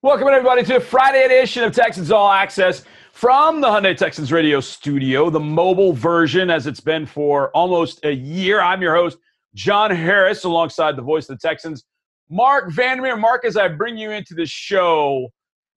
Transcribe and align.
Welcome 0.00 0.28
everybody 0.28 0.62
to 0.62 0.74
the 0.74 0.80
Friday 0.80 1.24
edition 1.24 1.64
of 1.64 1.74
Texans 1.74 2.12
All 2.12 2.30
Access 2.30 2.84
from 3.10 3.60
the 3.60 3.66
Hyundai 3.66 3.96
Texans 3.96 4.30
Radio 4.30 4.60
Studio, 4.60 5.28
the 5.28 5.40
mobile 5.40 5.92
version 5.92 6.50
as 6.50 6.68
it's 6.68 6.78
been 6.78 7.04
for 7.04 7.50
almost 7.50 7.98
a 8.04 8.12
year. 8.12 8.60
I'm 8.60 8.80
your 8.80 8.94
host, 8.94 9.18
John 9.54 9.90
Harris, 9.90 10.44
alongside 10.44 10.94
the 10.94 11.02
voice 11.02 11.28
of 11.28 11.40
the 11.40 11.48
Texans, 11.48 11.82
Marc 12.30 12.70
Vandermeer. 12.70 13.16
Marc, 13.16 13.44
as 13.44 13.56
I 13.56 13.66
bring 13.66 13.98
you 13.98 14.12
into 14.12 14.34
the 14.34 14.46
show, 14.46 15.30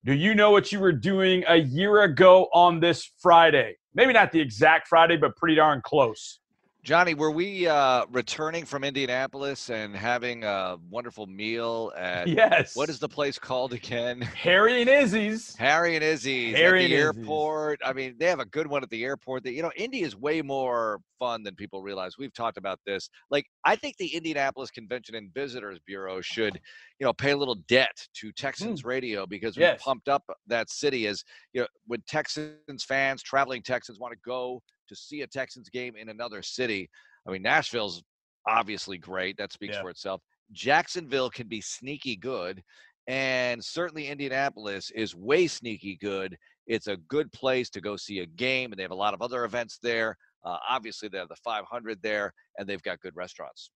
do 0.05 0.13
you 0.13 0.35
know 0.35 0.51
what 0.51 0.71
you 0.71 0.79
were 0.79 0.91
doing 0.91 1.43
a 1.47 1.55
year 1.55 2.03
ago 2.03 2.47
on 2.53 2.79
this 2.79 3.09
Friday? 3.17 3.75
Maybe 3.95 4.13
not 4.13 4.31
the 4.31 4.39
exact 4.39 4.87
Friday, 4.87 5.17
but 5.17 5.35
pretty 5.35 5.55
darn 5.55 5.81
close. 5.83 6.40
Johnny, 6.83 7.13
were 7.13 7.29
we 7.29 7.67
uh, 7.67 8.05
returning 8.09 8.65
from 8.65 8.83
Indianapolis 8.83 9.69
and 9.69 9.95
having 9.95 10.43
a 10.43 10.77
wonderful 10.89 11.27
meal 11.27 11.91
at 11.95 12.27
yes? 12.27 12.75
What 12.75 12.89
is 12.89 12.97
the 12.97 13.07
place 13.07 13.37
called 13.37 13.73
again? 13.73 14.21
Harry 14.21 14.81
and 14.81 14.89
Izzy's. 14.89 15.55
Harry 15.57 15.95
and 15.95 16.03
Izzy's 16.03 16.55
Harry 16.55 16.85
at 16.85 16.87
the 16.89 16.95
airport. 16.95 17.79
I 17.85 17.93
mean, 17.93 18.15
they 18.17 18.25
have 18.25 18.39
a 18.39 18.45
good 18.45 18.65
one 18.65 18.81
at 18.81 18.89
the 18.89 19.03
airport. 19.03 19.43
That 19.43 19.53
you 19.53 19.61
know, 19.61 19.71
Indy 19.75 20.01
is 20.01 20.15
way 20.15 20.41
more 20.41 20.99
fun 21.19 21.43
than 21.43 21.53
people 21.53 21.83
realize. 21.83 22.17
We've 22.17 22.33
talked 22.33 22.57
about 22.57 22.79
this. 22.83 23.11
Like, 23.29 23.45
I 23.63 23.75
think 23.75 23.97
the 23.97 24.07
Indianapolis 24.15 24.71
Convention 24.71 25.13
and 25.13 25.31
Visitors 25.35 25.77
Bureau 25.85 26.19
should, 26.19 26.59
you 27.01 27.05
know, 27.05 27.13
pay 27.13 27.31
a 27.31 27.37
little 27.37 27.55
debt 27.67 28.07
to 28.13 28.31
Texans 28.31 28.83
Mm. 28.83 28.85
radio 28.85 29.25
because 29.25 29.57
we 29.57 29.63
Yes. 29.63 29.81
pumped 29.81 30.07
up 30.07 30.23
that 30.45 30.69
city 30.69 31.07
as 31.07 31.23
you 31.51 31.61
know 31.61 31.67
when 31.87 31.99
Texans 32.03 32.83
fans, 32.83 33.23
traveling 33.23 33.63
Texans, 33.63 33.97
want 33.97 34.11
to 34.13 34.19
go 34.23 34.61
to 34.87 34.95
see 34.95 35.21
a 35.23 35.27
Texans 35.27 35.67
game 35.67 35.95
in 35.95 36.09
another 36.09 36.43
city. 36.43 36.87
I 37.27 37.31
mean, 37.31 37.41
Nashville's 37.41 38.03
obviously 38.45 38.99
great. 38.99 39.35
That 39.37 39.51
speaks 39.51 39.75
Yeah. 39.77 39.81
for 39.81 39.89
itself. 39.89 40.21
Jacksonville 40.51 41.31
can 41.31 41.47
be 41.47 41.59
sneaky 41.59 42.15
good, 42.15 42.63
and 43.07 43.65
certainly 43.65 44.05
Indianapolis 44.07 44.91
is 44.91 45.15
way 45.15 45.47
sneaky 45.47 45.95
good. 45.95 46.37
It's 46.67 46.85
a 46.85 46.97
good 46.97 47.31
place 47.31 47.71
to 47.71 47.81
go 47.81 47.97
see 47.97 48.19
a 48.19 48.27
game, 48.27 48.71
and 48.71 48.77
they 48.77 48.83
have 48.83 48.91
a 48.91 48.95
lot 48.95 49.15
of 49.15 49.23
other 49.23 49.43
events 49.43 49.79
there. 49.79 50.15
Uh, 50.43 50.59
obviously, 50.69 51.09
they 51.09 51.17
have 51.17 51.29
the 51.29 51.35
500 51.37 51.99
there, 52.03 52.31
and 52.59 52.69
they've 52.69 52.83
got 52.83 52.99
good 52.99 53.15
restaurants. 53.15 53.71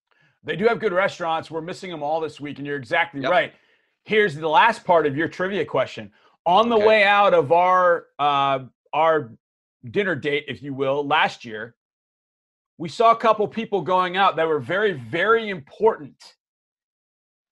They 0.45 0.55
do 0.55 0.65
have 0.67 0.79
good 0.79 0.93
restaurants. 0.93 1.49
We're 1.51 1.61
missing 1.61 1.89
them 1.91 2.03
all 2.03 2.21
this 2.21 2.39
week, 2.39 2.59
and 2.59 2.67
you're 2.67 2.77
exactly 2.77 3.21
Yep. 3.21 3.31
right. 3.31 3.53
Here's 4.03 4.35
the 4.35 4.47
last 4.47 4.85
part 4.85 5.05
of 5.07 5.17
your 5.17 5.27
trivia 5.27 5.65
question. 5.65 6.11
On 6.45 6.69
the 6.69 6.75
Okay. 6.77 6.85
way 6.85 7.03
out 7.03 7.33
of 7.33 7.51
our 7.51 8.07
uh, 8.19 8.59
our 8.93 9.31
dinner 9.91 10.15
date, 10.15 10.45
if 10.47 10.61
you 10.63 10.73
will, 10.73 11.05
last 11.05 11.43
year, 11.43 11.75
we 12.77 12.87
saw 12.87 13.11
a 13.11 13.15
couple 13.17 13.47
people 13.47 13.81
going 13.81 14.15
out 14.15 14.35
that 14.37 14.47
were 14.47 14.59
very, 14.59 14.93
very 14.93 15.49
important. 15.49 16.35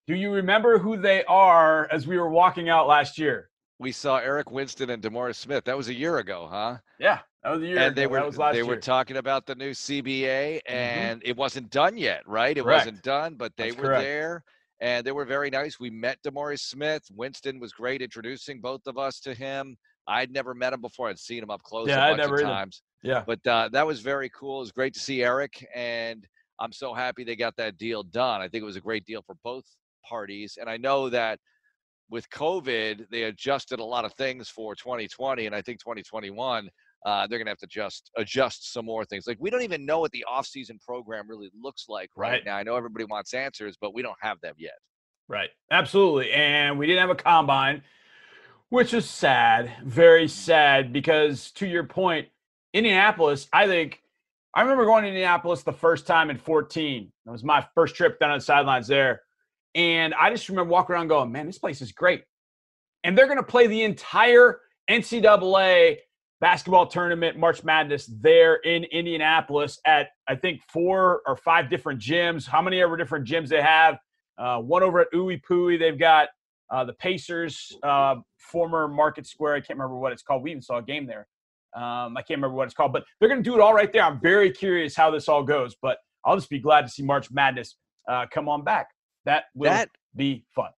Do 0.06 0.14
you 0.14 0.32
remember 0.32 0.78
who 0.78 0.96
they 0.96 1.24
are 1.24 1.88
as 1.90 2.06
we 2.06 2.18
were 2.18 2.28
walking 2.30 2.68
out 2.68 2.86
last 2.86 3.18
year? 3.18 3.50
We 3.78 3.90
saw 3.92 4.18
Eric 4.18 4.50
Winston 4.50 4.90
and 4.90 5.02
DeMaurice 5.02 5.34
Smith. 5.36 5.64
That 5.64 5.76
was 5.76 5.88
a 5.88 5.94
year 5.94 6.18
ago, 6.18 6.46
huh? 6.50 6.78
Yeah, 6.98 7.20
that 7.44 7.50
was 7.50 7.62
year 7.62 7.78
and 7.78 7.94
they 7.94 8.04
ago. 8.04 8.12
were 8.12 8.18
that 8.18 8.26
was 8.26 8.38
last 8.38 8.52
they 8.52 8.58
year. 8.58 8.64
Mm-hmm. 8.64 8.70
were 8.70 8.80
talking 8.80 9.16
about 9.18 9.46
the 9.46 9.54
new 9.54 9.70
CBA, 9.72 10.60
and 10.66 11.22
it 11.24 11.36
wasn't 11.36 11.70
done 11.70 11.96
yet, 11.96 12.22
right? 12.26 12.56
It 12.56 12.64
Correct. 12.64 12.86
wasn't 12.86 13.02
done, 13.02 13.34
but 13.36 13.52
they 13.56 13.68
That's 13.70 13.76
were 13.76 13.84
correct. 13.88 14.02
there, 14.02 14.44
and 14.80 15.06
they 15.06 15.12
were 15.12 15.24
very 15.24 15.50
nice. 15.50 15.78
We 15.78 15.90
met 15.90 16.18
DeMaurice 16.26 16.60
Smith. 16.60 17.02
Winston 17.14 17.60
was 17.60 17.72
great 17.72 18.02
introducing 18.02 18.60
both 18.60 18.86
of 18.86 18.98
us 18.98 19.20
to 19.20 19.34
him. 19.34 19.76
I'd 20.06 20.30
never 20.30 20.54
met 20.54 20.72
him 20.72 20.80
before. 20.80 21.08
I'd 21.08 21.18
seen 21.18 21.42
him 21.42 21.50
up 21.50 21.62
close 21.62 21.88
Yeah, 21.88 22.04
a 22.06 22.10
bunch 22.10 22.18
never 22.18 22.34
of 22.36 22.40
either. 22.40 22.48
times, 22.50 22.82
yeah. 23.02 23.24
but 23.26 23.46
uh, 23.46 23.68
that 23.72 23.86
was 23.86 24.00
very 24.00 24.30
cool. 24.30 24.56
It 24.58 24.60
was 24.60 24.72
great 24.72 24.94
to 24.94 25.00
see 25.00 25.22
Eric, 25.22 25.66
and 25.74 26.26
I'm 26.60 26.72
so 26.72 26.94
happy 26.94 27.24
they 27.24 27.36
got 27.36 27.56
that 27.56 27.76
deal 27.78 28.02
done. 28.02 28.40
I 28.40 28.48
think 28.48 28.62
it 28.62 28.66
was 28.66 28.76
a 28.76 28.80
great 28.80 29.04
deal 29.06 29.22
for 29.22 29.36
both 29.44 29.64
parties, 30.08 30.56
and 30.60 30.68
I 30.70 30.76
know 30.76 31.08
that 31.10 31.38
with 32.10 32.28
COVID, 32.30 33.06
they 33.10 33.24
adjusted 33.24 33.80
a 33.80 33.84
lot 33.84 34.04
of 34.04 34.12
things 34.14 34.48
for 34.50 34.74
2020, 34.74 35.46
and 35.46 35.54
I 35.54 35.62
think 35.62 35.80
2021, 35.80 36.68
uh, 37.04 37.26
they're 37.26 37.38
going 37.38 37.46
to 37.46 37.50
have 37.50 37.58
to 37.58 37.66
just 37.66 38.10
adjust 38.16 38.72
some 38.72 38.86
more 38.86 39.04
things. 39.04 39.26
Like 39.26 39.38
we 39.40 39.50
don't 39.50 39.62
even 39.62 39.84
know 39.84 40.00
what 40.00 40.10
the 40.12 40.24
off-season 40.24 40.78
program 40.86 41.28
really 41.28 41.50
looks 41.60 41.86
like 41.88 42.10
right, 42.16 42.30
Right. 42.32 42.44
now. 42.44 42.56
I 42.56 42.62
know 42.62 42.76
everybody 42.76 43.04
wants 43.04 43.34
answers, 43.34 43.76
but 43.80 43.94
we 43.94 44.02
don't 44.02 44.16
have 44.20 44.40
them 44.40 44.54
yet. 44.58 44.74
Right. 45.28 45.50
Absolutely. 45.70 46.32
And 46.32 46.78
we 46.78 46.86
didn't 46.86 47.00
have 47.00 47.10
a 47.10 47.14
combine, 47.14 47.82
which 48.70 48.94
is 48.94 49.08
sad, 49.08 49.70
very 49.84 50.28
sad, 50.28 50.92
because 50.92 51.50
to 51.52 51.66
your 51.66 51.84
point, 51.84 52.28
Indianapolis, 52.72 53.48
I 53.52 53.66
think 53.66 54.00
I 54.54 54.62
remember 54.62 54.84
going 54.84 55.02
to 55.02 55.08
Indianapolis 55.08 55.62
the 55.62 55.72
first 55.72 56.06
time 56.06 56.30
in 56.30 56.38
14. 56.38 57.12
That 57.26 57.32
was 57.32 57.44
my 57.44 57.66
first 57.74 57.94
trip 57.96 58.18
down 58.20 58.30
on 58.30 58.38
the 58.38 58.44
sidelines 58.44 58.86
there. 58.86 59.22
And 59.74 60.14
I 60.14 60.30
just 60.30 60.48
remember 60.48 60.70
walking 60.70 60.94
around 60.94 61.08
going, 61.08 61.32
man, 61.32 61.46
this 61.46 61.58
place 61.58 61.80
is 61.82 61.92
great. 61.92 62.22
And 63.02 63.18
they're 63.18 63.26
going 63.26 63.38
to 63.38 63.42
play 63.42 63.66
the 63.66 63.82
entire 63.82 64.60
NCAA 64.88 65.98
basketball 66.44 66.86
tournament, 66.86 67.38
March 67.38 67.64
Madness, 67.64 68.04
there 68.20 68.56
in 68.56 68.84
Indianapolis 68.84 69.78
at, 69.86 70.08
I 70.28 70.34
think, 70.34 70.60
four 70.68 71.22
or 71.26 71.36
five 71.36 71.70
different 71.70 71.98
gyms. 71.98 72.46
How 72.46 72.60
many 72.60 72.82
ever 72.82 72.98
different 72.98 73.26
gyms 73.26 73.48
they 73.48 73.62
have? 73.62 73.96
Uh, 74.36 74.58
one 74.58 74.82
over 74.82 75.00
at 75.00 75.06
IUPUI. 75.14 75.78
They've 75.78 75.98
got 75.98 76.28
uh, 76.70 76.84
the 76.84 76.92
Pacers, 76.92 77.74
uh, 77.82 78.16
former 78.36 78.86
Market 78.88 79.26
Square. 79.26 79.54
I 79.54 79.60
can't 79.60 79.78
remember 79.78 79.96
what 79.96 80.12
it's 80.12 80.22
called. 80.22 80.42
We 80.42 80.50
even 80.50 80.60
saw 80.60 80.76
a 80.76 80.82
game 80.82 81.06
there. 81.06 81.26
Um, 81.74 82.14
I 82.14 82.20
can't 82.20 82.36
remember 82.36 82.56
what 82.56 82.64
it's 82.66 82.74
called, 82.74 82.92
but 82.92 83.04
they're 83.18 83.30
going 83.30 83.42
to 83.42 83.50
do 83.50 83.54
it 83.54 83.60
all 83.62 83.72
right 83.72 83.90
there. 83.90 84.02
I'm 84.02 84.20
very 84.20 84.50
curious 84.50 84.94
how 84.94 85.10
this 85.10 85.30
all 85.30 85.42
goes, 85.42 85.74
but 85.80 85.96
I'll 86.26 86.36
just 86.36 86.50
be 86.50 86.58
glad 86.58 86.82
to 86.82 86.88
see 86.90 87.02
March 87.02 87.30
Madness 87.30 87.76
uh, 88.06 88.26
come 88.30 88.50
on 88.50 88.62
back. 88.62 88.88
That 89.24 89.44
will 89.54 89.70
That 89.70 89.88
be 90.14 90.44
fun. 90.54 90.72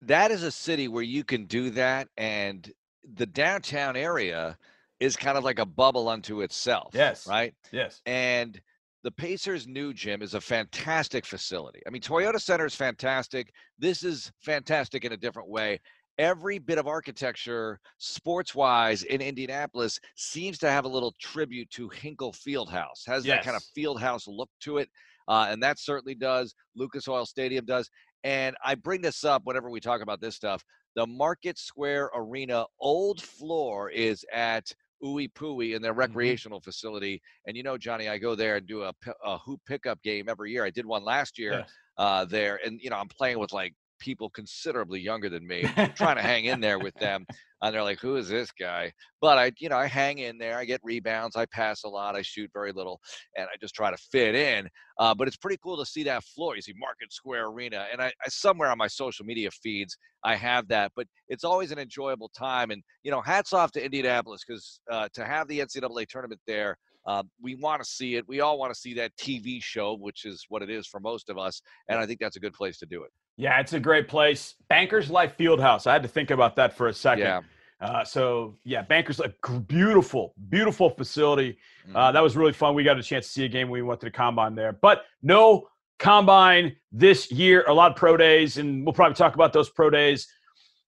that 0.00 0.32
is 0.32 0.42
a 0.42 0.50
city 0.50 0.88
where 0.88 1.04
you 1.04 1.22
can 1.22 1.44
do 1.44 1.70
that, 1.70 2.08
and 2.16 2.68
the 3.14 3.26
downtown 3.26 3.94
area 3.94 4.58
is 5.02 5.16
kind 5.16 5.36
of 5.36 5.42
like 5.42 5.58
a 5.58 5.66
bubble 5.66 6.08
unto 6.08 6.42
itself. 6.42 6.92
Yes. 6.94 7.26
Right. 7.26 7.52
Yes. 7.72 8.00
And 8.06 8.60
the 9.02 9.10
Pacers' 9.10 9.66
new 9.66 9.92
gym 9.92 10.22
is 10.22 10.34
a 10.34 10.40
fantastic 10.40 11.26
facility. 11.26 11.80
I 11.84 11.90
mean, 11.90 12.00
Toyota 12.02 12.40
Center 12.40 12.66
is 12.66 12.76
fantastic. 12.76 13.52
This 13.76 14.04
is 14.04 14.30
fantastic 14.38 15.04
in 15.04 15.10
a 15.10 15.16
different 15.16 15.48
way. 15.48 15.80
Every 16.18 16.60
bit 16.60 16.78
of 16.78 16.86
architecture, 16.86 17.80
sports 17.98 18.54
wise, 18.54 19.02
in 19.02 19.20
Indianapolis 19.20 19.98
seems 20.14 20.56
to 20.58 20.70
have 20.70 20.84
a 20.84 20.88
little 20.88 21.14
tribute 21.20 21.68
to 21.70 21.88
Hinkle 21.88 22.32
Fieldhouse. 22.32 23.04
Has 23.06 23.24
that 23.24 23.42
kind 23.42 23.56
of 23.56 23.64
fieldhouse 23.76 24.28
look 24.28 24.50
to 24.60 24.78
it. 24.78 24.88
Uh, 25.26 25.48
and 25.50 25.60
that 25.64 25.80
certainly 25.80 26.14
does. 26.14 26.54
Lucas 26.76 27.08
Oil 27.08 27.26
Stadium 27.26 27.64
does. 27.64 27.90
And 28.22 28.54
I 28.64 28.76
bring 28.76 29.00
this 29.00 29.24
up 29.24 29.42
whenever 29.44 29.68
we 29.68 29.80
talk 29.80 30.00
about 30.00 30.20
this 30.20 30.36
stuff. 30.36 30.62
The 30.94 31.06
Market 31.08 31.58
Square 31.58 32.10
Arena 32.14 32.66
old 32.78 33.20
floor 33.20 33.90
is 33.90 34.24
at 34.32 34.72
IUPUI 35.02 35.74
in 35.74 35.82
their 35.82 35.92
recreational 35.92 36.60
facility. 36.60 37.20
And 37.46 37.56
you 37.56 37.62
know, 37.62 37.76
Johnny, 37.76 38.08
I 38.08 38.18
go 38.18 38.34
there 38.34 38.56
and 38.56 38.66
do 38.66 38.82
a, 38.82 38.92
a 39.24 39.38
hoop 39.38 39.60
pickup 39.66 40.02
game 40.02 40.28
every 40.28 40.52
year. 40.52 40.64
I 40.64 40.70
did 40.70 40.86
one 40.86 41.04
last 41.04 41.38
year 41.38 41.64
uh, 41.98 42.24
there, 42.24 42.60
and 42.64 42.80
you 42.80 42.90
know, 42.90 42.96
I'm 42.96 43.08
playing 43.08 43.38
with 43.38 43.52
like 43.52 43.74
people 44.02 44.28
considerably 44.30 45.00
younger 45.00 45.28
than 45.30 45.46
me, 45.46 45.62
trying 45.94 46.16
to 46.16 46.22
hang 46.22 46.46
in 46.46 46.60
there 46.60 46.80
with 46.80 46.94
them. 46.94 47.24
And 47.62 47.72
they're 47.72 47.84
like, 47.84 48.00
"Who 48.00 48.16
is 48.16 48.28
this 48.28 48.50
guy?" 48.50 48.92
But 49.20 49.38
I, 49.38 49.52
you 49.60 49.68
know, 49.68 49.76
I 49.76 49.86
hang 49.86 50.18
in 50.18 50.36
there. 50.36 50.58
I 50.58 50.64
get 50.64 50.80
rebounds. 50.82 51.36
I 51.36 51.46
pass 51.46 51.84
a 51.84 51.88
lot. 51.88 52.16
I 52.16 52.22
shoot 52.22 52.50
very 52.52 52.72
little, 52.72 53.00
and 53.36 53.46
I 53.46 53.56
just 53.60 53.74
try 53.74 53.92
to 53.92 53.96
fit 53.96 54.34
in. 54.34 54.68
Uh, 54.98 55.14
but 55.14 55.28
it's 55.28 55.36
pretty 55.36 55.58
cool 55.62 55.76
to 55.78 55.86
see 55.86 56.02
that 56.02 56.24
floor. 56.24 56.56
You 56.56 56.62
see 56.62 56.74
Market 56.76 57.12
Square 57.12 57.46
Arena, 57.46 57.86
and 57.92 58.02
I, 58.02 58.06
I 58.06 58.28
somewhere 58.28 58.68
on 58.68 58.78
my 58.78 58.88
social 58.88 59.24
media 59.24 59.50
feeds 59.50 59.96
I 60.24 60.34
have 60.34 60.66
that. 60.68 60.90
But 60.96 61.06
it's 61.28 61.44
always 61.44 61.70
an 61.70 61.78
enjoyable 61.78 62.30
time, 62.36 62.72
and 62.72 62.82
you 63.04 63.12
know, 63.12 63.20
hats 63.20 63.52
off 63.52 63.70
to 63.72 63.84
Indianapolis 63.84 64.42
because 64.46 64.80
uh, 64.90 65.08
to 65.14 65.24
have 65.24 65.46
the 65.46 65.60
NCAA 65.60 66.06
tournament 66.08 66.40
there. 66.46 66.76
Uh, 67.04 67.22
we 67.42 67.56
want 67.56 67.82
to 67.82 67.88
see 67.88 68.14
it. 68.14 68.24
We 68.28 68.40
all 68.40 68.58
want 68.58 68.72
to 68.72 68.78
see 68.78 68.94
that 68.94 69.10
TV 69.16 69.60
show, 69.62 69.96
which 69.96 70.24
is 70.24 70.46
what 70.48 70.62
it 70.62 70.70
is 70.70 70.86
for 70.86 71.00
most 71.00 71.30
of 71.30 71.38
us. 71.38 71.60
And 71.88 71.98
I 71.98 72.06
think 72.06 72.20
that's 72.20 72.36
a 72.36 72.40
good 72.40 72.52
place 72.52 72.78
to 72.78 72.86
do 72.86 73.02
it. 73.02 73.10
Yeah, 73.36 73.60
it's 73.60 73.72
a 73.72 73.80
great 73.80 74.08
place. 74.08 74.54
Bankers 74.68 75.10
Life 75.10 75.36
Fieldhouse. 75.38 75.86
I 75.86 75.92
had 75.92 76.02
to 76.02 76.08
think 76.08 76.30
about 76.30 76.56
that 76.56 76.76
for 76.76 76.88
a 76.88 76.92
second. 76.92 77.24
Yeah. 77.24 77.40
Uh, 77.80 78.04
so 78.04 78.56
yeah, 78.64 78.82
Bankers 78.82 79.18
Life, 79.18 79.32
gr- 79.40 79.58
beautiful, 79.58 80.34
beautiful 80.48 80.90
facility. 80.90 81.58
Mm-hmm. 81.86 81.96
Uh, 81.96 82.12
that 82.12 82.22
was 82.22 82.36
really 82.36 82.52
fun. 82.52 82.74
We 82.74 82.84
got 82.84 82.98
a 82.98 83.02
chance 83.02 83.26
to 83.26 83.32
see 83.32 83.44
a 83.44 83.48
game 83.48 83.68
when 83.68 83.80
we 83.80 83.82
went 83.82 84.00
to 84.00 84.06
the 84.06 84.10
combine 84.10 84.54
there, 84.54 84.72
but 84.72 85.04
no 85.22 85.68
combine 85.98 86.76
this 86.92 87.32
year. 87.32 87.64
A 87.66 87.74
lot 87.74 87.90
of 87.90 87.96
pro 87.96 88.16
days, 88.16 88.58
and 88.58 88.84
we'll 88.84 88.92
probably 88.92 89.14
talk 89.14 89.34
about 89.34 89.52
those 89.52 89.68
pro 89.70 89.90
days 89.90 90.28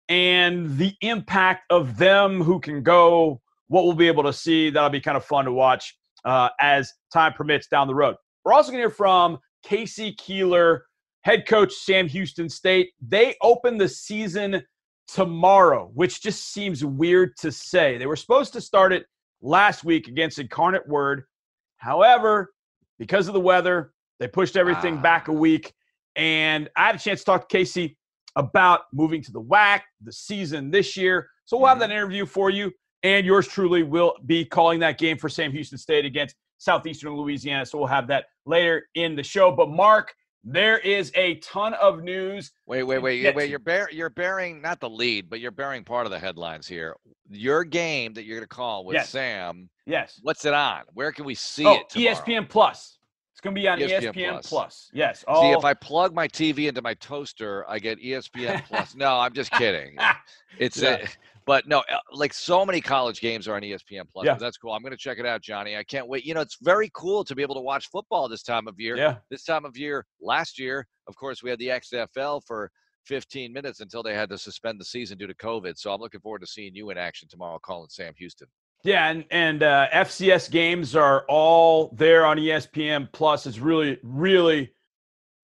and 0.09 0.77
the 0.77 0.93
impact 1.01 1.65
of 1.71 1.97
them 1.97 2.43
who 2.43 2.61
can 2.61 2.83
go. 2.83 3.41
What 3.69 3.85
we'll 3.85 3.95
be 3.95 4.07
able 4.07 4.25
to 4.25 4.33
see. 4.33 4.71
That'll 4.71 4.91
be 4.91 5.01
kind 5.01 5.17
of 5.17 5.25
fun 5.25 5.47
to 5.47 5.53
watch 5.53 5.97
uh, 6.25 6.51
as 6.61 6.93
time 7.13 7.33
permits 7.33 7.67
down 7.67 7.87
the 7.87 7.95
road. 7.95 8.17
We're 8.45 8.53
also 8.53 8.71
going 8.71 8.83
to 8.83 8.89
hear 8.89 8.91
from 8.91 9.39
K.C. 9.65 10.15
Keeler, 10.15 10.85
head 11.25 11.47
coach 11.47 11.73
Sam 11.73 12.07
Houston 12.09 12.49
State. 12.49 12.91
They 13.01 13.35
open 13.43 13.79
the 13.79 13.89
season 13.89 14.63
tomorrow, 15.09 15.91
which 15.95 16.23
just 16.23 16.53
seems 16.53 16.85
weird 16.85 17.37
to 17.39 17.51
say. 17.51 17.99
They 17.99 18.07
were 18.07 18.17
supposed 18.17 18.53
to 18.55 18.61
start 18.61 18.93
it 18.93 19.07
last 19.43 19.85
week 19.85 20.09
against 20.09 20.39
Incarnate 20.39 20.87
Word. 20.89 21.25
However, 21.79 22.53
because 22.99 23.27
of 23.29 23.35
the 23.35 23.41
weather, 23.41 23.93
they 24.21 24.29
pushed 24.29 24.57
everything 24.57 25.01
back 25.01 25.29
a 25.29 25.33
Ah. 25.33 25.35
week. 25.35 25.73
And 26.17 26.71
I 26.77 26.87
had 26.87 26.95
a 26.95 26.99
chance 26.99 27.21
to 27.21 27.25
talk 27.27 27.49
to 27.49 27.57
K.C. 27.57 27.97
about 28.37 28.83
moving 28.93 29.21
to 29.23 29.33
the 29.33 29.41
WAC, 29.41 29.83
the 30.03 30.13
season 30.13 30.71
this 30.71 30.97
year. 30.97 31.29
So 31.45 31.57
we'll 31.57 31.67
have 31.67 31.79
Mm-hmm. 31.79 31.89
that 31.89 31.95
interview 31.95 32.27
for 32.27 32.51
you, 32.51 32.71
and 33.03 33.27
yours 33.27 33.49
truly 33.49 33.83
will 33.83 34.15
be 34.27 34.45
calling 34.45 34.79
that 34.81 34.99
game 34.99 35.19
for 35.19 35.29
Sam 35.29 35.51
Houston 35.53 35.79
State 35.79 36.05
against 36.05 36.37
Southeastern 36.59 37.17
Louisiana. 37.17 37.67
So 37.67 37.79
we'll 37.79 37.89
have 37.89 38.07
that 38.09 38.27
later 38.47 38.89
in 38.95 39.17
the 39.17 39.23
show. 39.23 39.51
But 39.53 39.69
Marc, 39.71 40.15
there 40.45 40.79
is 40.79 41.11
a 41.15 41.37
ton 41.37 41.75
of 41.75 42.03
news. 42.03 42.53
Wait, 42.67 42.83
wait, 42.83 42.99
wait, 42.99 43.35
wait. 43.35 43.49
You're 43.51 43.59
bear, 43.59 43.89
you're 43.91 44.11
bearing 44.11 44.61
not 44.61 44.79
the 44.79 44.91
lead, 44.91 45.31
but 45.31 45.41
you're 45.41 45.51
bearing 45.51 45.85
part 45.85 46.07
of 46.07 46.13
the 46.13 46.19
headlines 46.19 46.67
here. 46.69 46.95
Your 47.31 47.65
game 47.65 48.13
that 48.15 48.25
you're 48.25 48.37
going 48.37 48.49
to 48.49 48.55
call 48.55 48.85
with 48.85 48.95
Yes. 48.95 49.09
Sam. 49.09 49.69
Yes. 49.87 50.21
What's 50.23 50.45
it 50.45 50.53
on? 50.55 50.83
Where 50.93 51.13
can 51.13 51.25
we 51.25 51.35
see 51.35 51.65
oh, 51.67 51.75
it? 51.77 51.89
tomorrow? 51.89 52.15
ESPN 52.15 52.49
Plus. 52.49 52.99
It's 53.33 53.41
going 53.41 53.55
to 53.57 53.61
be 53.61 53.67
on 53.67 53.79
ESPN 53.79 54.13
ESPN, 54.15 54.31
Plus. 54.33 54.49
Plus. 54.49 54.91
Yes. 54.93 55.21
See, 55.21 55.51
if 55.51 55.65
I 55.65 55.75
plug 55.75 56.15
my 56.15 56.29
TV 56.29 56.69
into 56.69 56.83
my 56.83 56.95
toaster, 56.95 57.65
I 57.69 57.79
get 57.79 57.99
ESPN 58.01 58.65
Plus. 58.69 58.95
No, 58.95 59.17
I'm 59.19 59.33
just 59.33 59.51
kidding. 59.53 59.97
It's 60.61 60.81
Yeah. 60.81 60.99
a, 61.03 61.09
but 61.47 61.67
no, 61.69 61.81
uh, 61.81 61.99
like 62.13 62.33
so 62.33 62.65
many 62.65 62.81
college 62.81 63.21
games 63.21 63.47
are 63.49 63.55
on 63.55 63.63
ESPN 63.63 64.09
Plus. 64.11 64.27
Yeah. 64.27 64.35
That's 64.35 64.57
cool. 64.57 64.73
I'm 64.73 64.83
going 64.83 64.93
to 64.93 64.97
check 64.97 65.19
it 65.19 65.27
out, 65.27 65.43
Johnny. 65.43 65.77
I 65.77 65.85
can't 65.85 66.09
wait. 66.09 66.25
You 66.25 66.35
know, 66.35 66.41
it's 66.41 66.59
very 66.63 66.91
cool 66.95 67.25
to 67.25 67.35
be 67.35 67.43
able 67.43 67.55
to 67.57 67.61
watch 67.61 67.89
football 67.91 68.29
this 68.29 68.43
time 68.43 68.67
of 68.67 68.75
year. 68.79 68.97
yeah. 68.97 69.17
This 69.31 69.45
time 69.45 69.65
of 69.65 69.77
year, 69.77 70.07
last 70.21 70.59
year, 70.59 70.87
of 71.07 71.17
course, 71.17 71.43
we 71.43 71.51
had 71.51 71.59
the 71.59 71.69
XFL 71.69 72.43
for 72.47 72.71
15 73.07 73.53
minutes 73.53 73.81
until 73.81 74.03
they 74.03 74.15
had 74.15 74.31
to 74.31 74.39
suspend 74.39 74.81
the 74.81 74.85
season 74.85 75.19
due 75.19 75.27
to 75.27 75.35
COVID. 75.35 75.75
So 75.77 75.93
I'm 75.93 76.01
looking 76.01 76.21
forward 76.21 76.41
to 76.41 76.47
seeing 76.47 76.75
you 76.75 76.91
in 76.91 76.99
action 76.99 77.29
tomorrow, 77.29 77.59
calling 77.63 77.89
Sam 77.91 78.15
Houston. 78.17 78.49
Yeah, 78.83 79.09
and 79.09 79.25
and 79.31 79.63
uh, 79.63 79.89
FCS 79.95 80.51
games 80.51 80.95
are 80.95 81.25
all 81.27 81.95
there 81.97 82.27
on 82.27 82.37
ESPN 82.37 83.11
Plus. 83.13 83.47
It's 83.47 83.59
really, 83.59 83.99
really, 84.03 84.73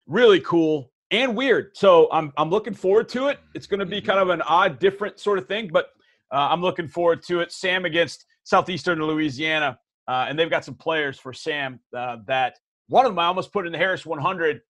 really 0.07 0.39
cool 0.39 0.91
and 1.11 1.35
weird. 1.35 1.75
So 1.75 2.09
I'm 2.11 2.31
I'm 2.37 2.49
looking 2.49 2.73
forward 2.73 3.09
to 3.09 3.27
it. 3.27 3.39
It's 3.55 3.67
going 3.67 3.79
to 3.79 3.85
be 3.85 4.01
Mhm. 4.01 4.05
kind 4.05 4.19
of 4.19 4.29
an 4.29 4.41
odd, 4.43 4.79
different 4.79 5.19
sort 5.19 5.37
of 5.39 5.47
thing, 5.47 5.69
but 5.71 5.87
uh, 6.31 6.47
I'm 6.51 6.61
looking 6.61 6.87
forward 6.87 7.21
to 7.23 7.39
it. 7.39 7.51
Sam 7.51 7.85
against 7.85 8.25
Southeastern 8.43 8.99
Louisiana, 9.01 9.79
uh, 10.07 10.25
and 10.27 10.37
they've 10.37 10.49
got 10.49 10.65
some 10.65 10.75
players 10.75 11.19
for 11.19 11.31
Sam 11.33 11.79
uh, 11.95 12.17
that 12.27 12.57
one 12.87 13.05
of 13.05 13.11
them 13.11 13.19
I 13.19 13.25
almost 13.25 13.51
put 13.53 13.65
in 13.65 13.71
the 13.71 13.77
Harris 13.77 14.05
100, 14.05 14.61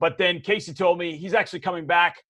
but 0.00 0.18
then 0.18 0.40
K.C. 0.40 0.72
told 0.72 0.98
me 0.98 1.16
he's 1.16 1.34
actually 1.34 1.60
coming 1.60 1.86
back 1.86 2.22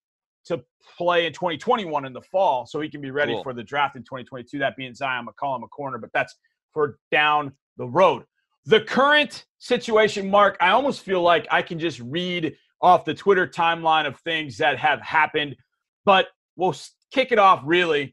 to 0.47 0.63
play 0.97 1.27
in 1.27 1.33
2021 1.33 2.05
in 2.07 2.13
the 2.15 2.21
fall, 2.23 2.65
so 2.67 2.81
he 2.81 2.89
can 2.89 3.01
be 3.03 3.11
ready 3.11 3.35
Cool. 3.35 3.43
for 3.43 3.53
the 3.53 3.63
draft 3.63 3.97
in 3.97 4.03
2022. 4.03 4.59
That 4.59 4.77
being 4.77 4.93
Zyon 4.93 5.27
McCollum, 5.27 5.63
a 5.65 5.69
corner, 5.69 5.99
but 5.99 6.11
that's 6.15 6.35
for 6.73 6.99
down 7.11 7.53
the 7.77 7.87
road. 7.87 8.25
The 8.67 8.81
current 8.81 9.47
situation, 9.59 10.31
Marc, 10.31 10.57
I 10.61 10.71
almost 10.71 11.03
feel 11.03 11.23
like 11.23 11.47
I 11.51 11.61
can 11.63 11.79
just 11.79 12.01
read 12.01 12.57
off 12.83 13.05
the 13.05 13.15
Twitter 13.15 13.47
timeline 13.47 14.07
of 14.07 14.19
things 14.21 14.59
that 14.59 14.79
have 14.79 15.01
happened, 15.01 15.57
but 16.05 16.29
we'll 16.57 16.75
kick 17.13 17.33
it 17.33 17.39
off 17.39 17.63
really 17.65 18.13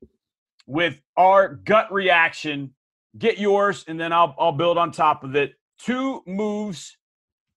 with 0.66 1.02
our 1.16 1.56
gut 1.56 1.92
reaction. 1.92 2.74
Get 3.18 3.40
yours, 3.40 3.84
and 3.88 4.00
then 4.00 4.14
I'll, 4.14 4.36
I'll 4.38 4.52
build 4.52 4.78
on 4.78 4.92
top 4.92 5.24
of 5.24 5.36
it. 5.36 5.54
Two 5.80 6.22
moves 6.28 6.98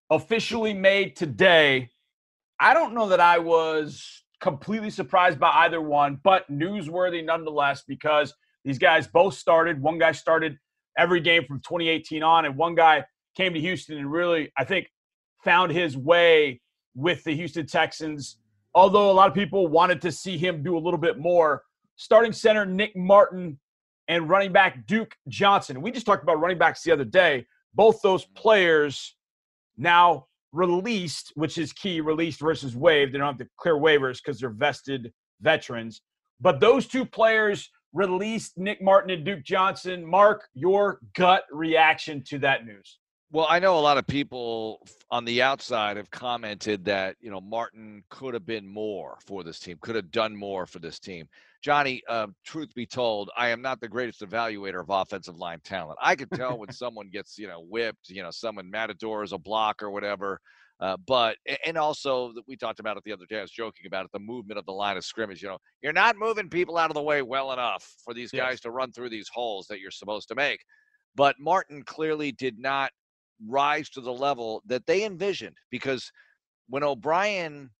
officially 0.08 0.72
made 0.72 1.16
today. 1.16 1.90
I 2.58 2.74
don't 2.74 2.94
know 2.94 3.08
that 3.08 3.20
I 3.20 3.38
was 3.38 4.24
completely 4.40 4.90
surprised 4.90 5.38
by 5.38 5.50
either 5.50 5.80
one, 5.80 6.18
but 6.22 6.50
newsworthy 6.50 7.24
nonetheless 7.24 7.82
because 7.86 8.34
these 8.64 8.78
guys 8.78 9.06
both 9.06 9.34
started. 9.34 9.80
One 9.80 9.98
guy 9.98 10.12
started 10.12 10.58
every 10.96 11.20
game 11.20 11.44
from 11.44 11.58
2018 11.58 12.22
on, 12.22 12.44
and 12.44 12.56
one 12.56 12.74
guy 12.74 13.04
came 13.36 13.54
to 13.54 13.60
Houston 13.60 13.98
and 13.98 14.10
really, 14.10 14.52
I 14.56 14.64
think, 14.64 14.90
found 15.44 15.72
his 15.72 15.96
way 15.96 16.60
with 16.94 17.22
the 17.24 17.34
Houston 17.34 17.66
Texans. 17.66 18.38
Although 18.74 19.10
a 19.10 19.12
lot 19.12 19.28
of 19.28 19.34
people 19.34 19.66
wanted 19.66 20.00
to 20.02 20.12
see 20.12 20.38
him 20.38 20.62
do 20.62 20.76
a 20.76 20.80
little 20.80 20.98
bit 20.98 21.18
more. 21.18 21.62
Starting 21.96 22.32
center 22.32 22.64
Nick 22.64 22.96
Martin 22.96 23.58
and 24.08 24.28
running 24.28 24.52
back 24.52 24.86
Duke 24.86 25.14
Johnson. 25.28 25.82
We 25.82 25.90
just 25.90 26.06
talked 26.06 26.22
about 26.22 26.40
running 26.40 26.58
backs 26.58 26.82
the 26.82 26.92
other 26.92 27.04
day. 27.04 27.46
Both 27.74 28.00
those 28.02 28.24
players 28.24 29.14
now 29.76 30.26
released, 30.52 31.32
which 31.34 31.58
is 31.58 31.72
key, 31.72 32.00
released 32.00 32.40
versus 32.40 32.76
waived. 32.76 33.12
They 33.12 33.18
don't 33.18 33.26
have 33.26 33.38
to 33.38 33.48
clear 33.56 33.76
waivers 33.76 34.18
because 34.22 34.40
they're 34.40 34.50
vested 34.50 35.12
veterans. 35.40 36.02
But 36.40 36.60
those 36.60 36.86
two 36.86 37.04
players 37.04 37.70
released 37.92 38.56
Nick 38.56 38.80
Martin 38.82 39.10
and 39.10 39.24
Duke 39.24 39.44
Johnson. 39.44 40.04
Marc, 40.04 40.48
your 40.54 41.00
gut 41.14 41.44
reaction 41.50 42.22
to 42.28 42.38
that 42.38 42.64
news. 42.64 42.98
Well, 43.32 43.46
I 43.48 43.60
know 43.60 43.78
a 43.78 43.80
lot 43.80 43.96
of 43.96 44.08
people 44.08 44.84
on 45.08 45.24
the 45.24 45.40
outside 45.40 45.96
have 45.98 46.10
commented 46.10 46.84
that, 46.86 47.16
you 47.20 47.30
know, 47.30 47.40
Martin 47.40 48.02
could 48.10 48.34
have 48.34 48.44
been 48.44 48.66
more 48.66 49.18
for 49.24 49.44
this 49.44 49.60
team, 49.60 49.78
could 49.80 49.94
have 49.94 50.10
done 50.10 50.34
more 50.34 50.66
for 50.66 50.80
this 50.80 50.98
team. 50.98 51.28
Johnny, 51.62 52.02
uh, 52.08 52.26
truth 52.44 52.74
be 52.74 52.86
told, 52.86 53.30
I 53.36 53.50
am 53.50 53.62
not 53.62 53.80
the 53.80 53.88
greatest 53.88 54.22
evaluator 54.22 54.80
of 54.80 54.90
offensive 54.90 55.36
line 55.36 55.60
talent. 55.62 55.98
I 56.02 56.16
can 56.16 56.28
tell 56.30 56.58
when 56.58 56.70
someone 56.72 57.08
gets, 57.08 57.38
you 57.38 57.46
know, 57.46 57.60
whipped, 57.60 58.08
you 58.08 58.20
know, 58.20 58.32
someone 58.32 58.68
matadors 58.68 59.32
a 59.32 59.38
block 59.38 59.80
or 59.80 59.90
whatever. 59.92 60.40
Uh, 60.80 60.96
but 61.06 61.36
and 61.64 61.76
also 61.76 62.32
that 62.32 62.42
we 62.48 62.56
talked 62.56 62.80
about 62.80 62.96
it 62.96 63.04
the 63.04 63.12
other 63.12 63.26
day. 63.28 63.38
I 63.38 63.42
was 63.42 63.50
joking 63.52 63.86
about 63.86 64.06
it. 64.06 64.10
The 64.12 64.18
movement 64.18 64.58
of 64.58 64.64
the 64.64 64.72
line 64.72 64.96
of 64.96 65.04
scrimmage. 65.04 65.40
You 65.42 65.50
know, 65.50 65.58
you're 65.82 65.92
not 65.92 66.16
moving 66.16 66.48
people 66.48 66.78
out 66.78 66.90
of 66.90 66.94
the 66.94 67.02
way 67.02 67.22
well 67.22 67.52
enough 67.52 67.94
for 68.02 68.12
these 68.14 68.32
Yes. 68.32 68.32
guys 68.32 68.60
to 68.62 68.70
run 68.72 68.90
through 68.90 69.10
these 69.10 69.28
holes 69.28 69.66
that 69.68 69.78
you're 69.78 69.90
supposed 69.92 70.26
to 70.28 70.34
make. 70.34 70.64
But 71.14 71.36
Martin 71.38 71.82
clearly 71.84 72.32
did 72.32 72.58
not 72.58 72.92
rise 73.46 73.88
to 73.90 74.00
the 74.00 74.12
level 74.12 74.62
that 74.66 74.86
they 74.86 75.04
envisioned 75.04 75.56
because 75.70 76.10
when 76.68 76.82
O'Brien, 76.84 77.70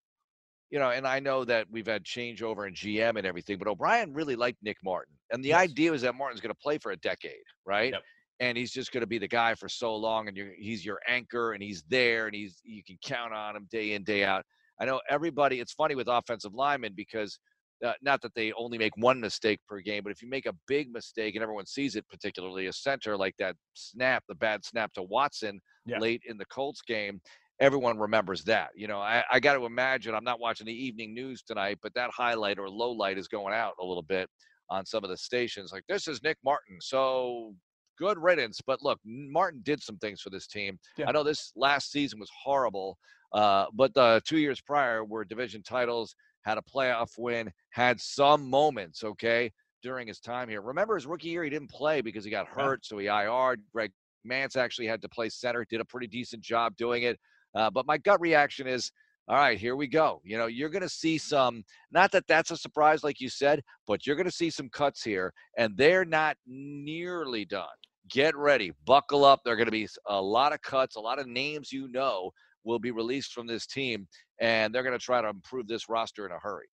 you 0.70 0.78
know, 0.78 0.90
and 0.90 1.06
I 1.06 1.20
know 1.20 1.44
that 1.44 1.66
we've 1.70 1.86
had 1.86 2.04
changeover 2.04 2.66
in 2.66 2.74
GM 2.74 3.16
and 3.16 3.26
everything, 3.26 3.58
but 3.58 3.68
O'Brien 3.68 4.12
really 4.12 4.36
liked 4.36 4.58
Nick 4.62 4.78
Martin. 4.84 5.14
And 5.32 5.44
the 5.44 5.50
Yes. 5.50 5.70
idea 5.70 5.90
was 5.90 6.02
that 6.02 6.14
Martin's 6.14 6.40
going 6.40 6.54
to 6.54 6.60
play 6.60 6.78
for 6.78 6.92
a 6.92 6.96
decade, 6.96 7.42
right? 7.66 7.92
Yep. 7.92 8.02
And 8.40 8.56
he's 8.56 8.72
just 8.72 8.90
going 8.90 9.02
to 9.02 9.06
be 9.06 9.18
the 9.18 9.28
guy 9.28 9.54
for 9.54 9.68
so 9.68 9.94
long, 9.94 10.28
and 10.28 10.36
you're, 10.36 10.52
he's 10.56 10.84
your 10.84 10.98
anchor, 11.06 11.52
and 11.52 11.62
he's 11.62 11.82
there, 11.88 12.26
and 12.26 12.34
he's 12.34 12.60
you 12.64 12.82
can 12.82 12.96
count 13.04 13.34
on 13.34 13.54
him 13.54 13.68
day 13.70 13.92
in 13.92 14.02
day 14.02 14.24
out. 14.24 14.44
I 14.80 14.86
know 14.86 15.00
everybody. 15.10 15.60
It's 15.60 15.74
funny 15.74 15.94
with 15.94 16.08
offensive 16.08 16.54
linemen 16.54 16.94
because 16.96 17.38
uh, 17.84 17.92
not 18.02 18.20
that 18.22 18.34
they 18.34 18.52
only 18.52 18.78
make 18.78 18.96
one 18.96 19.20
mistake 19.20 19.60
per 19.68 19.80
game, 19.80 20.02
but 20.02 20.12
if 20.12 20.22
you 20.22 20.28
make 20.28 20.46
a 20.46 20.54
big 20.66 20.92
mistake 20.92 21.34
and 21.34 21.42
everyone 21.42 21.66
sees 21.66 21.96
it, 21.96 22.08
particularly 22.08 22.66
a 22.66 22.72
center 22.72 23.16
like 23.16 23.34
that 23.38 23.56
snap, 23.74 24.22
the 24.28 24.34
bad 24.34 24.64
snap 24.64 24.92
to 24.94 25.02
Watson 25.02 25.60
Yeah. 25.86 25.98
late 25.98 26.22
in 26.26 26.36
the 26.36 26.44
Colts 26.46 26.82
game, 26.82 27.20
everyone 27.58 27.98
remembers 27.98 28.44
that. 28.44 28.70
You 28.74 28.88
know, 28.88 29.00
I, 29.00 29.24
I 29.30 29.40
got 29.40 29.54
to 29.54 29.66
imagine 29.66 30.14
I'm 30.14 30.24
not 30.24 30.40
watching 30.40 30.66
the 30.66 30.84
evening 30.86 31.14
news 31.14 31.42
tonight, 31.42 31.78
but 31.82 31.94
that 31.94 32.10
highlight 32.10 32.58
or 32.58 32.68
low 32.68 32.90
light 32.92 33.18
is 33.18 33.28
going 33.28 33.54
out 33.54 33.74
a 33.80 33.84
little 33.84 34.02
bit 34.02 34.28
on 34.68 34.86
some 34.86 35.04
of 35.04 35.10
the 35.10 35.16
stations. 35.16 35.72
Like 35.72 35.84
this 35.88 36.08
is 36.08 36.22
Nick 36.22 36.38
Martin, 36.44 36.78
so 36.80 37.54
good 37.98 38.18
riddance. 38.18 38.60
But 38.66 38.82
look, 38.82 38.98
Martin 39.04 39.60
did 39.62 39.82
some 39.82 39.98
things 39.98 40.20
for 40.20 40.30
this 40.30 40.46
team. 40.46 40.78
Yeah. 40.96 41.08
I 41.08 41.12
know 41.12 41.22
this 41.22 41.52
last 41.54 41.92
season 41.92 42.18
was 42.18 42.30
horrible, 42.42 42.96
uh, 43.34 43.66
but 43.74 43.92
the 43.94 44.22
two 44.26 44.38
years 44.38 44.60
prior 44.60 45.04
were 45.04 45.24
division 45.24 45.62
titles, 45.62 46.14
had 46.42 46.58
a 46.58 46.62
playoff 46.62 47.18
win, 47.18 47.50
had 47.70 48.00
some 48.00 48.48
moments. 48.48 49.04
Okay. 49.04 49.52
During 49.82 50.08
his 50.08 50.20
time 50.20 50.50
here, 50.50 50.60
remember 50.60 50.94
his 50.94 51.06
rookie 51.06 51.28
year, 51.28 51.42
he 51.42 51.48
didn't 51.48 51.70
play 51.70 52.02
because 52.02 52.22
he 52.22 52.30
got 52.30 52.46
hurt, 52.46 52.84
so 52.84 52.98
he 52.98 53.08
IR'd. 53.08 53.62
Greg 53.72 53.90
Mancz 54.28 54.54
actually 54.54 54.86
had 54.86 55.00
to 55.00 55.08
play 55.08 55.30
center, 55.30 55.64
did 55.70 55.80
a 55.80 55.84
pretty 55.86 56.06
decent 56.06 56.42
job 56.42 56.76
doing 56.76 57.04
it. 57.04 57.18
Uh, 57.54 57.70
but 57.70 57.86
my 57.86 57.96
gut 57.96 58.20
reaction 58.20 58.66
is, 58.66 58.92
all 59.28 59.36
right, 59.36 59.58
here 59.58 59.76
we 59.76 59.86
go. 59.86 60.20
You 60.24 60.36
know, 60.36 60.46
you're 60.46 60.68
going 60.68 60.82
to 60.82 60.88
see 60.88 61.16
some, 61.16 61.62
not 61.92 62.12
that 62.12 62.26
that's 62.26 62.50
a 62.50 62.56
surprise, 62.56 63.02
like 63.02 63.20
you 63.20 63.28
said, 63.28 63.62
but 63.86 64.06
you're 64.06 64.16
going 64.16 64.28
to 64.28 64.30
see 64.30 64.50
some 64.50 64.68
cuts 64.68 65.02
here, 65.02 65.32
and 65.56 65.76
they're 65.76 66.04
not 66.04 66.36
nearly 66.46 67.44
done. 67.44 67.66
Get 68.10 68.36
ready, 68.36 68.72
buckle 68.84 69.24
up. 69.24 69.40
There 69.44 69.54
are 69.54 69.56
going 69.56 69.66
to 69.66 69.72
be 69.72 69.88
a 70.08 70.20
lot 70.20 70.52
of 70.52 70.60
cuts, 70.62 70.96
a 70.96 71.00
lot 71.00 71.18
of 71.18 71.26
names 71.26 71.72
you 71.72 71.88
know 71.88 72.32
will 72.64 72.78
be 72.78 72.90
released 72.90 73.32
from 73.32 73.46
this 73.46 73.66
team, 73.66 74.06
and 74.40 74.74
they're 74.74 74.82
going 74.82 74.98
to 74.98 75.04
try 75.04 75.20
to 75.20 75.28
improve 75.28 75.66
this 75.66 75.88
roster 75.88 76.26
in 76.26 76.32
a 76.32 76.38
hurry. 76.38 76.66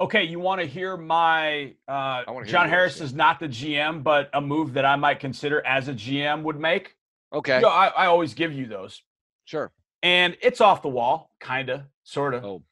Okay, 0.00 0.22
you 0.22 0.38
want 0.38 0.60
to 0.60 0.66
hear 0.66 0.96
my 0.96 1.74
uh, 1.88 2.22
hear 2.32 2.44
John 2.44 2.68
Harris 2.68 3.00
is 3.00 3.12
not 3.12 3.40
the 3.40 3.48
GM, 3.48 4.02
but 4.04 4.30
a 4.32 4.40
move 4.40 4.74
that 4.74 4.84
I 4.84 4.94
might 4.96 5.18
consider 5.18 5.64
as 5.66 5.88
a 5.88 5.92
GM 5.92 6.42
would 6.44 6.58
make. 6.58 6.94
Okay, 7.32 7.56
You 7.56 7.62
know, 7.62 7.68
I, 7.68 7.88
I 7.88 8.06
always 8.06 8.34
give 8.34 8.52
you 8.52 8.66
those. 8.66 9.02
sure. 9.44 9.72
And 10.00 10.36
it's 10.40 10.60
off 10.60 10.82
the 10.82 10.88
wall, 10.88 11.32
kind 11.40 11.68
of, 11.70 11.82
sort 12.04 12.32
of. 12.34 12.44
Oh, 12.44 12.62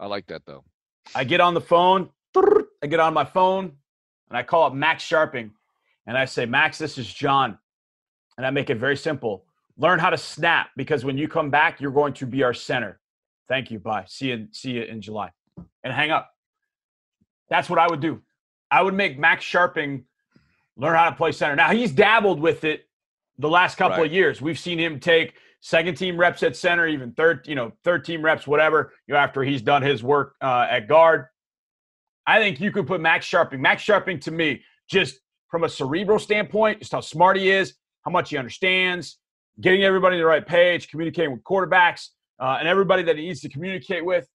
I 0.00 0.06
like 0.06 0.26
that 0.26 0.42
though. 0.44 0.64
I 1.14 1.22
get 1.22 1.40
on 1.40 1.54
the 1.54 1.60
phone, 1.60 2.10
I 2.36 2.88
get 2.88 2.98
on 2.98 3.14
my 3.14 3.24
phone, 3.24 3.72
and 4.28 4.36
I 4.36 4.42
call 4.42 4.64
up 4.64 4.74
Max 4.74 5.08
Scharping. 5.08 5.52
And 6.06 6.18
I 6.18 6.24
say, 6.24 6.46
Max, 6.46 6.78
this 6.78 6.98
is 6.98 7.06
John. 7.06 7.58
And 8.36 8.44
I 8.44 8.50
make 8.50 8.70
it 8.70 8.78
very 8.78 8.96
simple. 8.96 9.44
Learn 9.82 9.98
how 9.98 10.10
to 10.10 10.16
snap 10.16 10.68
because 10.76 11.04
when 11.04 11.18
you 11.18 11.26
come 11.26 11.50
back, 11.50 11.80
you're 11.80 11.90
going 11.90 12.12
to 12.14 12.24
be 12.26 12.44
our 12.44 12.54
center. 12.54 13.00
Thank 13.48 13.72
you. 13.72 13.80
Bye. 13.80 14.04
See 14.06 14.28
you. 14.28 14.46
See 14.52 14.70
you 14.70 14.82
in 14.84 15.02
July. 15.02 15.32
And 15.82 15.92
hang 15.92 16.12
up. 16.12 16.30
That's 17.50 17.68
what 17.68 17.80
I 17.80 17.88
would 17.88 17.98
do. 18.00 18.22
I 18.70 18.80
would 18.80 18.94
make 18.94 19.18
Max 19.18 19.44
Scharping 19.44 20.04
learn 20.76 20.94
how 20.94 21.10
to 21.10 21.16
play 21.16 21.32
center. 21.32 21.56
Now 21.56 21.72
he's 21.72 21.90
dabbled 21.90 22.38
with 22.40 22.62
it 22.62 22.88
the 23.38 23.48
last 23.48 23.76
couple 23.76 23.98
Right. 23.98 24.06
of 24.06 24.12
years. 24.12 24.40
We've 24.40 24.58
seen 24.58 24.78
him 24.78 25.00
take 25.00 25.34
second 25.60 25.96
team 25.96 26.16
reps 26.16 26.44
at 26.44 26.56
center, 26.56 26.86
even 26.86 27.12
third, 27.12 27.46
you 27.48 27.56
know, 27.56 27.72
third 27.82 28.04
team 28.04 28.24
reps, 28.24 28.46
whatever, 28.46 28.92
you 29.08 29.14
know, 29.14 29.18
after 29.20 29.42
he's 29.42 29.62
done 29.62 29.82
his 29.82 30.02
work 30.04 30.36
uh, 30.40 30.68
at 30.70 30.86
guard. 30.86 31.26
I 32.24 32.38
think 32.38 32.60
you 32.60 32.70
could 32.70 32.86
put 32.86 33.00
Max 33.00 33.28
Scharping. 33.28 33.58
Max 33.58 33.84
Scharping 33.84 34.20
to 34.22 34.30
me, 34.30 34.62
just 34.88 35.18
from 35.50 35.64
a 35.64 35.68
cerebral 35.68 36.20
standpoint, 36.20 36.78
just 36.78 36.92
how 36.92 37.00
smart 37.00 37.36
he 37.36 37.50
is, 37.50 37.74
how 38.04 38.12
much 38.12 38.30
he 38.30 38.36
understands, 38.36 39.18
getting 39.60 39.84
everybody 39.84 40.16
the 40.16 40.24
right 40.24 40.46
page, 40.46 40.88
communicating 40.88 41.32
with 41.32 41.42
quarterbacks, 41.44 42.08
uh, 42.40 42.56
and 42.58 42.68
everybody 42.68 43.02
that 43.04 43.16
he 43.16 43.26
needs 43.26 43.40
to 43.40 43.48
communicate 43.48 44.04
with. 44.04 44.26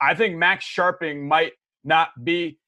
I 0.00 0.14
think 0.14 0.36
Max 0.36 0.64
Scharping 0.64 1.22
might 1.22 1.52
not 1.82 2.10
be 2.22 2.58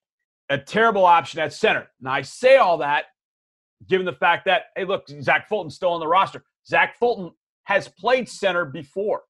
a 0.49 0.59
terrible 0.59 1.05
option 1.05 1.40
at 1.40 1.52
center. 1.52 1.88
Now, 2.00 2.12
I 2.12 2.23
say 2.23 2.57
all 2.57 2.78
that 2.78 3.07
given 3.88 4.07
the 4.07 4.12
fact 4.12 4.47
that, 4.47 4.64
hey, 4.75 4.85
look, 4.85 5.07
Zach 5.21 5.49
Fulton's 5.49 5.75
still 5.75 5.90
on 5.90 6.00
the 6.00 6.07
roster. 6.07 6.45
Zach 6.66 6.97
Fulton 6.99 7.31
has 7.64 7.88
played 7.88 8.28
center 8.28 8.64
before. 8.64 9.23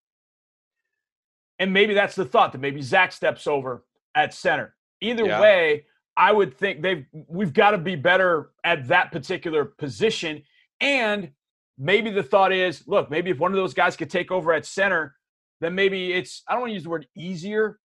And 1.58 1.72
maybe 1.72 1.94
that's 1.94 2.14
the 2.14 2.24
thought 2.24 2.52
that 2.52 2.60
maybe 2.60 2.82
Zach 2.82 3.12
steps 3.12 3.46
over 3.46 3.84
at 4.14 4.34
center. 4.34 4.74
Either 5.00 5.26
yeah. 5.26 5.40
way, 5.40 5.86
I 6.16 6.32
would 6.32 6.56
think 6.56 6.82
they've 6.82 7.04
we've 7.28 7.52
got 7.52 7.72
to 7.72 7.78
be 7.78 7.96
better 7.96 8.50
at 8.64 8.88
that 8.88 9.12
particular 9.12 9.64
position. 9.64 10.42
And 10.80 11.30
maybe 11.78 12.10
the 12.10 12.22
thought 12.22 12.52
is, 12.52 12.86
look, 12.86 13.10
maybe 13.10 13.30
if 13.30 13.38
one 13.38 13.52
of 13.52 13.56
those 13.56 13.74
guys 13.74 13.96
could 13.96 14.10
take 14.10 14.30
over 14.30 14.52
at 14.52 14.66
center, 14.66 15.14
then 15.60 15.74
maybe 15.74 16.12
it's 16.12 16.42
I 16.48 16.52
don't 16.52 16.62
want 16.62 16.70
to 16.70 16.74
use 16.74 16.84
the 16.84 16.90
word 16.90 17.06
easier, 17.16 17.78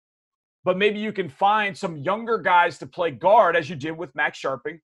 but 0.63 0.77
maybe 0.77 0.99
you 0.99 1.11
can 1.11 1.29
find 1.29 1.77
some 1.77 1.97
younger 1.97 2.37
guys 2.37 2.77
to 2.79 2.87
play 2.87 3.11
guard 3.11 3.55
as 3.55 3.69
you 3.69 3.75
did 3.75 3.97
with 3.97 4.13
Max 4.15 4.41
Scharping 4.41 4.79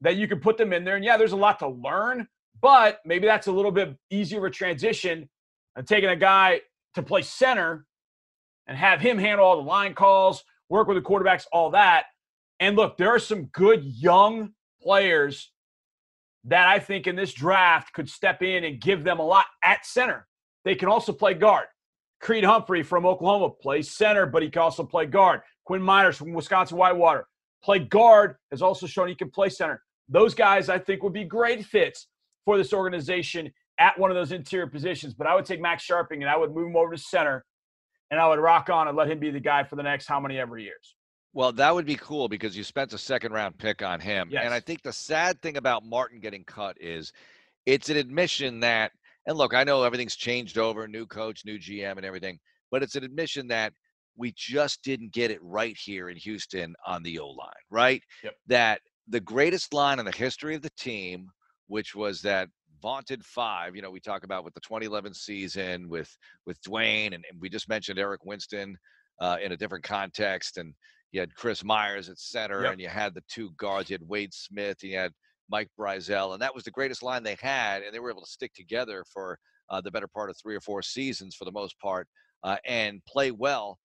that 0.00 0.16
you 0.16 0.26
can 0.26 0.40
put 0.40 0.58
them 0.58 0.72
in 0.72 0.84
there. 0.84 0.96
And 0.96 1.04
yeah, 1.04 1.16
there's 1.16 1.32
a 1.32 1.36
lot 1.36 1.58
to 1.60 1.68
learn, 1.68 2.26
but 2.60 2.98
maybe 3.04 3.26
that's 3.26 3.46
a 3.46 3.52
little 3.52 3.70
bit 3.70 3.96
easier 4.10 4.38
of 4.38 4.44
a 4.44 4.50
transition 4.50 5.28
than 5.76 5.84
taking 5.84 6.10
a 6.10 6.16
guy 6.16 6.60
to 6.94 7.02
play 7.02 7.22
center 7.22 7.86
and 8.66 8.76
have 8.76 9.00
him 9.00 9.18
handle 9.18 9.46
all 9.46 9.56
the 9.56 9.62
line 9.62 9.94
calls, 9.94 10.44
work 10.68 10.88
with 10.88 10.96
the 10.96 11.02
quarterbacks, 11.02 11.46
all 11.52 11.70
that. 11.70 12.06
And 12.60 12.76
look, 12.76 12.96
there 12.96 13.10
are 13.10 13.18
some 13.18 13.44
good 13.46 13.84
young 13.84 14.52
players 14.82 15.50
that 16.44 16.66
I 16.66 16.78
think 16.78 17.06
in 17.06 17.16
this 17.16 17.32
draft 17.32 17.92
could 17.92 18.08
step 18.08 18.42
in 18.42 18.64
and 18.64 18.80
give 18.80 19.04
them 19.04 19.18
a 19.18 19.24
lot 19.24 19.46
at 19.62 19.86
center. 19.86 20.26
They 20.64 20.74
can 20.74 20.88
also 20.88 21.12
play 21.12 21.34
guard. 21.34 21.66
Creed 22.20 22.44
Humphrey 22.44 22.82
from 22.82 23.04
Oklahoma 23.04 23.50
plays 23.50 23.90
center, 23.90 24.26
but 24.26 24.42
he 24.42 24.50
can 24.50 24.62
also 24.62 24.84
play 24.84 25.06
guard. 25.06 25.40
Quinn 25.64 25.82
Meinerz 25.82 26.16
from 26.16 26.32
Wisconsin 26.32 26.76
Whitewater 26.76 27.26
play 27.62 27.78
guard, 27.78 28.36
has 28.50 28.62
also 28.62 28.86
shown 28.86 29.08
he 29.08 29.14
can 29.14 29.30
play 29.30 29.48
center. 29.48 29.82
Those 30.08 30.34
guys 30.34 30.68
I 30.68 30.78
think 30.78 31.02
would 31.02 31.12
be 31.12 31.24
great 31.24 31.64
fits 31.64 32.08
for 32.44 32.56
this 32.56 32.72
organization 32.72 33.52
at 33.78 33.98
one 33.98 34.10
of 34.10 34.16
those 34.16 34.32
interior 34.32 34.66
positions. 34.66 35.14
But 35.14 35.26
I 35.26 35.34
would 35.34 35.44
take 35.44 35.60
Max 35.60 35.86
Scharping 35.86 36.20
and 36.20 36.28
I 36.28 36.36
would 36.36 36.54
move 36.54 36.68
him 36.68 36.76
over 36.76 36.92
to 36.92 36.98
center 36.98 37.44
and 38.10 38.20
I 38.20 38.28
would 38.28 38.38
rock 38.38 38.68
on 38.68 38.88
and 38.88 38.96
let 38.96 39.10
him 39.10 39.18
be 39.18 39.30
the 39.30 39.40
guy 39.40 39.64
for 39.64 39.76
the 39.76 39.82
next 39.82 40.06
how 40.06 40.20
many 40.20 40.38
ever 40.38 40.58
years. 40.58 40.96
Well, 41.34 41.52
that 41.52 41.74
would 41.74 41.86
be 41.86 41.96
cool 41.96 42.28
because 42.28 42.56
you 42.56 42.62
spent 42.62 42.92
a 42.92 42.98
second 42.98 43.32
round 43.32 43.58
pick 43.58 43.82
on 43.82 44.00
him. 44.00 44.28
Yes. 44.30 44.42
And 44.44 44.52
I 44.52 44.60
think 44.60 44.82
the 44.82 44.92
sad 44.92 45.40
thing 45.40 45.56
about 45.56 45.84
Martin 45.84 46.20
getting 46.20 46.44
cut 46.44 46.76
is 46.80 47.12
it's 47.64 47.88
an 47.88 47.96
admission 47.96 48.60
that 48.60 48.92
and 49.26 49.38
look, 49.38 49.54
I 49.54 49.64
know 49.64 49.84
everything's 49.84 50.16
changed 50.16 50.58
over, 50.58 50.88
new 50.88 51.06
coach, 51.06 51.44
new 51.44 51.58
GM, 51.58 51.96
and 51.96 52.04
everything, 52.04 52.38
but 52.70 52.82
it's 52.82 52.96
an 52.96 53.04
admission 53.04 53.46
that 53.48 53.72
we 54.16 54.32
just 54.36 54.82
didn't 54.82 55.12
get 55.12 55.30
it 55.30 55.38
right 55.42 55.76
here 55.78 56.08
in 56.08 56.16
Houston 56.16 56.74
on 56.86 57.02
the 57.02 57.18
O 57.18 57.28
line, 57.28 57.50
right? 57.70 58.02
Yep. 58.24 58.34
That 58.48 58.80
the 59.08 59.20
greatest 59.20 59.72
line 59.72 59.98
in 59.98 60.04
the 60.04 60.12
history 60.12 60.54
of 60.54 60.62
the 60.62 60.70
team, 60.76 61.28
which 61.68 61.94
was 61.94 62.20
that 62.22 62.48
vaunted 62.80 63.24
five, 63.24 63.76
you 63.76 63.82
know, 63.82 63.90
we 63.90 64.00
talk 64.00 64.24
about 64.24 64.44
with 64.44 64.54
the 64.54 64.60
2011 64.60 65.14
season 65.14 65.88
with 65.88 66.14
with 66.46 66.60
Duane, 66.62 67.14
and, 67.14 67.24
and 67.30 67.40
we 67.40 67.48
just 67.48 67.68
mentioned 67.68 67.98
Eric 67.98 68.24
Winston 68.24 68.76
uh, 69.20 69.36
in 69.42 69.52
a 69.52 69.56
different 69.56 69.84
context, 69.84 70.58
and 70.58 70.74
you 71.12 71.20
had 71.20 71.34
Chris 71.34 71.62
Myers 71.62 72.08
at 72.08 72.18
center, 72.18 72.62
yep. 72.62 72.72
and 72.72 72.80
you 72.80 72.88
had 72.88 73.14
the 73.14 73.22
two 73.28 73.50
guards, 73.56 73.90
you 73.90 73.94
had 73.94 74.08
Wade 74.08 74.32
Smith, 74.32 74.82
you 74.82 74.96
had 74.96 75.12
Mike 75.50 75.68
Brisiel, 75.78 76.32
and 76.32 76.42
that 76.42 76.54
was 76.54 76.64
the 76.64 76.70
greatest 76.70 77.02
line 77.02 77.22
they 77.22 77.36
had, 77.40 77.82
and 77.82 77.94
they 77.94 78.00
were 78.00 78.10
able 78.10 78.22
to 78.22 78.30
stick 78.30 78.52
together 78.54 79.04
for 79.12 79.38
uh, 79.68 79.80
the 79.80 79.90
better 79.90 80.08
part 80.08 80.30
of 80.30 80.36
three 80.36 80.56
or 80.56 80.60
four 80.60 80.82
seasons 80.82 81.34
for 81.34 81.44
the 81.44 81.52
most 81.52 81.78
part, 81.78 82.08
uh, 82.42 82.56
and 82.66 83.04
play 83.04 83.30
well, 83.30 83.78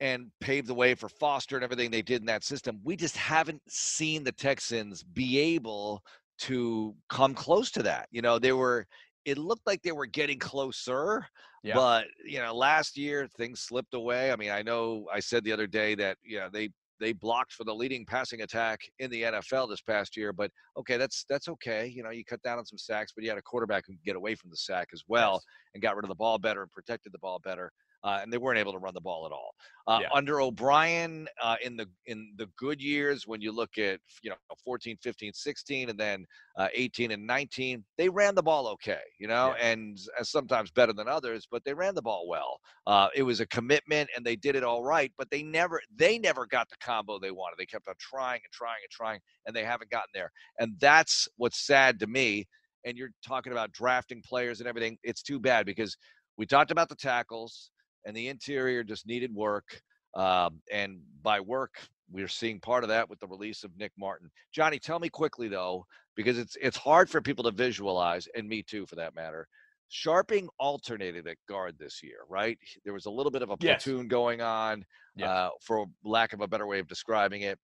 and 0.00 0.30
pave 0.40 0.66
the 0.66 0.74
way 0.74 0.94
for 0.94 1.08
Foster 1.08 1.56
and 1.56 1.64
everything 1.64 1.90
they 1.90 2.02
did 2.02 2.20
in 2.20 2.26
that 2.26 2.44
system. 2.44 2.80
We 2.84 2.96
just 2.96 3.16
haven't 3.16 3.62
seen 3.66 4.22
the 4.22 4.32
Texans 4.32 5.02
be 5.02 5.38
able 5.38 6.02
to 6.40 6.94
come 7.08 7.34
close 7.34 7.70
to 7.72 7.82
that. 7.82 8.08
You 8.10 8.22
know, 8.22 8.38
they 8.38 8.52
were. 8.52 8.86
It 9.26 9.36
looked 9.36 9.66
like 9.66 9.82
they 9.82 9.92
were 9.92 10.06
getting 10.06 10.38
closer, 10.38 11.26
yeah. 11.62 11.74
but 11.74 12.06
you 12.24 12.38
know, 12.38 12.54
last 12.54 12.96
year 12.96 13.28
things 13.36 13.60
slipped 13.60 13.92
away. 13.92 14.32
I 14.32 14.36
mean, 14.36 14.50
I 14.50 14.62
know 14.62 15.06
I 15.12 15.20
said 15.20 15.44
the 15.44 15.52
other 15.52 15.66
day 15.66 15.94
that 15.96 16.16
you 16.22 16.38
know 16.38 16.48
they 16.50 16.70
they 16.98 17.12
blocked 17.12 17.52
for 17.52 17.64
the 17.64 17.74
leading 17.74 18.06
passing 18.06 18.42
attack 18.42 18.80
in 19.00 19.10
the 19.10 19.22
NFL 19.22 19.68
this 19.68 19.82
past 19.82 20.16
year. 20.16 20.32
But 20.32 20.50
okay, 20.78 20.96
that's 20.96 21.24
that's 21.28 21.48
okay. 21.48 21.86
You 21.86 22.02
know, 22.02 22.10
you 22.10 22.24
cut 22.24 22.42
down 22.42 22.58
on 22.58 22.64
some 22.64 22.78
sacks, 22.78 23.12
but 23.14 23.24
you 23.24 23.30
had 23.30 23.38
a 23.38 23.42
quarterback 23.42 23.84
who 23.86 23.92
could 23.92 24.04
get 24.04 24.16
away 24.16 24.34
from 24.34 24.50
the 24.50 24.56
sack 24.56 24.88
as 24.92 25.02
well 25.08 25.32
yes. 25.34 25.44
and 25.74 25.82
got 25.82 25.96
rid 25.96 26.04
of 26.04 26.08
the 26.08 26.14
ball 26.14 26.38
better 26.38 26.62
and 26.62 26.72
protected 26.72 27.12
the 27.12 27.18
ball 27.18 27.40
better 27.44 27.70
uh, 28.06 28.20
and 28.22 28.32
they 28.32 28.38
weren't 28.38 28.58
able 28.58 28.72
to 28.72 28.78
run 28.78 28.94
the 28.94 29.00
ball 29.00 29.26
at 29.26 29.32
all. 29.32 29.52
Uh, 29.88 29.98
yeah. 30.02 30.08
Under 30.14 30.40
O'Brien, 30.40 31.26
uh, 31.42 31.56
in 31.62 31.76
the 31.76 31.86
in 32.06 32.32
the 32.36 32.48
good 32.56 32.80
years, 32.80 33.26
when 33.26 33.40
you 33.40 33.50
look 33.50 33.78
at 33.78 33.98
you 34.22 34.30
know 34.30 34.36
14, 34.64 34.96
15, 35.02 35.32
16, 35.32 35.90
and 35.90 35.98
then 35.98 36.24
uh, 36.56 36.68
18 36.72 37.10
and 37.10 37.26
19, 37.26 37.84
they 37.98 38.08
ran 38.08 38.36
the 38.36 38.42
ball 38.42 38.68
okay, 38.68 39.00
you 39.18 39.26
know, 39.26 39.54
yeah. 39.58 39.70
and 39.70 39.98
sometimes 40.22 40.70
better 40.70 40.92
than 40.92 41.08
others, 41.08 41.48
but 41.50 41.64
they 41.64 41.74
ran 41.74 41.96
the 41.96 42.02
ball 42.02 42.28
well. 42.28 42.60
Uh, 42.86 43.08
it 43.16 43.24
was 43.24 43.40
a 43.40 43.46
commitment, 43.46 44.08
and 44.16 44.24
they 44.24 44.36
did 44.36 44.54
it 44.54 44.62
all 44.62 44.84
right, 44.84 45.12
but 45.18 45.28
they 45.30 45.42
never 45.42 45.80
they 45.96 46.16
never 46.16 46.46
got 46.46 46.68
the 46.70 46.76
combo 46.80 47.18
they 47.18 47.32
wanted. 47.32 47.56
They 47.58 47.66
kept 47.66 47.88
on 47.88 47.94
trying 47.98 48.40
and 48.44 48.52
trying 48.52 48.78
and 48.84 48.90
trying, 48.90 49.20
and 49.46 49.56
they 49.56 49.64
haven't 49.64 49.90
gotten 49.90 50.10
there. 50.14 50.30
And 50.60 50.74
that's 50.80 51.26
what's 51.38 51.66
sad 51.66 51.98
to 52.00 52.06
me. 52.06 52.46
And 52.84 52.96
you're 52.96 53.10
talking 53.26 53.50
about 53.50 53.72
drafting 53.72 54.22
players 54.24 54.60
and 54.60 54.68
everything. 54.68 54.96
It's 55.02 55.22
too 55.22 55.40
bad 55.40 55.66
because 55.66 55.96
we 56.38 56.46
talked 56.46 56.70
about 56.70 56.88
the 56.88 56.94
tackles 56.94 57.70
and 58.06 58.16
the 58.16 58.28
interior 58.28 58.82
just 58.82 59.06
needed 59.06 59.34
work. 59.34 59.82
Um, 60.14 60.60
and 60.72 61.00
by 61.22 61.40
work, 61.40 61.74
we're 62.10 62.28
seeing 62.28 62.60
part 62.60 62.84
of 62.84 62.88
that 62.88 63.10
with 63.10 63.18
the 63.18 63.26
release 63.26 63.64
of 63.64 63.76
Nick 63.76 63.92
Martin. 63.98 64.30
Johnny, 64.52 64.78
tell 64.78 64.98
me 64.98 65.08
quickly 65.10 65.48
though, 65.48 65.84
because 66.14 66.38
it's 66.38 66.56
it's 66.62 66.76
hard 66.76 67.10
for 67.10 67.20
people 67.20 67.44
to 67.44 67.50
visualize, 67.50 68.26
and 68.34 68.48
me 68.48 68.62
too, 68.62 68.86
for 68.86 68.96
that 68.96 69.14
matter. 69.14 69.46
Scharping 69.90 70.48
alternated 70.58 71.26
at 71.26 71.36
guard 71.48 71.76
this 71.78 72.02
year, 72.02 72.18
right? 72.28 72.58
There 72.84 72.94
was 72.94 73.06
a 73.06 73.10
little 73.10 73.30
bit 73.30 73.42
of 73.42 73.50
a 73.50 73.56
platoon 73.56 74.02
yes. 74.02 74.06
going 74.08 74.40
on, 74.40 74.84
yes. 75.16 75.28
uh, 75.28 75.50
for 75.60 75.86
lack 76.04 76.32
of 76.32 76.40
a 76.40 76.48
better 76.48 76.66
way 76.66 76.78
of 76.78 76.88
describing 76.88 77.42
it. 77.42 77.58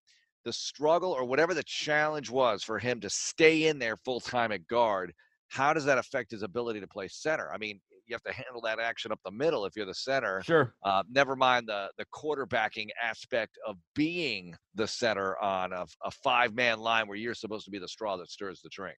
The 0.44 0.52
struggle 0.52 1.12
or 1.12 1.25
whatever 1.25 1.54
the 1.54 1.64
challenge 1.64 2.30
was 2.30 2.62
for 2.64 2.78
him 2.78 3.00
to 3.00 3.11
stay 3.11 3.66
in 3.68 3.78
there 3.78 3.96
full 3.96 4.20
time 4.20 4.52
at 4.52 4.66
guard, 4.66 5.12
how 5.49 5.72
does 5.72 5.84
that 5.84 5.99
affect 5.99 6.30
his 6.30 6.42
ability 6.42 6.80
to 6.80 6.87
play 6.87 7.08
center? 7.08 7.52
I 7.52 7.58
mean, 7.58 7.80
you 8.12 8.14
have 8.14 8.35
to 8.35 8.42
handle 8.42 8.61
that 8.61 8.78
action 8.78 9.11
up 9.11 9.21
the 9.25 9.31
middle 9.31 9.64
if 9.64 9.75
you're 9.75 9.87
the 9.87 9.95
center. 9.95 10.42
Sure. 10.45 10.75
Uh, 10.85 11.02
never 11.11 11.35
mind 11.35 11.66
the 11.66 11.88
the 11.97 12.04
quarterbacking 12.14 12.88
aspect 13.02 13.59
of 13.66 13.76
being 13.95 14.54
the 14.75 14.87
center 14.87 15.38
on 15.38 15.73
a, 15.73 15.87
a 16.04 16.11
five 16.11 16.54
man 16.54 16.78
line 16.78 17.09
where 17.09 17.16
you're 17.16 17.35
supposed 17.35 17.64
to 17.64 17.71
be 17.71 17.78
the 17.78 17.88
straw 17.88 18.16
that 18.16 18.31
stirs 18.31 18.61
the 18.62 18.69
drink. 18.71 18.97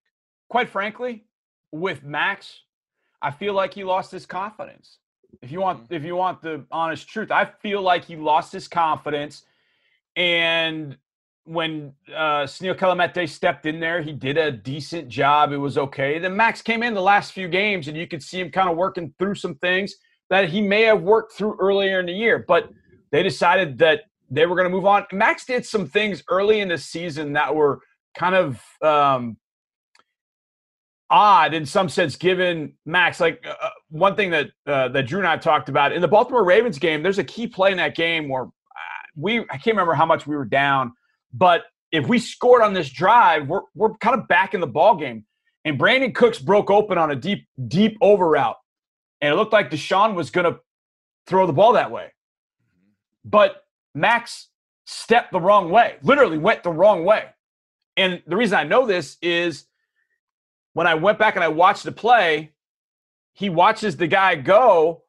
Quite 0.51 0.69
frankly, 0.69 1.27
with 1.73 2.03
Max, 2.03 2.61
I 3.23 3.31
feel 3.31 3.55
like 3.55 3.73
he 3.73 3.85
lost 3.85 4.11
his 4.11 4.27
confidence. 4.27 4.99
If 5.43 5.51
you 5.51 5.61
want, 5.61 5.85
mm-hmm. 5.85 5.95
if 5.95 6.05
you 6.05 6.17
want 6.17 6.43
the 6.43 6.65
honest 6.71 7.09
truth, 7.09 7.31
I 7.31 7.45
feel 7.45 7.83
like 7.83 8.05
he 8.05 8.17
lost 8.17 8.53
his 8.53 8.69
confidence, 8.69 9.45
and 10.17 10.97
when 11.45 11.93
uh, 12.15 12.45
Senio 12.45 13.29
stepped 13.29 13.67
in 13.67 13.79
there, 13.79 14.01
he 14.01 14.13
did 14.13 14.39
a 14.39 14.51
decent 14.51 15.09
job. 15.09 15.53
It 15.53 15.59
was 15.59 15.77
okay. 15.77 16.19
Then 16.19 16.35
Max 16.37 16.63
came 16.63 16.83
in 16.83 16.95
the 16.95 17.03
last 17.03 17.33
few 17.33 17.49
games, 17.49 17.89
and 17.89 17.97
you 17.97 18.07
could 18.07 18.23
see 18.23 18.41
him 18.41 18.51
kind 18.51 18.69
of 18.69 18.77
working 18.77 19.13
through 19.19 19.35
some 19.35 19.55
things 19.57 19.95
that 20.31 20.49
he 20.49 20.63
may 20.63 20.83
have 20.83 21.03
worked 21.03 21.35
through 21.35 21.57
earlier 21.61 22.01
in 22.01 22.07
the 22.07 22.13
year. 22.13 22.45
But 22.47 22.71
they 23.11 23.23
decided 23.23 23.79
that 23.79 24.03
they 24.31 24.47
were 24.47 24.57
going 24.57 24.69
to 24.69 24.75
move 24.75 24.87
on. 24.87 25.05
Max 25.13 25.45
did 25.45 25.67
some 25.67 25.87
things 25.87 26.23
early 26.29 26.61
in 26.61 26.69
the 26.69 26.79
season 26.79 27.35
that 27.35 27.55
were 27.55 27.81
kind 28.17 28.35
of 28.35 28.63
um, 28.83 29.37
odd 31.11 31.53
in 31.53 31.67
some 31.67 31.91
sense, 31.91 32.17
given 32.17 32.73
Max. 32.87 33.21
Like 33.21 33.45
uh, 33.47 33.55
uh 33.61 33.71
one 33.91 34.17
thing 34.17 34.31
that 34.31 34.51
uh, 34.67 34.89
that 34.89 35.07
Drew 35.07 35.19
and 35.19 35.29
I 35.29 35.37
talked 35.37 35.69
about 35.69 35.93
in 35.93 36.01
the 36.01 36.09
Baltimore 36.09 36.45
Ravens 36.45 36.79
game, 36.79 37.03
there's 37.03 37.19
a 37.19 37.25
key 37.25 37.47
play 37.47 37.71
in 37.71 37.77
that 37.77 37.95
game 37.95 38.31
where 38.31 38.45
uh, 38.45 38.49
we 39.15 39.41
I 39.41 39.59
can't 39.59 39.77
remember 39.77 39.93
how 39.95 40.07
much 40.07 40.27
we 40.27 40.35
were 40.35 40.47
down 40.47 40.95
but 41.35 41.65
if 41.93 42.09
we 42.09 42.19
scored 42.19 42.63
on 42.63 42.73
this 42.73 42.89
drive, 42.89 43.49
we're, 43.49 43.63
we're 43.75 43.95
kind 43.99 44.19
of 44.19 44.27
back 44.29 44.55
in 44.55 44.61
the 44.61 44.67
ball 44.67 44.97
game. 44.97 45.25
And 45.65 45.79
Brandin 45.79 46.15
Cooks 46.15 46.39
broke 46.39 46.71
open 46.71 46.97
on 46.97 47.11
a 47.11 47.17
deep, 47.17 47.47
deep 47.69 47.97
over 48.01 48.29
route. 48.29 48.57
And 49.21 49.33
it 49.33 49.37
looked 49.37 49.53
like 49.53 49.71
Deshaun 49.71 50.15
was 50.15 50.31
going 50.31 50.51
to 50.51 50.61
throw 51.27 51.47
the 51.47 51.53
ball 51.53 51.73
that 51.75 51.91
way. 51.91 52.13
But 53.25 53.65
Max 53.95 54.49
stepped 54.87 55.33
the 55.33 55.41
wrong 55.41 55.71
way, 55.71 55.97
literally 56.03 56.39
went 56.39 56.63
the 56.63 56.73
wrong 56.73 57.05
way. 57.05 57.27
And 57.97 58.23
the 58.27 58.37
reason 58.37 58.59
I 58.59 58.65
know 58.65 58.87
this 58.87 59.17
is 59.23 59.67
when 60.75 60.87
I 60.87 60.95
went 60.95 61.19
back 61.19 61.37
and 61.37 61.45
I 61.45 61.49
watched 61.49 61.85
the 61.85 61.93
play, 61.93 62.53
he 63.33 63.49
watches 63.49 63.97
the 63.97 64.07
guy 64.07 64.35
go, 64.37 65.03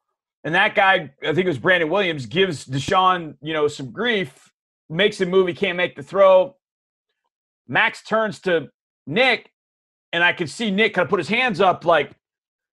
and 0.44 0.54
that 0.54 0.74
guy, 0.74 1.12
I 1.22 1.34
think 1.34 1.38
it 1.38 1.48
was 1.48 1.58
Brandon 1.58 1.90
Williams, 1.90 2.26
gives 2.26 2.64
Deshaun, 2.64 3.36
you 3.42 3.52
know, 3.52 3.68
some 3.68 3.90
grief, 3.90 4.52
makes 4.88 5.20
him 5.20 5.30
move. 5.30 5.48
He 5.48 5.54
can't 5.54 5.76
make 5.76 5.96
the 5.96 6.02
throw. 6.02 6.56
Max 7.68 8.02
turns 8.02 8.40
to 8.40 8.68
Nick, 9.06 9.50
and 10.12 10.22
I 10.22 10.32
can 10.32 10.46
see 10.46 10.70
Nick 10.70 10.94
kind 10.94 11.04
of 11.04 11.10
put 11.10 11.18
his 11.18 11.28
hands 11.28 11.60
up, 11.60 11.84
like, 11.84 12.12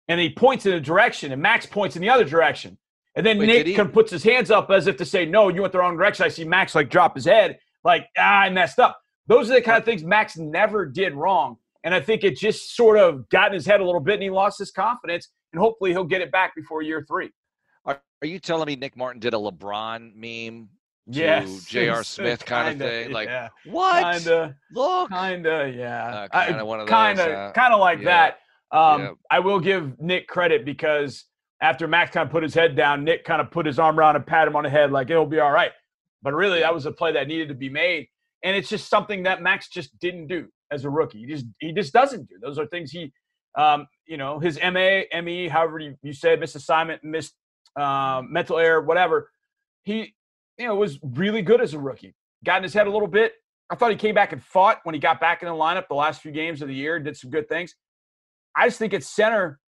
and 0.08 0.18
he 0.20 0.30
points 0.30 0.66
in 0.66 0.72
a 0.72 0.80
direction, 0.80 1.30
and 1.32 1.40
Max 1.40 1.66
points 1.66 1.94
in 1.96 2.02
the 2.02 2.08
other 2.08 2.24
direction. 2.24 2.76
And 3.14 3.24
then 3.24 3.38
Wait, 3.38 3.46
Nick 3.46 3.66
he- 3.66 3.74
kind 3.74 3.88
of 3.88 3.94
puts 3.94 4.10
his 4.10 4.22
hands 4.22 4.50
up 4.50 4.70
as 4.70 4.86
if 4.86 4.96
to 4.98 5.04
say, 5.04 5.24
"No, 5.24 5.48
you 5.48 5.62
went 5.62 5.72
the 5.72 5.78
wrong 5.78 5.96
direction." 5.96 6.24
I 6.24 6.28
see 6.28 6.44
Max 6.44 6.74
like 6.74 6.90
drop 6.90 7.14
his 7.14 7.24
head, 7.24 7.58
like, 7.84 8.06
"Ah, 8.18 8.42
I 8.42 8.50
messed 8.50 8.78
up." 8.78 9.00
Those 9.26 9.50
are 9.50 9.54
the 9.54 9.62
kind 9.62 9.78
of 9.78 9.84
things 9.84 10.02
Max 10.02 10.36
never 10.36 10.86
did 10.86 11.14
wrong, 11.14 11.56
and 11.84 11.94
I 11.94 12.00
think 12.00 12.24
it 12.24 12.36
just 12.36 12.74
sort 12.74 12.98
of 12.98 13.28
got 13.28 13.48
in 13.48 13.54
his 13.54 13.66
head 13.66 13.80
a 13.80 13.84
little 13.84 14.00
bit, 14.00 14.14
and 14.14 14.22
he 14.22 14.30
lost 14.30 14.58
his 14.58 14.70
confidence. 14.70 15.28
And 15.52 15.60
hopefully, 15.60 15.90
he'll 15.90 16.04
get 16.04 16.20
it 16.20 16.30
back 16.30 16.54
before 16.54 16.82
year 16.82 17.04
three. 17.08 17.30
Are, 17.84 18.00
are 18.22 18.26
you 18.26 18.38
telling 18.38 18.66
me 18.66 18.76
Nick 18.76 18.96
Martin 18.96 19.20
did 19.20 19.34
a 19.34 19.36
LeBron 19.36 20.14
meme? 20.14 20.68
To 21.12 21.18
Yes, 21.18 21.64
J.R. 21.64 22.04
Smith 22.04 22.44
kind 22.44 22.68
of 22.68 22.72
kinda, 22.72 22.84
thing? 23.04 23.12
Like, 23.12 23.28
yeah, 23.28 23.48
What? 23.64 24.14
kinda, 24.14 24.56
Look. 24.70 25.10
kinda, 25.10 25.72
yeah, 25.76 26.28
Uh, 26.32 26.44
kinda 26.46 26.64
one 26.64 26.80
of 26.80 26.86
those, 26.86 26.94
kinda, 26.94 27.22
uh, 27.36 27.52
kinda 27.52 27.76
like 27.76 27.98
yeah, 28.00 28.04
that. 28.04 28.38
Um, 28.76 29.02
yeah. 29.02 29.10
I 29.30 29.40
will 29.40 29.58
give 29.60 29.98
Nick 30.00 30.28
credit 30.28 30.64
because 30.64 31.24
after 31.60 31.88
Max 31.88 32.12
kind 32.12 32.26
of 32.26 32.30
put 32.32 32.42
his 32.42 32.54
head 32.54 32.76
down, 32.76 33.04
Nick 33.04 33.24
kind 33.24 33.40
of 33.40 33.50
put 33.50 33.66
his 33.66 33.78
arm 33.78 33.98
around 33.98 34.16
and 34.16 34.26
pat 34.26 34.46
him 34.46 34.54
on 34.56 34.64
the 34.64 34.70
head 34.70 34.92
like 34.92 35.10
it'll 35.10 35.26
be 35.26 35.40
all 35.40 35.50
right. 35.50 35.72
But 36.22 36.34
really, 36.34 36.60
that 36.60 36.72
was 36.72 36.86
a 36.86 36.92
play 36.92 37.12
that 37.12 37.26
needed 37.28 37.48
to 37.48 37.54
be 37.54 37.68
made, 37.68 38.06
and 38.44 38.54
it's 38.56 38.68
just 38.68 38.88
something 38.88 39.22
that 39.24 39.42
Max 39.42 39.68
just 39.68 39.98
didn't 39.98 40.26
do 40.28 40.48
as 40.70 40.84
a 40.84 40.90
rookie. 40.90 41.18
He 41.20 41.26
just 41.26 41.46
he 41.58 41.72
just 41.72 41.92
doesn't 41.92 42.28
do. 42.28 42.36
Those 42.40 42.58
are 42.58 42.66
things 42.66 42.90
he, 42.90 43.12
um, 43.58 43.86
you 44.06 44.16
know, 44.16 44.38
his 44.38 44.58
MA, 44.62 45.02
ME, 45.22 45.48
however 45.48 45.78
you, 45.78 45.96
you 46.02 46.12
missed 46.38 46.54
assignment, 46.56 47.02
missed 47.02 47.34
um, 47.76 48.32
mental 48.32 48.58
error, 48.58 48.82
whatever. 48.82 49.30
He, 49.82 50.14
you 50.60 50.66
know, 50.66 50.74
was 50.74 50.98
really 51.02 51.42
good 51.42 51.60
as 51.60 51.74
a 51.74 51.78
rookie. 51.78 52.14
Got 52.44 52.58
in 52.58 52.62
his 52.62 52.74
head 52.74 52.86
a 52.86 52.90
little 52.90 53.08
bit. 53.08 53.32
I 53.70 53.76
thought 53.76 53.90
he 53.90 53.96
came 53.96 54.14
back 54.14 54.32
and 54.32 54.42
fought 54.42 54.80
when 54.82 54.94
he 54.94 55.00
got 55.00 55.20
back 55.20 55.42
in 55.42 55.48
the 55.48 55.54
lineup 55.54 55.88
the 55.88 55.94
last 55.94 56.20
few 56.20 56.32
games 56.32 56.60
of 56.60 56.68
the 56.68 56.74
year, 56.74 56.98
did 56.98 57.16
some 57.16 57.30
good 57.30 57.48
things. 57.48 57.74
I 58.56 58.66
just 58.66 58.78
think 58.78 58.92
at 58.92 59.04
center, 59.04 59.58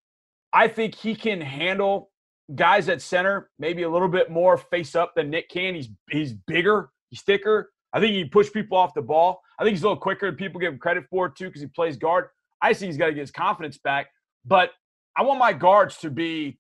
I 0.53 0.69
think 0.69 0.95
he 0.95 1.15
can 1.15 1.41
handle 1.41 2.11
guys 2.55 2.89
at 2.89 3.01
center 3.01 3.49
maybe 3.59 3.83
a 3.83 3.89
little 3.89 4.09
bit 4.09 4.31
more 4.31 4.59
face 4.59 4.95
up 4.95 5.15
than 5.15 5.31
Nick 5.31 5.49
can. 5.49 5.75
He's 5.75 5.89
he's 6.11 6.33
bigger, 6.33 6.91
he's 7.11 7.23
thicker. 7.23 7.71
I 7.93 8.01
think 8.01 8.15
he 8.15 8.25
push 8.25 8.53
people 8.53 8.77
off 8.77 8.95
the 8.95 9.03
ball. 9.03 9.41
I 9.59 9.65
think 9.65 9.75
he's 9.75 9.83
a 9.83 9.87
little 9.87 10.01
quicker 10.01 10.27
than 10.27 10.37
people 10.37 10.61
give 10.61 10.73
him 10.73 10.79
credit 10.79 11.05
for 11.11 11.29
too 11.29 11.47
because 11.47 11.63
he 11.63 11.69
plays 11.69 11.97
guard. 11.97 12.27
I 12.61 12.73
think 12.75 12.89
he's 12.89 12.97
got 12.97 13.07
to 13.07 13.13
get 13.13 13.21
his 13.21 13.31
confidence 13.31 13.79
back. 13.79 14.09
But 14.45 14.71
I 15.17 15.23
want 15.23 15.39
my 15.39 15.53
guards 15.53 15.99
to 15.99 16.11
be, 16.11 16.59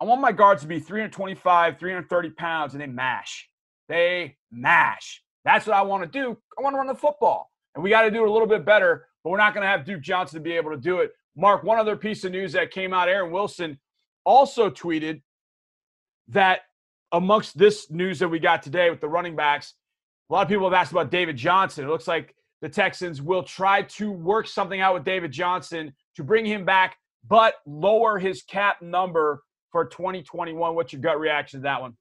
I 0.00 0.04
want 0.04 0.20
my 0.20 0.32
guards 0.32 0.62
to 0.62 0.68
be 0.68 0.78
325, 0.78 1.78
330 1.78 2.30
pounds, 2.30 2.74
and 2.74 2.80
they 2.80 2.86
mash. 2.86 3.48
They 3.88 4.36
mash. 4.52 5.22
That's 5.44 5.66
what 5.66 5.76
I 5.76 5.82
want 5.82 6.04
to 6.04 6.08
do. 6.08 6.36
I 6.58 6.62
want 6.62 6.74
to 6.74 6.78
run 6.78 6.86
the 6.86 6.94
football. 6.94 7.50
And 7.74 7.82
we 7.82 7.90
got 7.90 8.02
to 8.02 8.10
do 8.10 8.22
it 8.22 8.28
a 8.28 8.32
little 8.32 8.46
bit 8.46 8.64
better, 8.64 9.06
but 9.24 9.30
we're 9.30 9.38
not 9.38 9.54
going 9.54 9.62
to 9.62 9.68
have 9.68 9.84
Duke 9.84 10.02
Johnson 10.02 10.38
to 10.38 10.42
be 10.42 10.52
able 10.52 10.70
to 10.70 10.76
do 10.76 10.98
it. 10.98 11.12
Marc, 11.36 11.64
one 11.64 11.78
other 11.78 11.96
piece 11.96 12.24
of 12.24 12.32
news 12.32 12.52
that 12.52 12.70
came 12.70 12.92
out 12.92 13.08
Aaron 13.08 13.30
Wilson 13.30 13.78
also 14.24 14.70
tweeted 14.70 15.22
that 16.28 16.60
amongst 17.12 17.56
this 17.56 17.90
news 17.90 18.18
that 18.18 18.28
we 18.28 18.38
got 18.38 18.62
today 18.62 18.90
with 18.90 19.00
the 19.00 19.08
running 19.08 19.34
backs, 19.34 19.74
a 20.28 20.32
lot 20.32 20.42
of 20.42 20.48
people 20.48 20.64
have 20.64 20.74
asked 20.74 20.92
about 20.92 21.10
David 21.10 21.36
Johnson. 21.36 21.84
It 21.84 21.88
looks 21.88 22.06
like 22.06 22.34
the 22.60 22.68
Texans 22.68 23.22
will 23.22 23.42
try 23.42 23.82
to 23.82 24.10
work 24.10 24.46
something 24.46 24.80
out 24.80 24.94
with 24.94 25.04
David 25.04 25.32
Johnson 25.32 25.94
to 26.16 26.24
bring 26.24 26.44
him 26.44 26.64
back, 26.64 26.96
but 27.26 27.54
lower 27.66 28.18
his 28.18 28.42
cap 28.42 28.82
number 28.82 29.42
for 29.70 29.84
2021. 29.86 30.74
What's 30.74 30.92
your 30.92 31.02
gut 31.02 31.18
reaction 31.20 31.60
to 31.60 31.64
that 31.64 31.80
one? 31.80 31.96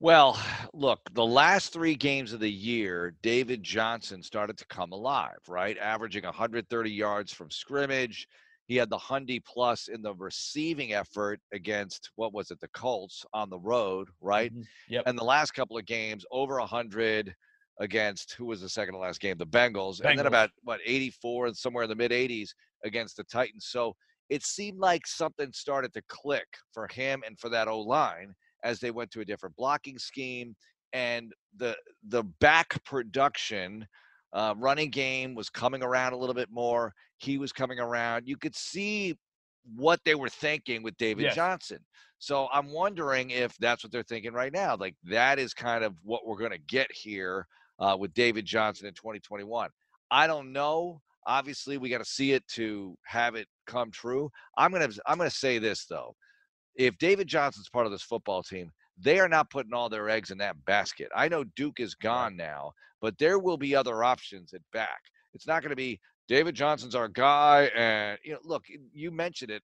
Well, 0.00 0.36
look, 0.74 1.00
the 1.12 1.24
last 1.24 1.72
three 1.72 1.94
games 1.94 2.32
of 2.32 2.40
the 2.40 2.50
year, 2.50 3.14
David 3.22 3.62
Johnson 3.62 4.20
started 4.22 4.58
to 4.58 4.66
come 4.66 4.90
alive, 4.90 5.38
right? 5.46 5.78
Averaging 5.78 6.24
130 6.24 6.90
yards 6.90 7.32
from 7.32 7.50
scrimmage. 7.50 8.26
He 8.66 8.74
had 8.76 8.90
the 8.90 8.98
Hundy 8.98 9.44
plus 9.44 9.86
in 9.86 10.02
the 10.02 10.14
receiving 10.14 10.92
effort 10.92 11.40
against 11.52 12.10
what 12.16 12.32
was 12.32 12.50
it, 12.50 12.58
the 12.58 12.68
Colts 12.68 13.24
on 13.32 13.48
the 13.48 13.60
road, 13.60 14.08
right? 14.20 14.52
Mm-hmm, 14.52 14.62
yep. 14.88 15.04
And 15.06 15.16
the 15.16 15.24
last 15.24 15.52
couple 15.52 15.78
of 15.78 15.86
games, 15.86 16.24
over 16.32 16.58
100 16.58 17.32
against 17.80 18.32
who 18.34 18.46
was 18.46 18.60
the 18.60 18.68
second 18.68 18.94
to 18.94 19.00
last 19.00 19.20
game? 19.20 19.38
The 19.38 19.46
Bengals, 19.46 20.00
and 20.00 20.18
then 20.18 20.26
about 20.26 20.50
what 20.62 20.80
84 20.84 21.54
somewhere 21.54 21.84
in 21.84 21.90
the 21.90 21.96
mid 21.96 22.10
80s 22.10 22.50
against 22.84 23.16
the 23.16 23.24
Titans. 23.24 23.66
So 23.68 23.94
it 24.32 24.42
seemed 24.42 24.78
like 24.78 25.06
something 25.06 25.52
started 25.52 25.92
to 25.92 26.00
click 26.08 26.46
for 26.72 26.88
him 26.88 27.22
and 27.26 27.38
for 27.38 27.50
that 27.50 27.68
O 27.68 27.80
line 27.80 28.34
as 28.64 28.80
they 28.80 28.90
went 28.90 29.10
to 29.10 29.20
a 29.20 29.24
different 29.26 29.54
blocking 29.56 29.98
scheme 29.98 30.56
and 30.94 31.32
the 31.58 31.76
the 32.08 32.22
back 32.40 32.82
production 32.84 33.86
uh, 34.32 34.54
running 34.56 34.88
game 34.88 35.34
was 35.34 35.50
coming 35.50 35.82
around 35.82 36.14
a 36.14 36.16
little 36.16 36.34
bit 36.34 36.48
more 36.50 36.94
he 37.18 37.36
was 37.36 37.52
coming 37.52 37.78
around 37.78 38.26
you 38.26 38.36
could 38.38 38.56
see 38.56 39.14
what 39.76 40.00
they 40.06 40.14
were 40.14 40.30
thinking 40.30 40.82
with 40.82 40.96
david 40.96 41.24
Yes. 41.24 41.34
johnson 41.34 41.78
so 42.18 42.48
i'm 42.52 42.72
wondering 42.72 43.30
if 43.30 43.54
that's 43.58 43.84
what 43.84 43.92
they're 43.92 44.02
thinking 44.02 44.32
right 44.32 44.52
now 44.52 44.74
like 44.76 44.96
that 45.04 45.38
is 45.38 45.52
kind 45.52 45.84
of 45.84 45.94
what 46.02 46.26
we're 46.26 46.38
going 46.38 46.50
to 46.50 46.58
get 46.58 46.90
here 46.90 47.46
uh, 47.80 47.94
with 47.98 48.14
david 48.14 48.46
johnson 48.46 48.86
in 48.86 48.94
2021 48.94 49.68
i 50.10 50.26
don't 50.26 50.50
know 50.52 51.00
obviously 51.26 51.78
we 51.78 51.88
got 51.88 51.98
to 51.98 52.04
see 52.04 52.32
it 52.32 52.46
to 52.48 52.96
have 53.04 53.34
it 53.34 53.46
come 53.66 53.90
true 53.90 54.30
i'm 54.58 54.70
going 54.70 54.90
to 54.90 55.00
i'm 55.06 55.18
to 55.18 55.30
say 55.30 55.58
this 55.58 55.86
though 55.86 56.14
if 56.76 56.96
David 56.98 57.28
Johnson's 57.28 57.68
part 57.68 57.86
of 57.86 57.92
this 57.92 58.02
football 58.02 58.42
team, 58.42 58.70
they 58.98 59.18
are 59.18 59.28
not 59.28 59.50
putting 59.50 59.74
all 59.74 59.88
their 59.88 60.08
eggs 60.08 60.30
in 60.30 60.38
that 60.38 60.62
basket. 60.64 61.08
I 61.14 61.28
know 61.28 61.44
Duke 61.56 61.80
is 61.80 61.94
gone 61.94 62.36
now, 62.36 62.72
but 63.00 63.18
there 63.18 63.38
will 63.38 63.56
be 63.56 63.74
other 63.74 64.04
options 64.04 64.52
at 64.54 64.60
back. 64.72 65.00
It's 65.34 65.46
not 65.46 65.62
going 65.62 65.70
to 65.70 65.76
be 65.76 66.00
David 66.28 66.54
Johnson's 66.54 66.94
our 66.94 67.08
guy. 67.08 67.70
And 67.76 68.18
you 68.24 68.32
know, 68.32 68.38
look, 68.44 68.64
you 68.92 69.10
mentioned 69.10 69.50
it 69.50 69.62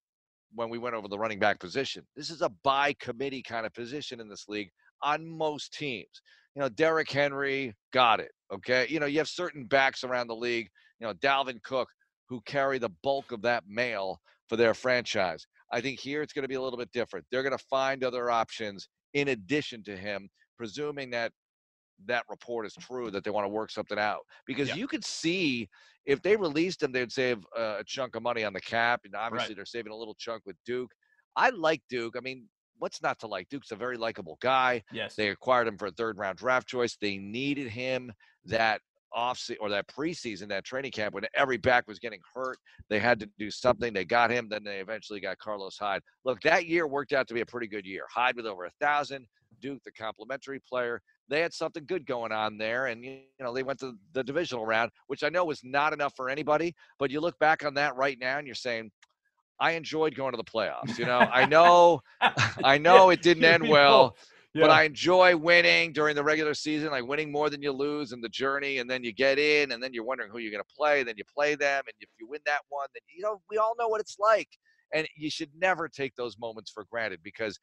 when 0.55 0.71
we 0.71 0.79
went 0.79 0.94
over 0.94 1.09
the 1.09 1.18
running 1.18 1.38
back 1.38 1.61
position. 1.61 2.07
This 2.16 2.31
is 2.31 2.42
a 2.42 2.51
by 2.62 2.94
committee 2.94 3.42
kind 3.42 3.66
of 3.66 3.75
position 3.75 4.21
in 4.21 4.29
this 4.29 4.47
league 4.49 4.71
on 5.03 5.27
most 5.27 5.73
teams. 5.75 6.23
You 6.55 6.62
know, 6.62 6.68
Derrick 6.71 7.11
Henry 7.11 7.75
got 7.92 8.21
it. 8.21 8.33
Okay. 8.53 8.87
You 8.88 8.99
know, 8.99 9.07
you 9.07 9.18
have 9.18 9.29
certain 9.29 9.64
backs 9.66 10.05
around 10.05 10.27
the 10.27 10.37
league, 10.37 10.68
you 11.00 11.06
know, 11.06 11.14
Dalvin 11.14 11.62
Cook, 11.62 11.88
who 12.28 12.40
carry 12.42 12.78
the 12.78 12.90
bulk 13.02 13.32
of 13.32 13.42
that 13.42 13.64
mail 13.66 14.20
for 14.48 14.56
their 14.56 14.74
franchise. 14.74 15.46
I 15.72 15.80
think 15.80 15.98
here 16.00 16.22
it's 16.22 16.32
going 16.32 16.42
to 16.42 16.48
be 16.48 16.54
a 16.54 16.62
little 16.62 16.78
bit 16.78 16.92
different. 16.92 17.26
They're 17.30 17.42
going 17.42 17.56
to 17.56 17.64
find 17.70 18.02
other 18.02 18.30
options 18.30 18.88
in 19.14 19.28
addition 19.28 19.82
to 19.84 19.96
him, 19.96 20.28
presuming 20.56 21.11
that 21.11 21.32
that 22.06 22.24
report 22.28 22.64
is 22.66 22.74
true 22.74 23.11
that 23.11 23.24
they 23.24 23.30
want 23.30 23.44
to 23.44 23.48
work 23.48 23.70
something 23.70 23.98
out. 23.98 24.20
Because 24.46 24.68
Yeah. 24.68 24.76
you 24.76 24.87
could 24.87 25.04
see 25.04 25.68
if 26.06 26.22
they 26.22 26.37
released 26.37 26.82
him, 26.82 26.92
they'd 26.92 27.12
save 27.12 27.38
a 27.56 27.82
chunk 27.87 28.14
of 28.16 28.22
money 28.22 28.44
on 28.44 28.52
the 28.52 28.61
cap, 28.61 29.00
and 29.04 29.14
obviously 29.14 29.54
they're 29.54 29.66
saving 29.66 29.92
a 29.92 29.96
little 29.96 30.14
chunk 30.14 30.42
with 30.46 30.56
Duke. 30.64 30.92
I 31.37 31.50
like 31.50 31.82
Duke. 31.88 32.14
I 32.16 32.20
mean, 32.20 32.48
what's 32.78 33.02
not 33.02 33.18
to 33.20 33.26
like? 33.26 33.48
Duke's 33.48 33.72
a 33.72 33.76
very 33.76 33.96
likable 33.96 34.38
guy. 34.40 34.82
Yes. 34.92 35.16
They 35.16 35.30
acquired 35.30 35.68
him 35.68 35.76
for 35.76 35.87
a 35.87 35.90
third 35.90 36.18
round 36.18 36.38
draft 36.38 36.68
choice. 36.68 36.96
They 36.96 37.18
needed 37.18 37.68
him 37.68 38.12
that 38.44 38.80
off 39.12 39.38
se- 39.38 39.57
or 39.61 39.68
that 39.71 39.87
preseason, 39.88 40.49
that 40.49 40.64
training 40.64 40.90
camp 40.90 41.14
when 41.14 41.25
every 41.35 41.57
back 41.57 41.87
was 41.88 41.99
getting 41.99 42.21
hurt. 42.35 42.59
They 42.88 42.99
had 42.99 43.21
to 43.21 43.29
do 43.38 43.51
something. 43.51 43.92
They 43.92 44.05
got 44.05 44.31
him. 44.31 44.49
Then 44.49 44.64
they 44.64 44.79
eventually 44.79 45.21
got 45.21 45.38
Carlos 45.38 45.77
Hyde. 45.79 46.03
Look, 46.25 46.40
that 46.42 46.66
year 46.66 46.87
worked 46.87 47.12
out 47.12 47.29
to 47.29 47.35
be 47.35 47.40
a 47.40 47.47
pretty 47.47 47.66
good 47.66 47.87
year. 47.87 48.05
Hyde 48.12 48.37
with 48.37 48.47
over 48.47 48.64
a 48.64 48.71
thousand. 48.81 49.27
Duke, 49.61 49.83
the 49.85 49.92
complimentary 49.92 50.61
player. 50.68 51.01
They 51.29 51.40
had 51.40 51.53
something 51.53 51.85
good 51.87 52.07
going 52.07 52.33
on 52.33 52.59
there, 52.59 52.87
and 52.87 53.05
you 53.05 53.11
you 53.11 53.44
know 53.44 53.53
they 53.53 53.62
went 53.62 53.81
to 53.81 53.94
the 54.12 54.23
divisional 54.23 54.64
round, 54.64 54.90
which 55.09 55.25
I 55.25 55.29
know 55.29 55.44
was 55.44 55.61
not 55.64 55.92
enough 55.92 56.14
for 56.16 56.31
anybody. 56.31 56.75
But 56.99 57.11
you 57.11 57.21
look 57.21 57.38
back 57.38 57.64
on 57.64 57.75
that 57.75 57.97
right 57.97 58.16
now, 58.21 58.38
and 58.38 58.47
you're 58.47 58.55
saying, 58.55 58.90
I 59.61 59.73
enjoyed 59.73 60.14
going 60.14 60.33
to 60.33 60.37
the 60.37 60.44
playoffs. 60.44 60.99
You 60.99 61.07
know, 61.07 61.18
I 61.18 61.44
know, 61.47 62.01
I 62.64 62.79
know 62.79 63.11
it 63.11 63.23
didn't 63.23 63.44
end 63.44 63.68
well 63.68 64.16
Yeah. 64.54 64.62
but 64.62 64.70
I 64.70 64.84
enjoy 64.84 65.37
winning 65.37 65.92
during 65.92 66.16
the 66.16 66.24
regular 66.24 66.54
season, 66.54 66.90
like 66.90 67.06
winning 67.06 67.30
more 67.30 67.50
than 67.50 67.62
you 67.62 67.70
lose 67.70 68.12
and 68.12 68.24
the 68.24 68.30
journey, 68.30 68.78
and 68.78 68.88
then 68.88 69.04
you 69.04 69.12
get 69.12 69.38
in, 69.38 69.72
and 69.72 69.82
then 69.82 69.92
you're 69.92 70.04
wondering 70.04 70.30
who 70.30 70.38
you're 70.38 70.50
going 70.50 70.62
to 70.62 70.74
play, 70.74 71.02
then 71.02 71.14
you 71.18 71.24
play 71.32 71.54
them, 71.54 71.82
and 71.87 71.94
if 72.00 72.08
you 72.18 72.26
win 72.26 72.40
that 72.46 72.61
one, 72.70 72.88
then 72.94 73.02
you 73.14 73.22
know 73.22 73.40
we 73.50 73.58
all 73.58 73.74
know 73.78 73.88
what 73.88 74.00
it's 74.00 74.16
like, 74.18 74.48
and 74.94 75.06
you 75.16 75.30
should 75.30 75.50
never 75.58 75.87
take 75.88 76.14
those 76.16 76.38
moments 76.38 76.70
for 76.70 76.87
granted 76.90 77.20
because 77.22 77.58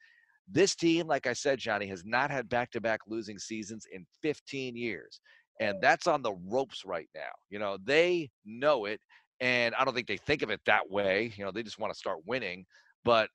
this 0.48 0.76
team, 0.76 1.08
like 1.08 1.26
I 1.26 1.34
said, 1.34 1.58
Johnny, 1.58 1.88
has 1.88 2.04
not 2.06 2.30
had 2.30 2.48
back-to-back 2.50 3.02
losing 3.08 3.40
seasons 3.40 3.88
in 3.92 4.06
15 4.22 4.76
years, 4.76 5.20
and 5.60 5.82
that's 5.82 6.06
on 6.06 6.22
the 6.22 6.34
ropes 6.48 6.84
right 6.86 7.10
now. 7.16 7.32
You 7.50 7.58
know 7.58 7.78
they 7.84 8.30
know 8.46 8.86
it, 8.86 9.00
and 9.40 9.74
I 9.74 9.86
don't 9.86 9.96
think 9.96 10.08
they 10.08 10.18
think 10.18 10.44
of 10.44 10.52
it 10.52 10.62
that 10.68 10.90
way. 10.90 11.34
You 11.36 11.46
know 11.46 11.52
they 11.52 11.64
just 11.64 11.80
want 11.80 11.92
to 11.92 11.98
start 11.98 12.20
winning, 12.28 12.66
but 13.04 13.30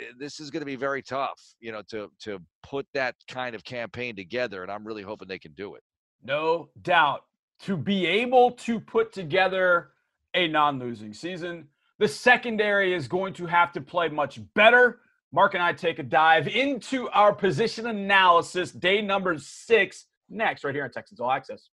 Eh, 0.00 0.12
this 0.18 0.40
is 0.40 0.50
going 0.50 0.60
to 0.60 0.66
be 0.66 0.76
very 0.76 1.02
tough, 1.02 1.40
you 1.60 1.72
know, 1.72 1.82
to 1.90 2.10
to 2.20 2.40
put 2.62 2.86
that 2.94 3.14
kind 3.28 3.54
of 3.54 3.64
campaign 3.64 4.16
together, 4.16 4.62
and 4.62 4.70
I'm 4.70 4.86
really 4.86 5.02
hoping 5.02 5.28
they 5.28 5.38
can 5.38 5.52
do 5.52 5.74
it. 5.74 5.82
No 6.22 6.70
doubt. 6.82 7.24
To 7.64 7.76
be 7.76 8.06
able 8.06 8.52
to 8.52 8.80
put 8.80 9.12
together 9.12 9.90
a 10.34 10.48
non 10.48 10.78
losing 10.78 11.12
season, 11.12 11.68
the 11.98 12.08
secondary 12.08 12.94
is 12.94 13.08
going 13.08 13.34
to 13.34 13.46
have 13.46 13.72
to 13.72 13.80
play 13.80 14.08
much 14.08 14.40
better. 14.54 15.00
Marc 15.32 15.54
and 15.54 15.62
I 15.62 15.72
take 15.72 15.98
a 15.98 16.02
dive 16.02 16.48
into 16.48 17.08
our 17.10 17.32
position 17.32 17.86
analysis, 17.86 18.72
day 18.72 19.00
number 19.00 19.38
six, 19.38 20.06
next, 20.28 20.64
right 20.64 20.74
here 20.74 20.84
on 20.84 20.90
Texans 20.90 21.20
All 21.20 21.30
Access. 21.30 21.68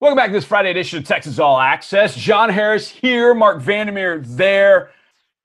Welcome 0.00 0.16
back 0.16 0.28
to 0.28 0.32
this 0.32 0.46
Friday 0.46 0.70
edition 0.70 0.98
of 0.98 1.04
Texans 1.04 1.38
All 1.38 1.60
Access. 1.60 2.16
John 2.16 2.48
Harris 2.48 2.88
here, 2.88 3.34
Marc 3.34 3.60
Vandermeer 3.60 4.20
there. 4.20 4.92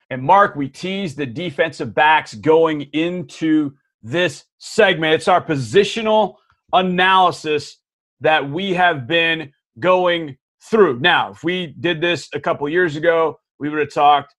And 0.10 0.24
Marc, 0.24 0.56
we 0.56 0.70
teased 0.70 1.18
the 1.18 1.26
defensive 1.26 1.94
backs 1.94 2.34
going 2.34 2.84
into 2.94 3.74
this 4.02 4.46
segment. 4.60 5.14
It's 5.14 5.28
our 5.28 5.44
positional 5.44 6.36
analysis 6.72 7.80
that 8.22 8.50
we 8.50 8.74
have 8.74 9.08
been 9.08 9.52
going 9.78 10.38
through. 10.62 11.02
Now, 11.02 11.32
if 11.32 11.44
we 11.44 11.76
did 11.78 12.00
this 12.00 12.30
a 12.32 12.40
couple 12.40 12.70
years 12.70 12.96
ago, 12.96 13.42
we 13.60 13.68
would 13.68 13.80
have 13.80 13.94
talked 13.94 14.36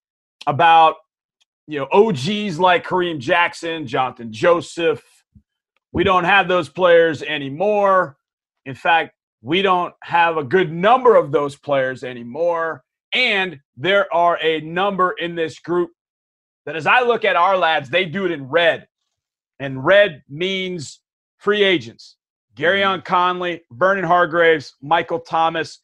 about 0.47 0.95
you 1.67 1.79
know 1.79 1.89
OGs 1.93 2.59
like 2.59 2.87
Kareem 2.87 3.19
Jackson, 3.19 3.87
Johnathan 3.87 4.31
Joseph. 4.31 5.05
We 5.93 6.05
don't 6.05 6.25
have 6.25 6.49
those 6.49 6.71
players 6.71 7.23
anymore. 7.23 8.17
In 8.65 8.75
fact, 8.75 9.13
we 9.43 9.63
don't 9.63 9.95
have 10.03 10.37
a 10.37 10.45
good 10.45 10.73
number 10.73 11.17
of 11.17 11.33
those 11.33 11.57
players 11.57 12.05
anymore. 12.05 12.83
And 13.13 13.61
there 13.77 14.13
are 14.13 14.39
a 14.43 14.61
number 14.61 15.13
in 15.13 15.35
this 15.35 15.59
group 15.59 15.91
that, 16.65 16.77
as 16.77 16.87
I 16.87 17.03
look 17.03 17.25
at 17.25 17.37
our 17.37 17.57
lads, 17.57 17.89
they 17.89 18.05
do 18.05 18.25
it 18.25 18.31
in 18.33 18.49
red. 18.49 18.89
And 19.59 19.85
red 19.85 20.23
means 20.29 21.01
free 21.39 21.63
agents. 21.63 22.17
Gareon 22.57 22.97
mm-hmm. 22.97 23.03
Conley, 23.03 23.63
Vernon 23.71 24.05
Hargreaves, 24.05 24.75
Michael 24.83 25.21
Thomas, 25.21 25.81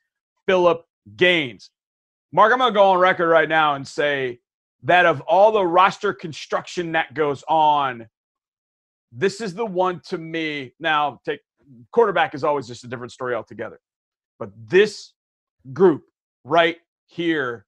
Phillip 0.46 0.84
Gaines. 1.16 1.70
Marc, 2.32 2.52
I'm 2.52 2.58
going 2.58 2.72
to 2.72 2.74
go 2.74 2.90
on 2.90 2.98
record 2.98 3.28
right 3.28 3.48
now 3.48 3.74
and 3.74 3.86
say 3.86 4.40
that 4.82 5.06
of 5.06 5.20
all 5.22 5.52
the 5.52 5.64
roster 5.64 6.12
construction 6.12 6.92
that 6.92 7.14
goes 7.14 7.44
on, 7.46 8.08
this 9.12 9.40
is 9.40 9.54
the 9.54 9.66
one 9.66 10.00
to 10.06 10.18
me. 10.18 10.72
Now, 10.80 11.20
take 11.24 11.40
quarterback 11.92 12.34
is 12.34 12.44
always 12.44 12.66
just 12.66 12.84
a 12.84 12.88
different 12.88 13.12
story 13.12 13.34
altogether. 13.34 13.80
But 14.38 14.50
this 14.56 15.12
group 15.72 16.04
right 16.44 16.78
here 17.06 17.66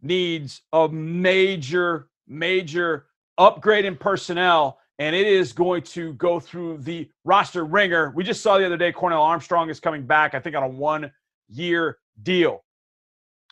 needs 0.00 0.62
a 0.72 0.88
major, 0.88 2.08
major 2.26 3.06
upgrade 3.38 3.84
in 3.84 3.96
personnel, 3.96 4.78
and 4.98 5.16
it 5.16 5.26
is 5.26 5.52
going 5.52 5.82
to 5.82 6.12
go 6.14 6.38
through 6.38 6.78
the 6.78 7.08
roster 7.24 7.64
ringer. 7.64 8.12
We 8.14 8.24
just 8.24 8.42
saw 8.42 8.58
the 8.58 8.66
other 8.66 8.76
day 8.76 8.92
Cornell 8.92 9.22
Armstrong 9.22 9.70
is 9.70 9.80
coming 9.80 10.06
back, 10.06 10.34
I 10.34 10.40
think, 10.40 10.54
on 10.54 10.62
a 10.62 10.68
one 10.68 11.10
year 11.48 11.98
deal. 12.22 12.64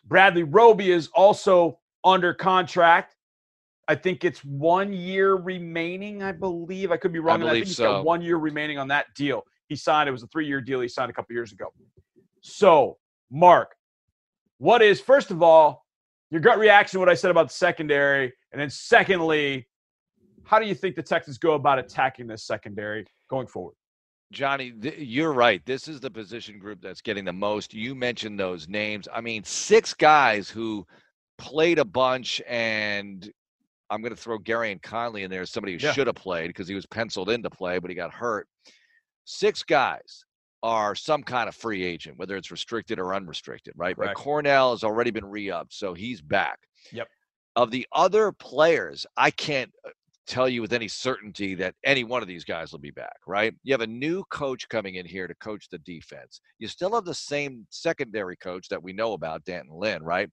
Bradley 0.04 0.42
Roby 0.42 0.90
is 0.90 1.08
also 1.08 1.78
under 2.04 2.34
contract. 2.34 3.16
I 3.90 3.96
think 3.96 4.24
it's 4.24 4.44
one 4.44 4.92
year 4.92 5.34
remaining, 5.34 6.22
I 6.22 6.30
believe. 6.30 6.92
I 6.92 6.96
could 6.96 7.12
be 7.12 7.18
wrong. 7.18 7.42
I, 7.42 7.48
I 7.48 7.50
think 7.54 7.66
he's 7.66 7.76
so. 7.76 7.90
got 7.90 8.04
one 8.04 8.22
year 8.22 8.36
remaining 8.36 8.78
on 8.78 8.86
that 8.86 9.06
deal. 9.16 9.42
He 9.68 9.74
signed, 9.74 10.08
it 10.08 10.12
was 10.12 10.22
a 10.22 10.28
three 10.28 10.46
year 10.46 10.60
deal 10.60 10.80
he 10.80 10.86
signed 10.86 11.10
a 11.10 11.12
couple 11.12 11.34
years 11.34 11.50
ago. 11.50 11.72
So, 12.40 12.98
Marc, 13.32 13.74
what 14.58 14.80
is, 14.80 15.00
first 15.00 15.32
of 15.32 15.42
all, 15.42 15.84
your 16.30 16.40
gut 16.40 16.60
reaction 16.60 16.98
to 16.98 17.00
what 17.00 17.08
I 17.08 17.14
said 17.14 17.32
about 17.32 17.48
the 17.48 17.54
secondary? 17.54 18.32
And 18.52 18.60
then, 18.60 18.70
secondly, 18.70 19.66
how 20.44 20.60
do 20.60 20.66
you 20.66 20.74
think 20.76 20.94
the 20.94 21.02
Texans 21.02 21.36
go 21.36 21.54
about 21.54 21.80
attacking 21.80 22.28
this 22.28 22.44
secondary 22.44 23.04
going 23.28 23.48
forward? 23.48 23.74
Johnny, 24.30 24.70
th- 24.70 24.98
you're 24.98 25.32
right. 25.32 25.66
This 25.66 25.88
is 25.88 25.98
the 25.98 26.12
position 26.12 26.60
group 26.60 26.80
that's 26.80 27.00
getting 27.00 27.24
the 27.24 27.32
most. 27.32 27.74
You 27.74 27.96
mentioned 27.96 28.38
those 28.38 28.68
names. 28.68 29.08
I 29.12 29.20
mean, 29.20 29.42
six 29.42 29.94
guys 29.94 30.48
who 30.48 30.86
played 31.38 31.80
a 31.80 31.84
bunch 31.84 32.40
and 32.46 33.28
I'm 33.90 34.02
going 34.02 34.14
to 34.14 34.20
throw 34.20 34.38
Gareon 34.38 34.80
Conley 34.82 35.24
in 35.24 35.30
there 35.30 35.42
as 35.42 35.50
somebody 35.50 35.72
who 35.72 35.84
yeah. 35.84 35.92
should 35.92 36.06
have 36.06 36.16
played 36.16 36.48
because 36.48 36.68
he 36.68 36.74
was 36.74 36.86
penciled 36.86 37.30
in 37.30 37.42
to 37.42 37.50
play, 37.50 37.78
but 37.78 37.90
he 37.90 37.94
got 37.94 38.12
hurt. 38.12 38.46
Six 39.24 39.62
guys 39.62 40.24
are 40.62 40.94
some 40.94 41.22
kind 41.22 41.48
of 41.48 41.54
free 41.54 41.82
agent, 41.82 42.18
whether 42.18 42.36
it's 42.36 42.50
restricted 42.50 42.98
or 42.98 43.14
unrestricted, 43.14 43.74
right? 43.76 43.96
Correct. 43.96 44.14
But 44.14 44.22
Cornell 44.22 44.72
has 44.72 44.84
already 44.84 45.10
been 45.10 45.24
re-upped, 45.24 45.74
so 45.74 45.94
he's 45.94 46.20
back. 46.20 46.58
Yep. 46.92 47.08
Of 47.56 47.70
the 47.70 47.86
other 47.92 48.32
players, 48.32 49.06
I 49.16 49.30
can't 49.30 49.70
uh, 49.86 49.90
tell 50.26 50.48
you 50.48 50.60
with 50.62 50.72
any 50.72 50.86
certainty 50.86 51.54
that 51.56 51.74
any 51.84 52.04
one 52.04 52.22
of 52.22 52.28
these 52.28 52.44
guys 52.44 52.72
will 52.72 52.78
be 52.78 52.92
back, 52.92 53.16
right? 53.26 53.52
You 53.64 53.72
have 53.72 53.80
a 53.80 53.86
new 53.86 54.22
coach 54.30 54.68
coming 54.68 54.94
in 54.96 55.06
here 55.06 55.26
to 55.26 55.34
coach 55.36 55.68
the 55.70 55.78
defense. 55.78 56.40
You 56.58 56.68
still 56.68 56.94
have 56.94 57.04
the 57.04 57.14
same 57.14 57.66
secondary 57.70 58.36
coach 58.36 58.68
that 58.68 58.82
we 58.82 58.92
know 58.92 59.14
about, 59.14 59.44
D'Anton 59.44 59.74
Lynn, 59.74 60.02
right? 60.02 60.28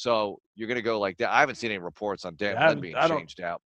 So 0.00 0.40
you're 0.54 0.68
going 0.68 0.76
to 0.76 0.82
go 0.82 0.98
like 0.98 1.18
that. 1.18 1.30
I 1.30 1.40
haven't 1.40 1.56
seen 1.56 1.70
any 1.70 1.78
reports 1.78 2.24
on 2.24 2.34
Dan 2.36 2.56
Lynn 2.56 2.80
being 2.80 2.96
changed 3.06 3.40
out. 3.42 3.60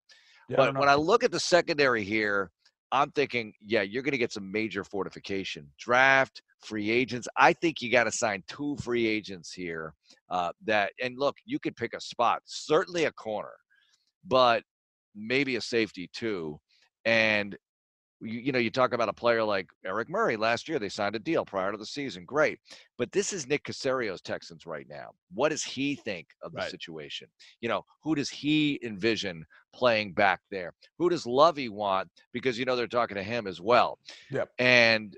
Yeah, 0.48 0.56
but 0.56 0.74
I 0.74 0.78
when 0.80 0.88
I 0.88 0.94
look 0.96 1.22
at 1.22 1.30
the 1.30 1.38
secondary 1.38 2.02
here, 2.02 2.50
I'm 2.90 3.12
thinking, 3.12 3.52
yeah, 3.64 3.82
you're 3.82 4.02
going 4.02 4.12
to 4.12 4.18
get 4.18 4.32
some 4.32 4.50
major 4.50 4.82
fortification. 4.82 5.70
Draft, 5.78 6.42
free 6.60 6.90
agents. 6.90 7.28
I 7.36 7.52
think 7.52 7.80
you 7.80 7.90
got 7.90 8.04
to 8.04 8.10
sign 8.10 8.42
two 8.48 8.76
free 8.82 9.06
agents 9.06 9.52
here. 9.52 9.94
Uh, 10.28 10.50
that 10.64 10.90
and 11.00 11.16
look, 11.16 11.36
you 11.44 11.60
could 11.60 11.76
pick 11.76 11.94
a 11.94 12.00
spot, 12.00 12.42
certainly 12.46 13.04
a 13.04 13.12
corner, 13.12 13.54
but 14.26 14.64
maybe 15.14 15.54
a 15.54 15.60
safety 15.60 16.10
too. 16.12 16.58
And 17.04 17.56
you, 18.20 18.40
you 18.40 18.52
know, 18.52 18.58
you 18.58 18.70
talk 18.70 18.92
about 18.92 19.08
a 19.08 19.12
player 19.12 19.42
like 19.42 19.68
Eric 19.84 20.08
Murray 20.08 20.36
last 20.36 20.68
year, 20.68 20.78
they 20.78 20.88
signed 20.88 21.16
a 21.16 21.18
deal 21.18 21.44
prior 21.44 21.72
to 21.72 21.78
the 21.78 21.86
season. 21.86 22.24
Great. 22.24 22.58
But 22.98 23.12
this 23.12 23.32
is 23.32 23.46
Nick 23.46 23.64
Caserio's 23.64 24.20
Texans 24.20 24.66
right 24.66 24.86
now. 24.88 25.10
What 25.32 25.50
does 25.50 25.62
he 25.62 25.96
think 25.96 26.28
of 26.42 26.52
the 26.52 26.58
right. 26.58 26.70
situation? 26.70 27.28
You 27.60 27.68
know, 27.68 27.84
who 28.02 28.14
does 28.14 28.30
he 28.30 28.80
envision 28.82 29.44
playing 29.74 30.12
back 30.12 30.40
there? 30.50 30.72
Who 30.98 31.08
does 31.10 31.26
Lovie 31.26 31.68
want? 31.68 32.08
Because, 32.32 32.58
you 32.58 32.64
know, 32.64 32.76
they're 32.76 32.86
talking 32.86 33.16
to 33.16 33.22
him 33.22 33.46
as 33.46 33.60
well. 33.60 33.98
Yep. 34.30 34.50
And 34.58 35.16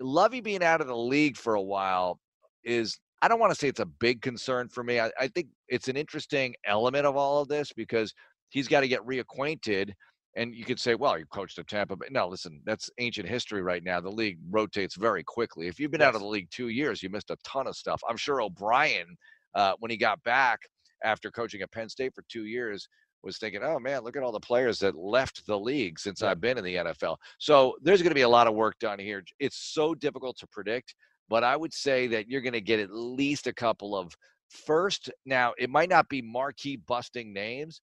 Lovie 0.00 0.40
being 0.40 0.62
out 0.62 0.80
of 0.80 0.86
the 0.86 0.96
league 0.96 1.36
for 1.36 1.54
a 1.54 1.62
while 1.62 2.18
is 2.64 2.98
I 3.20 3.28
don't 3.28 3.40
want 3.40 3.52
to 3.52 3.58
say 3.58 3.68
it's 3.68 3.80
a 3.80 3.86
big 3.86 4.22
concern 4.22 4.68
for 4.68 4.84
me. 4.84 5.00
I, 5.00 5.10
I, 5.18 5.28
think 5.28 5.48
it's 5.66 5.88
an 5.88 5.96
interesting 5.96 6.54
element 6.64 7.04
of 7.04 7.16
all 7.16 7.42
of 7.42 7.48
this 7.48 7.72
because 7.72 8.14
he's 8.48 8.68
got 8.68 8.80
to 8.80 8.88
get 8.88 9.04
reacquainted 9.04 9.92
and 10.38 10.54
you 10.54 10.64
could 10.64 10.78
say, 10.78 10.94
well, 10.94 11.18
you 11.18 11.26
coached 11.26 11.58
at 11.58 11.66
Tampa 11.66 11.96
But 11.96 12.12
No, 12.12 12.28
listen, 12.28 12.62
that's 12.64 12.88
ancient 12.98 13.28
history 13.28 13.60
right 13.60 13.82
now. 13.82 14.00
The 14.00 14.08
league 14.08 14.38
rotates 14.50 14.94
very 14.94 15.24
quickly. 15.24 15.66
If 15.66 15.80
you've 15.80 15.90
been 15.90 16.00
yes. 16.00 16.08
out 16.08 16.14
of 16.14 16.20
the 16.20 16.28
league 16.28 16.48
two 16.50 16.68
years, 16.68 17.02
you 17.02 17.10
missed 17.10 17.30
a 17.30 17.36
ton 17.44 17.66
of 17.66 17.76
stuff. 17.76 18.00
I'm 18.08 18.16
sure 18.16 18.40
O'Brien, 18.40 19.16
uh, 19.56 19.72
when 19.80 19.90
he 19.90 19.96
got 19.96 20.22
back 20.22 20.60
after 21.02 21.30
coaching 21.32 21.60
at 21.60 21.72
Penn 21.72 21.88
State 21.88 22.14
for 22.14 22.22
two 22.28 22.44
years, 22.44 22.88
was 23.24 23.38
thinking, 23.38 23.62
oh 23.64 23.80
man, 23.80 24.02
look 24.04 24.16
at 24.16 24.22
all 24.22 24.30
the 24.30 24.38
players 24.38 24.78
that 24.78 24.96
left 24.96 25.44
the 25.46 25.58
league 25.58 25.98
since. 25.98 26.22
I've 26.22 26.40
been 26.40 26.56
in 26.56 26.62
the 26.62 26.76
NFL. 26.76 27.16
So 27.40 27.74
there's 27.82 28.00
going 28.00 28.12
to 28.12 28.14
be 28.14 28.22
a 28.22 28.28
lot 28.28 28.46
of 28.46 28.54
work 28.54 28.78
done 28.78 29.00
here. 29.00 29.24
It's 29.40 29.72
so 29.74 29.92
difficult 29.92 30.38
to 30.38 30.46
predict, 30.46 30.94
but 31.28 31.42
I 31.42 31.56
would 31.56 31.74
say 31.74 32.06
that 32.06 32.28
you're 32.28 32.40
going 32.40 32.52
to 32.52 32.60
get 32.60 32.78
at 32.78 32.92
least 32.92 33.48
a 33.48 33.52
couple 33.52 33.96
of 33.96 34.14
first. 34.50 35.10
Now, 35.26 35.52
it 35.58 35.68
might 35.68 35.88
not 35.88 36.08
be 36.08 36.22
marquee 36.22 36.76
busting 36.76 37.32
names, 37.32 37.80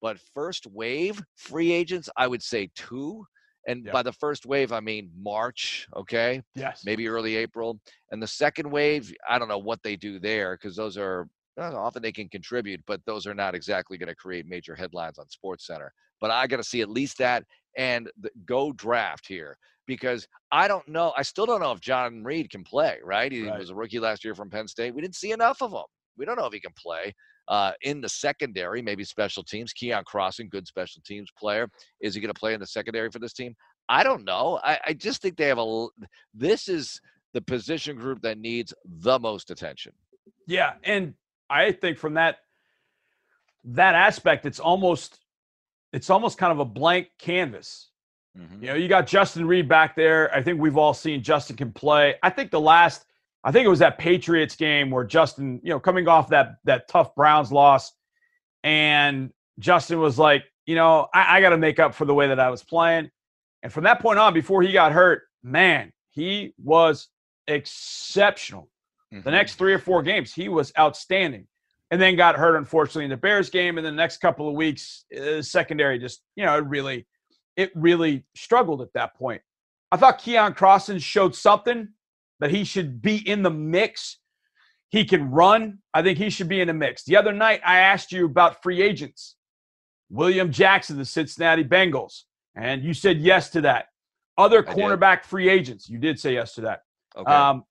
but 0.00 0.18
first 0.34 0.66
wave 0.66 1.22
free 1.36 1.72
agents, 1.72 2.08
I 2.16 2.26
would 2.26 2.42
say 2.42 2.70
two. 2.74 3.24
And 3.66 3.84
by 3.92 4.02
the 4.02 4.12
first 4.12 4.46
wave, 4.46 4.72
I 4.72 4.80
mean 4.80 5.10
March, 5.20 5.86
okay? 5.94 6.42
Yes. 6.54 6.82
Maybe 6.86 7.06
early 7.06 7.36
April. 7.36 7.78
And 8.10 8.22
the 8.22 8.26
second 8.26 8.70
wave, 8.70 9.12
I 9.28 9.38
don't 9.38 9.48
know 9.48 9.58
what 9.58 9.82
they 9.82 9.94
do 9.94 10.18
there 10.18 10.56
because 10.56 10.74
those 10.74 10.96
are 10.96 11.28
often 11.58 12.00
they 12.00 12.12
can 12.12 12.28
contribute, 12.28 12.80
but 12.86 13.00
those 13.04 13.26
are 13.26 13.34
not 13.34 13.54
exactly 13.54 13.98
going 13.98 14.08
to 14.08 14.14
create 14.14 14.46
major 14.46 14.74
headlines 14.74 15.18
on 15.18 15.28
Sports 15.28 15.66
Center. 15.66 15.92
But 16.20 16.30
I 16.30 16.46
got 16.46 16.56
to 16.56 16.64
see 16.64 16.80
at 16.80 16.88
least 16.88 17.18
that 17.18 17.44
and 17.76 18.10
the, 18.20 18.30
go 18.46 18.72
draft 18.72 19.26
here 19.26 19.58
because 19.86 20.26
I 20.50 20.66
don't 20.68 20.86
know. 20.88 21.12
I 21.16 21.22
still 21.22 21.46
don't 21.46 21.60
know 21.60 21.72
if 21.72 21.80
John 21.80 22.24
Reid 22.24 22.50
can 22.50 22.64
play. 22.64 22.98
Right? 23.04 23.30
He 23.30 23.48
right. 23.48 23.58
was 23.58 23.70
a 23.70 23.74
rookie 23.74 24.00
last 24.00 24.24
year 24.24 24.34
from 24.34 24.50
Penn 24.50 24.68
State. 24.68 24.94
We 24.94 25.02
didn't 25.02 25.16
see 25.16 25.32
enough 25.32 25.60
of 25.60 25.72
him. 25.72 25.84
We 26.18 26.24
don't 26.24 26.36
know 26.36 26.46
if 26.46 26.52
he 26.52 26.60
can 26.60 26.72
play 26.76 27.14
uh, 27.48 27.72
in 27.82 28.00
the 28.00 28.08
secondary, 28.08 28.82
maybe 28.82 29.04
special 29.04 29.42
teams. 29.42 29.72
Keion 29.72 30.04
Crossen, 30.04 30.50
good 30.50 30.66
special 30.66 31.00
teams 31.04 31.30
player. 31.38 31.68
Is 32.00 32.14
he 32.14 32.20
going 32.20 32.32
to 32.32 32.38
play 32.38 32.54
in 32.54 32.60
the 32.60 32.66
secondary 32.66 33.10
for 33.10 33.18
this 33.18 33.32
team? 33.32 33.54
I 33.88 34.02
don't 34.02 34.24
know. 34.24 34.60
I, 34.62 34.78
I 34.88 34.92
just 34.92 35.22
think 35.22 35.36
they 35.36 35.46
have 35.46 35.58
a. 35.58 35.86
This 36.34 36.68
is 36.68 37.00
the 37.32 37.40
position 37.40 37.96
group 37.96 38.20
that 38.22 38.38
needs 38.38 38.74
the 38.84 39.18
most 39.18 39.50
attention. 39.50 39.92
Yeah, 40.46 40.74
and 40.84 41.14
I 41.48 41.72
think 41.72 41.98
from 41.98 42.14
that 42.14 42.38
that 43.64 43.94
aspect, 43.94 44.46
it's 44.46 44.60
almost 44.60 45.20
it's 45.92 46.10
almost 46.10 46.38
kind 46.38 46.52
of 46.52 46.58
a 46.58 46.64
blank 46.64 47.08
canvas. 47.18 47.88
Mm-hmm. 48.38 48.62
You 48.62 48.68
know, 48.68 48.74
you 48.74 48.88
got 48.88 49.06
Justin 49.06 49.46
Reid 49.46 49.68
back 49.68 49.96
there. 49.96 50.32
I 50.34 50.42
think 50.42 50.60
we've 50.60 50.76
all 50.76 50.94
seen 50.94 51.22
Justin 51.22 51.56
can 51.56 51.72
play. 51.72 52.14
I 52.22 52.30
think 52.30 52.50
the 52.50 52.60
last 52.60 53.04
I 53.48 53.50
think 53.50 53.64
it 53.64 53.70
was 53.70 53.78
that 53.78 53.96
Patriots 53.96 54.56
game 54.56 54.90
where 54.90 55.04
Justin, 55.04 55.58
you 55.62 55.70
know, 55.70 55.80
coming 55.80 56.06
off 56.06 56.28
that 56.28 56.56
that 56.64 56.86
tough 56.86 57.14
Browns 57.14 57.50
loss, 57.50 57.94
and 58.62 59.30
Justin 59.58 60.00
was 60.00 60.18
like, 60.18 60.44
you 60.66 60.74
know, 60.74 61.08
I, 61.14 61.38
I 61.38 61.40
got 61.40 61.50
to 61.50 61.56
make 61.56 61.78
up 61.78 61.94
for 61.94 62.04
the 62.04 62.12
way 62.12 62.28
that 62.28 62.38
I 62.38 62.50
was 62.50 62.62
playing. 62.62 63.10
And 63.62 63.72
from 63.72 63.84
that 63.84 64.02
point 64.02 64.18
on, 64.18 64.34
before 64.34 64.60
he 64.60 64.70
got 64.70 64.92
hurt, 64.92 65.22
man, 65.42 65.94
he 66.10 66.52
was 66.62 67.08
exceptional. 67.46 68.68
Mm-hmm. 69.14 69.22
The 69.22 69.30
next 69.30 69.54
three 69.54 69.72
or 69.72 69.78
four 69.78 70.02
games, 70.02 70.34
he 70.34 70.50
was 70.50 70.70
outstanding. 70.78 71.46
And 71.90 71.98
then 71.98 72.16
got 72.16 72.36
hurt, 72.36 72.54
unfortunately, 72.54 73.04
in 73.04 73.10
the 73.10 73.16
Bears 73.16 73.48
game. 73.48 73.78
And 73.78 73.86
the 73.86 73.90
next 73.90 74.18
couple 74.18 74.46
of 74.46 74.56
weeks, 74.56 75.06
uh, 75.18 75.40
secondary 75.40 75.98
just, 75.98 76.20
you 76.36 76.44
know, 76.44 76.58
it 76.58 76.66
really, 76.66 77.06
it 77.56 77.72
really 77.74 78.26
struggled 78.36 78.82
at 78.82 78.92
that 78.92 79.16
point. 79.16 79.40
I 79.90 79.96
thought 79.96 80.20
Keion 80.20 80.54
Crossen 80.54 81.00
showed 81.00 81.34
something 81.34 81.88
that 82.40 82.50
he 82.50 82.64
should 82.64 83.02
be 83.02 83.16
in 83.28 83.42
the 83.42 83.50
mix. 83.50 84.18
He 84.90 85.04
can 85.04 85.30
run. 85.30 85.78
I 85.92 86.02
think 86.02 86.18
he 86.18 86.30
should 86.30 86.48
be 86.48 86.60
in 86.60 86.68
the 86.68 86.74
mix. 86.74 87.04
The 87.04 87.16
other 87.16 87.32
night, 87.32 87.60
I 87.64 87.80
asked 87.80 88.12
you 88.12 88.26
about 88.26 88.62
free 88.62 88.80
agents. 88.80 89.36
William 90.10 90.50
Jackson, 90.50 90.96
the 90.96 91.04
Cincinnati 91.04 91.64
Bengals. 91.64 92.22
And 92.54 92.82
you 92.82 92.94
said 92.94 93.18
yes 93.18 93.50
to 93.50 93.60
that. 93.62 93.86
Other 94.38 94.62
cornerback 94.62 95.24
free 95.24 95.48
agents, 95.48 95.88
you 95.88 95.98
did 95.98 96.18
say 96.18 96.34
yes 96.34 96.54
to 96.54 96.60
that. 96.62 96.82
Okay. 97.16 97.30
Um, 97.30 97.64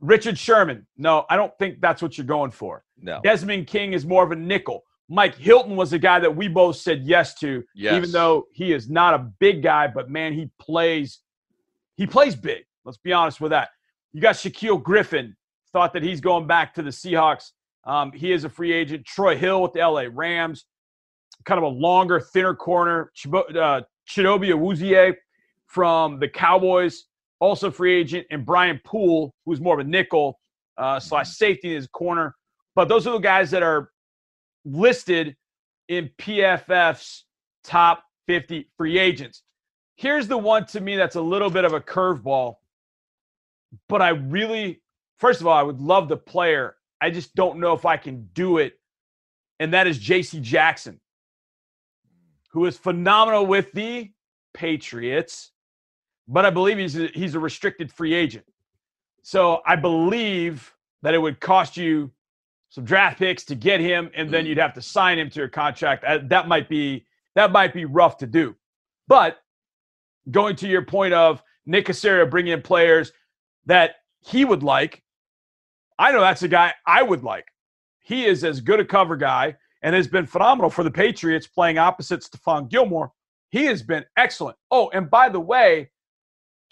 Richard 0.00 0.38
Sherman, 0.38 0.86
no, 0.96 1.24
I 1.30 1.36
don't 1.36 1.56
think 1.58 1.80
that's 1.80 2.02
what 2.02 2.18
you're 2.18 2.26
going 2.26 2.50
for. 2.50 2.84
No. 3.00 3.20
Desmond 3.22 3.66
King 3.66 3.92
is 3.92 4.04
more 4.04 4.24
of 4.24 4.32
a 4.32 4.36
nickel. 4.36 4.82
Mike 5.08 5.36
Hilton 5.36 5.76
was 5.76 5.92
a 5.92 5.98
guy 5.98 6.18
that 6.20 6.34
we 6.34 6.48
both 6.48 6.76
said 6.76 7.02
yes 7.04 7.34
to, 7.40 7.64
yes. 7.74 7.94
even 7.94 8.10
though 8.12 8.46
he 8.52 8.72
is 8.72 8.88
not 8.88 9.14
a 9.14 9.18
big 9.40 9.62
guy, 9.62 9.88
but 9.88 10.08
man, 10.08 10.32
he 10.32 10.48
plays 10.60 11.20
he 11.96 12.06
plays 12.06 12.34
big. 12.34 12.64
Let's 12.84 12.98
be 12.98 13.12
honest 13.12 13.40
with 13.40 13.50
that. 13.50 13.68
You 14.12 14.20
got 14.20 14.34
Shaquill 14.34 14.82
Griffin, 14.82 15.36
thought 15.72 15.92
that 15.92 16.02
he's 16.02 16.20
going 16.20 16.46
back 16.46 16.74
to 16.74 16.82
the 16.82 16.90
Seahawks. 16.90 17.52
Um, 17.84 18.12
he 18.12 18.32
is 18.32 18.44
a 18.44 18.48
free 18.48 18.72
agent. 18.72 19.06
Troy 19.06 19.36
Hill 19.36 19.62
with 19.62 19.72
the 19.72 19.80
LA 19.80 20.06
Rams, 20.10 20.66
kind 21.44 21.58
of 21.58 21.64
a 21.64 21.68
longer, 21.68 22.20
thinner 22.20 22.54
corner. 22.54 23.12
Chido, 23.16 23.56
uh, 23.56 23.82
Awuzie 24.08 25.14
from 25.66 26.18
the 26.18 26.28
Cowboys, 26.28 27.04
also 27.38 27.70
free 27.70 27.94
agent, 27.94 28.26
and 28.30 28.44
Brian 28.44 28.80
Poole, 28.84 29.32
who's 29.46 29.60
more 29.60 29.80
of 29.80 29.86
a 29.86 29.88
nickel 29.88 30.38
uh, 30.76 30.98
slash 30.98 31.30
safety 31.30 31.68
in 31.70 31.76
his 31.76 31.86
corner. 31.86 32.34
But 32.74 32.88
those 32.88 33.06
are 33.06 33.12
the 33.12 33.18
guys 33.18 33.50
that 33.52 33.62
are 33.62 33.90
listed 34.64 35.36
in 35.88 36.10
PFF's 36.18 37.24
top 37.64 38.04
50 38.26 38.68
free 38.76 38.98
agents. 38.98 39.42
Here's 39.96 40.28
the 40.28 40.38
one 40.38 40.66
to 40.66 40.80
me 40.80 40.96
that's 40.96 41.16
a 41.16 41.20
little 41.20 41.50
bit 41.50 41.64
of 41.64 41.72
a 41.72 41.80
curveball, 41.80 42.54
but 43.88 44.02
I 44.02 44.10
really, 44.10 44.82
first 45.18 45.40
of 45.40 45.46
all, 45.46 45.56
I 45.56 45.62
would 45.62 45.80
love 45.80 46.08
the 46.08 46.16
player. 46.16 46.76
I 47.00 47.10
just 47.10 47.34
don't 47.34 47.58
know 47.58 47.72
if 47.72 47.84
I 47.84 47.96
can 47.96 48.28
do 48.32 48.58
it. 48.58 48.74
And 49.58 49.74
that 49.74 49.86
is 49.86 49.98
JC 49.98 50.40
Jackson, 50.40 51.00
who 52.50 52.66
is 52.66 52.76
phenomenal 52.76 53.46
with 53.46 53.72
the 53.72 54.10
Patriots, 54.54 55.52
but 56.26 56.44
I 56.44 56.50
believe 56.50 56.78
he's 56.78 56.98
a, 56.98 57.08
he's 57.08 57.34
a 57.34 57.40
restricted 57.40 57.92
free 57.92 58.14
agent. 58.14 58.46
So 59.22 59.60
I 59.66 59.76
believe 59.76 60.72
that 61.02 61.14
it 61.14 61.18
would 61.18 61.40
cost 61.40 61.76
you 61.76 62.10
some 62.70 62.84
draft 62.84 63.18
picks 63.18 63.44
to 63.44 63.54
get 63.54 63.80
him, 63.80 64.10
and 64.14 64.32
then 64.32 64.46
you'd 64.46 64.58
have 64.58 64.74
to 64.74 64.82
sign 64.82 65.18
him 65.18 65.28
to 65.30 65.40
your 65.40 65.48
contract. 65.48 66.04
Uh, 66.04 66.20
that 66.24 66.48
might 66.48 66.68
be 66.68 67.04
that 67.34 67.52
might 67.52 67.72
be 67.72 67.84
rough 67.84 68.16
to 68.18 68.26
do. 68.26 68.56
But 69.08 69.38
going 70.30 70.56
to 70.56 70.68
your 70.68 70.82
point 70.82 71.12
of 71.12 71.42
Nick 71.66 71.86
Caserio 71.86 72.28
bringing 72.30 72.52
in 72.52 72.62
players 72.62 73.12
that 73.70 73.94
he 74.18 74.44
would 74.44 74.64
like, 74.64 75.00
I 75.96 76.10
know 76.10 76.20
that's 76.20 76.42
a 76.42 76.48
guy 76.48 76.74
I 76.88 77.04
would 77.04 77.22
like. 77.22 77.46
He 78.00 78.26
is 78.26 78.42
as 78.42 78.60
good 78.60 78.80
a 78.80 78.84
cover 78.84 79.14
guy 79.14 79.54
and 79.82 79.94
has 79.94 80.08
been 80.08 80.26
phenomenal 80.26 80.70
for 80.70 80.82
the 80.82 80.90
Patriots 80.90 81.46
playing 81.46 81.78
opposite 81.78 82.22
Stephon 82.22 82.68
Gilmore. 82.68 83.12
He 83.50 83.66
has 83.66 83.80
been 83.80 84.04
excellent. 84.16 84.56
Oh, 84.72 84.90
and 84.92 85.08
by 85.08 85.28
the 85.28 85.38
way, 85.38 85.92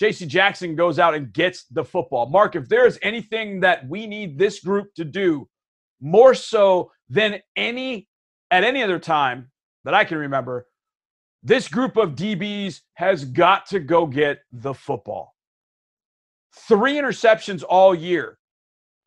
JC 0.02 0.26
Jackson 0.26 0.74
goes 0.74 0.98
out 0.98 1.14
and 1.14 1.32
gets 1.32 1.66
the 1.70 1.84
football. 1.84 2.26
Marc, 2.26 2.56
if 2.56 2.68
there 2.68 2.84
is 2.84 2.98
anything 3.00 3.60
that 3.60 3.88
we 3.88 4.08
need 4.08 4.36
this 4.36 4.58
group 4.58 4.92
to 4.94 5.04
do 5.04 5.48
more 6.00 6.34
so 6.34 6.90
than 7.08 7.40
any 7.54 8.08
at 8.50 8.64
any 8.64 8.82
other 8.82 8.98
time 8.98 9.52
that 9.84 9.94
I 9.94 10.02
can 10.02 10.18
remember, 10.18 10.66
this 11.44 11.68
group 11.68 11.96
of 11.96 12.16
DBs 12.16 12.80
has 12.94 13.24
got 13.24 13.66
to 13.66 13.78
go 13.78 14.04
get 14.04 14.40
the 14.50 14.74
football. 14.74 15.36
Three 16.66 16.94
interceptions 16.94 17.62
all 17.68 17.94
year. 17.94 18.38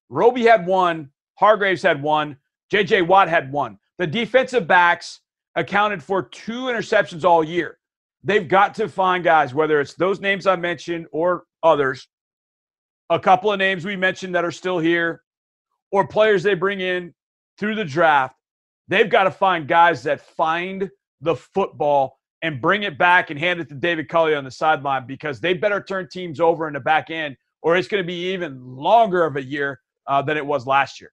Roby 0.09 0.43
had 0.43 0.65
one, 0.65 1.09
Hargreaves 1.35 1.81
had 1.81 2.01
one, 2.01 2.37
JJ 2.71 3.07
Watt 3.07 3.27
had 3.27 3.51
one. 3.51 3.77
The 3.97 4.07
defensive 4.07 4.67
backs 4.67 5.21
accounted 5.55 6.01
for 6.01 6.23
two 6.23 6.63
interceptions 6.63 7.23
all 7.23 7.43
year. 7.43 7.77
They've 8.23 8.47
got 8.47 8.75
to 8.75 8.87
find 8.87 9.23
guys, 9.23 9.53
whether 9.53 9.81
it's 9.81 9.95
those 9.95 10.19
names 10.19 10.47
I 10.47 10.55
mentioned 10.55 11.07
or 11.11 11.43
others, 11.63 12.07
a 13.09 13.19
couple 13.19 13.51
of 13.51 13.59
names 13.59 13.83
we 13.83 13.95
mentioned 13.95 14.33
that 14.35 14.45
are 14.45 14.51
still 14.51 14.79
here, 14.79 15.23
or 15.91 16.07
players 16.07 16.43
they 16.43 16.53
bring 16.53 16.79
in 16.79 17.13
through 17.57 17.75
the 17.75 17.85
draft. 17.85 18.35
They've 18.87 19.09
got 19.09 19.25
to 19.25 19.31
find 19.31 19.67
guys 19.67 20.03
that 20.03 20.21
find 20.21 20.89
the 21.19 21.35
football 21.35 22.19
and 22.41 22.61
bring 22.61 22.83
it 22.83 22.97
back 22.97 23.29
and 23.29 23.39
hand 23.39 23.59
it 23.59 23.69
to 23.69 23.75
David 23.75 24.09
Culley 24.09 24.35
on 24.35 24.43
the 24.43 24.51
sideline 24.51 25.05
because 25.05 25.39
they 25.39 25.53
better 25.53 25.81
turn 25.81 26.07
teams 26.09 26.39
over 26.39 26.67
in 26.67 26.73
the 26.73 26.79
back 26.79 27.09
end, 27.09 27.37
or 27.61 27.75
it's 27.75 27.87
going 27.87 28.03
to 28.03 28.07
be 28.07 28.31
even 28.33 28.75
longer 28.75 29.23
of 29.23 29.35
a 29.35 29.43
year 29.43 29.79
uh, 30.07 30.21
than 30.21 30.37
it 30.37 30.45
was 30.45 30.65
last 30.65 30.99
year. 30.99 31.11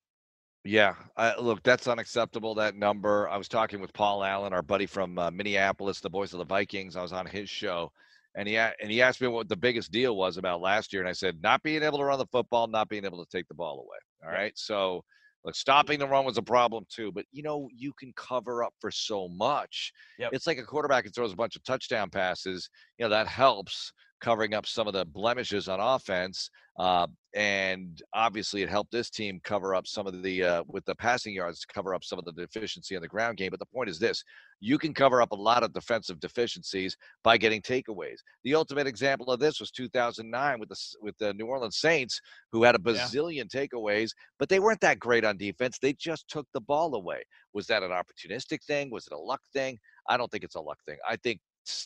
Yeah, 0.65 0.95
uh, 1.17 1.35
look, 1.39 1.63
that's 1.63 1.87
unacceptable. 1.87 2.55
That 2.55 2.75
number. 2.75 3.29
I 3.29 3.37
was 3.37 3.49
talking 3.49 3.81
with 3.81 3.93
Paul 3.93 4.25
Allen, 4.25 4.53
our 4.53 4.63
buddy 4.63 4.87
from 4.87 5.19
uh, 5.19 5.31
Minneapolis, 5.31 6.01
the 6.01 6.11
boys 6.11 6.33
of 6.33 6.41
the 6.41 6.45
Vikings. 6.45 6.97
I 6.97 7.03
was 7.03 7.13
on 7.13 7.27
his 7.27 7.49
show, 7.49 7.91
and 8.35 8.49
he 8.49 8.57
and 8.57 8.91
he 8.91 9.01
asked 9.01 9.21
me 9.21 9.29
what 9.29 9.49
the 9.49 9.57
biggest 9.57 9.93
deal 9.93 10.17
was 10.17 10.37
about 10.37 10.61
last 10.61 10.93
year, 10.93 11.01
and 11.01 11.09
I 11.09 11.13
said 11.13 11.41
not 11.43 11.63
being 11.63 11.83
able 11.83 11.99
to 11.99 12.05
run 12.05 12.19
the 12.19 12.27
football, 12.27 12.67
not 12.67 12.89
being 12.89 13.05
able 13.05 13.25
to 13.25 13.31
take 13.31 13.49
the 13.49 13.55
ball 13.55 13.79
away. 13.79 13.99
All 14.25 14.37
right, 14.37 14.53
so 14.57 15.05
Look, 15.45 15.55
stopping 15.55 15.99
the 15.99 16.09
run 16.09 16.25
was 16.25 16.37
a 16.39 16.43
problem 16.43 16.85
too, 16.89 17.13
but 17.13 17.27
you 17.31 17.43
know, 17.43 17.69
you 17.75 17.93
can 17.93 18.13
cover 18.15 18.63
up 18.65 18.75
for 18.81 18.91
so 18.91 19.29
much. 19.29 19.93
Yep. 20.19 20.33
It's 20.33 20.47
like 20.47 20.59
a 20.59 20.65
quarterback 20.65 21.05
that 21.05 21.15
throws 21.15 21.33
a 21.33 21.37
bunch 21.37 21.57
of 21.57 21.65
touchdown 21.65 22.11
passes. 22.11 22.69
You 22.99 23.05
know, 23.05 23.11
that 23.11 23.27
helps 23.29 23.93
covering 24.21 24.55
up 24.55 24.67
some 24.67 24.87
of 24.87 24.95
the 24.95 25.05
blemishes 25.05 25.69
on 25.69 25.81
offense. 25.81 26.51
Uh, 26.79 27.07
and 27.35 28.03
obviously, 28.15 28.63
it 28.63 28.69
helped 28.69 28.93
this 28.93 29.11
team 29.11 29.41
cover 29.43 29.75
up 29.75 29.87
some 29.87 30.07
of 30.07 30.23
the 30.23 30.43
uh, 30.43 30.63
with 30.69 30.85
the 30.85 30.95
passing 30.95 31.35
yards, 31.35 31.65
cover 31.65 31.95
up 31.95 32.05
some 32.05 32.19
of 32.19 32.25
the 32.25 32.33
deficiency 32.33 32.95
in 32.95 33.03
the 33.03 33.09
ground 33.09 33.37
game. 33.37 33.51
But 33.51 33.59
the 33.59 33.67
point 33.67 33.91
is 33.91 33.99
this: 33.99 34.23
you 34.61 34.79
can 34.79 34.95
cover 34.95 35.21
up 35.21 35.33
a 35.33 35.37
lot 35.37 35.63
of 35.63 35.73
defensive 35.73 36.21
deficiencies 36.21 36.97
by 37.25 37.37
getting 37.37 37.61
takeaways. 37.61 38.19
The 38.45 38.55
ultimate 38.55 38.87
example 38.87 39.27
of 39.31 39.41
this 39.41 39.61
was 39.61 39.71
2009 39.73 40.61
with 40.61 40.69
the 40.69 40.79
with 41.01 41.19
the 41.19 41.35
New 41.35 41.47
Orleans 41.47 41.79
Saints, 41.79 42.21
who 42.53 42.63
had 42.63 42.77
a 42.77 42.79
bazillion 42.79 43.53
yeah. 43.53 43.67
takeaways, 43.67 44.11
but 44.39 44.49
they 44.49 44.61
weren't 44.61 44.81
that 44.81 45.01
great 45.01 45.25
on 45.25 45.37
defense. 45.37 45.79
They 45.81 45.95
just 45.95 46.29
took 46.29 46.47
the 46.55 46.61
ball 46.61 46.95
away. 46.95 47.23
Was 47.53 47.67
that 47.67 47.83
an 47.83 47.91
opportunistic 47.91 48.65
thing? 48.65 48.91
Was 48.91 49.07
it 49.07 49.13
a 49.13 49.19
luck 49.19 49.41
thing? 49.53 49.79
I 50.09 50.17
don't 50.17 50.31
think 50.31 50.45
it's 50.45 50.55
a 50.55 50.61
luck 50.61 50.79
thing. 50.87 50.97
I 51.09 51.17
think 51.17 51.41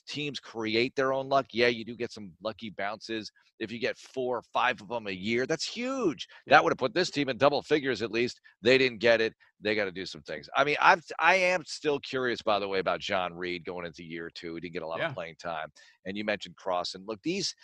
teams 0.06 0.40
create 0.40 0.94
their 0.96 1.12
own 1.12 1.28
luck. 1.28 1.46
Yeah, 1.52 1.68
you 1.68 1.84
do 1.84 1.96
get 1.96 2.12
some 2.12 2.32
lucky 2.42 2.70
bounces. 2.70 3.30
If 3.58 3.70
you 3.70 3.78
get 3.78 3.96
four 3.96 4.38
or 4.38 4.42
five 4.52 4.80
of 4.80 4.88
them 4.88 5.06
a 5.06 5.12
year, 5.12 5.46
that's 5.46 5.66
huge. 5.66 6.26
Yeah. 6.46 6.56
That 6.56 6.64
would 6.64 6.72
have 6.72 6.78
put 6.78 6.94
this 6.94 7.10
team 7.10 7.28
in 7.28 7.36
double 7.36 7.62
figures 7.62 8.02
at 8.02 8.10
least. 8.10 8.40
They 8.62 8.78
didn't 8.78 8.98
get 8.98 9.20
it. 9.20 9.34
They 9.60 9.74
got 9.74 9.84
to 9.84 9.92
do 9.92 10.04
some 10.04 10.22
things. 10.22 10.48
I 10.56 10.64
mean, 10.64 10.76
I'm 10.80 11.00
I 11.20 11.36
am 11.36 11.62
still 11.64 12.00
curious, 12.00 12.42
by 12.42 12.58
the 12.58 12.68
way, 12.68 12.80
about 12.80 13.00
John 13.00 13.34
Reid 13.34 13.64
going 13.64 13.86
into 13.86 14.02
year 14.02 14.30
two. 14.34 14.54
He 14.54 14.60
didn't 14.60 14.74
get 14.74 14.82
a 14.82 14.86
lot 14.86 14.98
yeah. 14.98 15.08
of 15.08 15.14
playing 15.14 15.36
time. 15.40 15.68
And 16.04 16.16
you 16.16 16.24
mentioned 16.24 16.56
Cross. 16.56 16.94
And 16.94 17.06
look, 17.06 17.20
these 17.22 17.54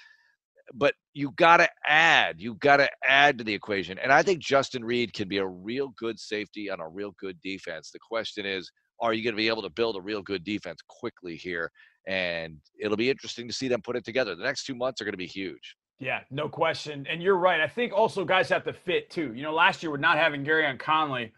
but 0.75 0.95
you 1.15 1.33
got 1.33 1.59
to 1.59 1.69
add, 1.87 2.41
you 2.41 2.55
got 2.57 2.79
to 2.79 2.91
add 3.07 3.39
to 3.39 3.45
the 3.45 3.55
equation. 3.55 3.99
And 3.99 4.13
I 4.13 4.23
think 4.23 4.41
Justin 4.41 4.85
Reid 4.85 5.13
can 5.13 5.29
be 5.29 5.39
a 5.39 5.47
real 5.47 5.95
good 5.99 6.19
safety 6.19 6.71
on 6.71 6.81
a 6.81 6.89
real 6.89 7.15
good 7.19 7.41
defense. 7.41 7.91
The 7.91 7.99
question 7.99 8.45
is, 8.45 8.71
are 9.01 9.13
you 9.13 9.23
going 9.23 9.35
to 9.35 9.41
be 9.41 9.49
able 9.49 9.63
to 9.63 9.71
build 9.71 9.97
a 9.97 10.01
real 10.01 10.23
good 10.23 10.45
defense 10.45 10.81
quickly 10.89 11.37
here? 11.37 11.71
And 12.09 12.57
it'll 12.81 12.97
be 12.97 13.11
interesting 13.11 13.47
to 13.49 13.55
see 13.55 13.69
them 13.69 13.83
put 13.83 13.95
it 13.95 14.05
together. 14.05 14.35
The 14.35 14.43
next 14.43 14.65
two 14.65 14.75
months 14.75 15.01
are 15.01 15.05
going 15.05 15.13
to 15.13 15.19
be 15.19 15.27
huge. 15.27 15.77
Yeah, 16.01 16.21
no 16.31 16.49
question. 16.49 17.07
And 17.09 17.23
you're 17.23 17.37
right. 17.37 17.61
I 17.61 17.69
think 17.69 17.93
also 17.93 18.25
guys 18.25 18.49
have 18.49 18.65
to 18.65 18.73
fit 18.73 19.11
too. 19.11 19.35
You 19.35 19.43
know, 19.43 19.53
last 19.53 19.83
year 19.83 19.93
with 19.93 20.01
not 20.01 20.17
having 20.17 20.45
Gareon 20.45 20.79
Conley, 20.79 21.33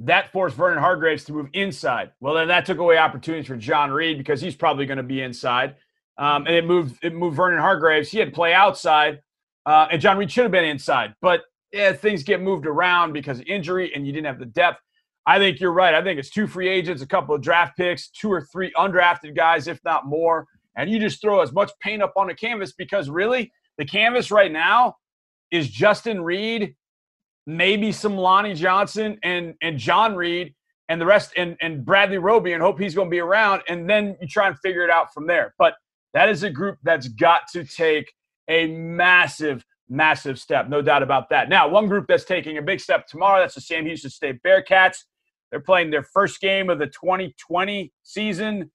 that 0.00 0.30
forced 0.30 0.56
Vernon 0.56 0.78
Hargreaves 0.78 1.24
to 1.24 1.32
move 1.32 1.48
inside. 1.54 2.10
Well, 2.20 2.34
then 2.34 2.48
that 2.48 2.66
took 2.66 2.78
away 2.78 2.98
opportunities 2.98 3.46
for 3.46 3.56
John 3.56 3.90
Reid 3.90 4.18
because 4.18 4.40
he's 4.40 4.56
probably 4.56 4.86
going 4.86 4.98
to 4.98 5.04
be 5.04 5.22
inside. 5.22 5.76
Um, 6.18 6.46
and 6.46 6.54
it 6.54 6.66
moved 6.66 7.02
it 7.02 7.14
moved 7.14 7.36
Vernon 7.36 7.60
Hargreaves. 7.60 8.10
He 8.10 8.18
had 8.18 8.28
to 8.28 8.34
play 8.34 8.52
outside, 8.52 9.20
uh, 9.66 9.88
and 9.90 10.00
John 10.00 10.18
Reid 10.18 10.30
should 10.30 10.44
have 10.44 10.52
been 10.52 10.64
inside. 10.64 11.14
But 11.20 11.42
yeah, 11.72 11.92
things 11.92 12.22
get 12.22 12.40
moved 12.40 12.66
around 12.66 13.12
because 13.12 13.40
of 13.40 13.46
injury, 13.46 13.92
and 13.94 14.06
you 14.06 14.12
didn't 14.12 14.26
have 14.26 14.38
the 14.38 14.46
depth. 14.46 14.80
I 15.26 15.38
think 15.38 15.60
you're 15.60 15.72
right. 15.72 15.94
I 15.94 16.02
think 16.02 16.18
it's 16.18 16.30
two 16.30 16.46
free 16.46 16.68
agents, 16.68 17.02
a 17.02 17.06
couple 17.06 17.34
of 17.34 17.40
draft 17.40 17.76
picks, 17.76 18.08
two 18.08 18.30
or 18.30 18.42
three 18.42 18.72
undrafted 18.76 19.34
guys, 19.34 19.68
if 19.68 19.80
not 19.84 20.06
more. 20.06 20.46
And 20.76 20.90
you 20.90 20.98
just 20.98 21.20
throw 21.20 21.40
as 21.40 21.52
much 21.52 21.70
paint 21.80 22.02
up 22.02 22.12
on 22.16 22.26
the 22.26 22.34
canvas 22.34 22.72
because 22.72 23.08
really, 23.08 23.50
the 23.78 23.84
canvas 23.84 24.30
right 24.30 24.52
now 24.52 24.96
is 25.50 25.68
Justin 25.68 26.22
Reid, 26.22 26.74
maybe 27.46 27.90
some 27.92 28.16
Lonnie 28.16 28.54
Johnson 28.54 29.18
and 29.22 29.54
and 29.62 29.78
John 29.78 30.14
Reid, 30.14 30.54
and 30.88 31.00
the 31.00 31.06
rest 31.06 31.32
and, 31.36 31.56
and 31.60 31.84
Bradley 31.84 32.18
Roby 32.18 32.52
and 32.52 32.62
hope 32.62 32.78
he's 32.78 32.94
going 32.94 33.08
to 33.08 33.10
be 33.10 33.20
around. 33.20 33.62
And 33.68 33.88
then 33.88 34.16
you 34.20 34.28
try 34.28 34.48
and 34.48 34.58
figure 34.60 34.84
it 34.84 34.90
out 34.90 35.12
from 35.14 35.26
there. 35.26 35.54
But 35.58 35.74
that 36.12 36.28
is 36.28 36.42
a 36.42 36.50
group 36.50 36.78
that's 36.82 37.08
got 37.08 37.42
to 37.52 37.64
take 37.64 38.12
a 38.48 38.66
massive, 38.68 39.64
massive 39.88 40.38
step, 40.38 40.68
no 40.68 40.82
doubt 40.82 41.02
about 41.02 41.30
that. 41.30 41.48
Now, 41.48 41.68
one 41.68 41.88
group 41.88 42.06
that's 42.06 42.24
taking 42.24 42.58
a 42.58 42.62
big 42.62 42.80
step 42.80 43.06
tomorrow, 43.06 43.40
that's 43.40 43.54
the 43.54 43.60
Sam 43.60 43.86
Houston 43.86 44.10
State 44.10 44.42
Bearcats. 44.42 44.98
They're 45.54 45.60
playing 45.60 45.90
their 45.90 46.02
first 46.02 46.40
game 46.40 46.68
of 46.68 46.80
the 46.80 46.88
2020 46.88 47.92
season. 48.02 48.72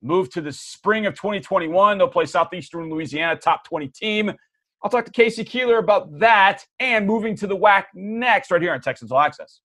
Move 0.00 0.30
to 0.30 0.40
the 0.40 0.50
spring 0.50 1.04
of 1.04 1.12
2021. 1.12 1.98
They'll 1.98 2.08
play 2.08 2.24
Southeastern 2.24 2.88
Louisiana, 2.88 3.36
top 3.36 3.68
20 3.68 3.88
team. 3.88 4.32
I'll 4.82 4.90
talk 4.90 5.04
to 5.04 5.10
K.C. 5.10 5.44
Keeler 5.44 5.76
about 5.76 6.18
that 6.20 6.64
and 6.80 7.06
moving 7.06 7.36
to 7.36 7.46
the 7.46 7.54
WAC 7.54 7.84
next, 7.92 8.50
right 8.50 8.62
here 8.62 8.72
on 8.72 8.80
Texans 8.80 9.12
All 9.12 9.20
Access. 9.20 9.60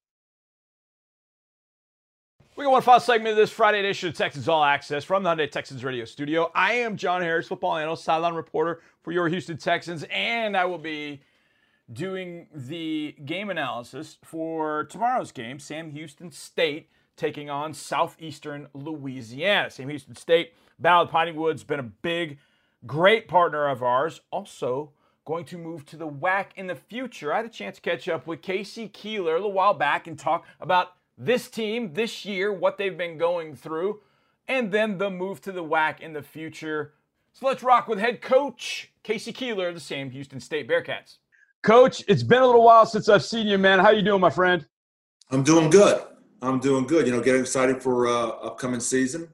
We 2.58 2.66
got 2.66 2.72
one 2.72 2.82
final 2.82 3.00
segment 3.00 3.32
of 3.32 3.38
this 3.38 3.50
Friday 3.50 3.80
edition 3.80 4.10
of 4.10 4.16
Texans 4.16 4.50
All 4.50 4.62
Access 4.62 5.06
from 5.06 5.24
the 5.24 5.30
Hyundai 5.30 5.50
Texans 5.50 5.86
Radio 5.86 6.04
Studio. 6.04 6.52
I 6.54 6.74
am 6.74 6.98
John 6.98 7.22
Harris, 7.22 7.48
football 7.48 7.78
analyst, 7.78 8.04
sideline 8.04 8.34
reporter 8.34 8.82
for 9.04 9.14
your 9.14 9.30
Houston 9.30 9.56
Texans, 9.56 10.04
and 10.12 10.58
I 10.58 10.66
will 10.66 10.80
be 10.80 11.22
doing 11.92 12.48
the 12.54 13.16
game 13.26 13.50
analysis 13.50 14.18
for 14.24 14.86
tomorrow's 14.86 15.32
game, 15.32 15.60
Sam 15.60 15.92
Houston 15.92 16.32
State 16.32 16.90
taking 17.16 17.50
on 17.50 17.74
Southeastern 17.74 18.68
Louisiana. 18.74 19.70
Sam 19.70 19.90
Houston 19.90 20.16
State, 20.16 20.54
Ballard 20.80 21.10
Piney 21.10 21.32
Woods, 21.32 21.64
been 21.64 21.80
a 21.80 21.84
big, 21.84 22.38
great 22.86 23.28
partner 23.28 23.68
of 23.68 23.82
ours. 23.82 24.22
Also, 24.32 24.92
going 25.26 25.44
to 25.46 25.58
move 25.58 25.86
to 25.86 25.98
the 25.98 26.08
WAC 26.08 26.48
in 26.56 26.68
the 26.68 26.76
future. 26.76 27.34
I 27.34 27.38
had 27.38 27.46
a 27.46 27.50
chance 27.50 27.76
to 27.78 27.82
catch 27.82 28.08
up 28.08 28.28
with 28.28 28.42
K.C. 28.42 28.88
Keeler 28.88 29.34
a 29.34 29.38
little 29.38 29.52
while 29.52 29.74
back 29.74 30.08
and 30.08 30.18
talk 30.18 30.46
about 30.62 30.94
this 31.18 31.50
team 31.50 31.94
this 31.94 32.24
year, 32.24 32.54
what 32.54 32.78
they've 32.78 32.98
been 32.98 33.18
going 33.18 33.56
through, 33.56 34.02
and 34.48 34.72
then 34.72 35.00
the 35.00 35.10
move 35.10 35.42
to 35.42 35.52
the 35.52 35.64
WAC 35.64 36.00
in 36.00 36.14
the 36.14 36.22
future. 36.22 36.94
So 37.34 37.48
let's 37.48 37.64
rock 37.64 37.88
with 37.88 38.00
head 38.00 38.22
coach 38.22 38.92
K.C. 39.04 39.34
Keeler 39.34 39.70
of 39.70 39.74
the 39.74 39.82
Sam 39.82 40.12
Houston 40.12 40.40
State 40.40 40.70
Bearkats. 40.70 41.18
Coach, 41.68 42.02
it's 42.08 42.24
been 42.24 42.42
a 42.42 42.46
little 42.46 42.64
while 42.64 42.86
since 42.86 43.10
I've 43.10 43.26
seen 43.26 43.46
you, 43.46 43.58
man. 43.58 43.80
How 43.80 43.90
you 43.90 44.02
doing, 44.02 44.22
my 44.22 44.30
friend? 44.30 44.66
I'm 45.32 45.44
doing 45.44 45.70
good. 45.70 46.02
I'm 46.42 46.62
doing 46.62 46.88
good. 46.88 47.06
You 47.06 47.12
know, 47.12 47.20
getting 47.20 47.42
excited 47.42 47.84
for 47.84 48.08
uh, 48.08 48.28
upcoming 48.38 48.80
season. 48.80 49.28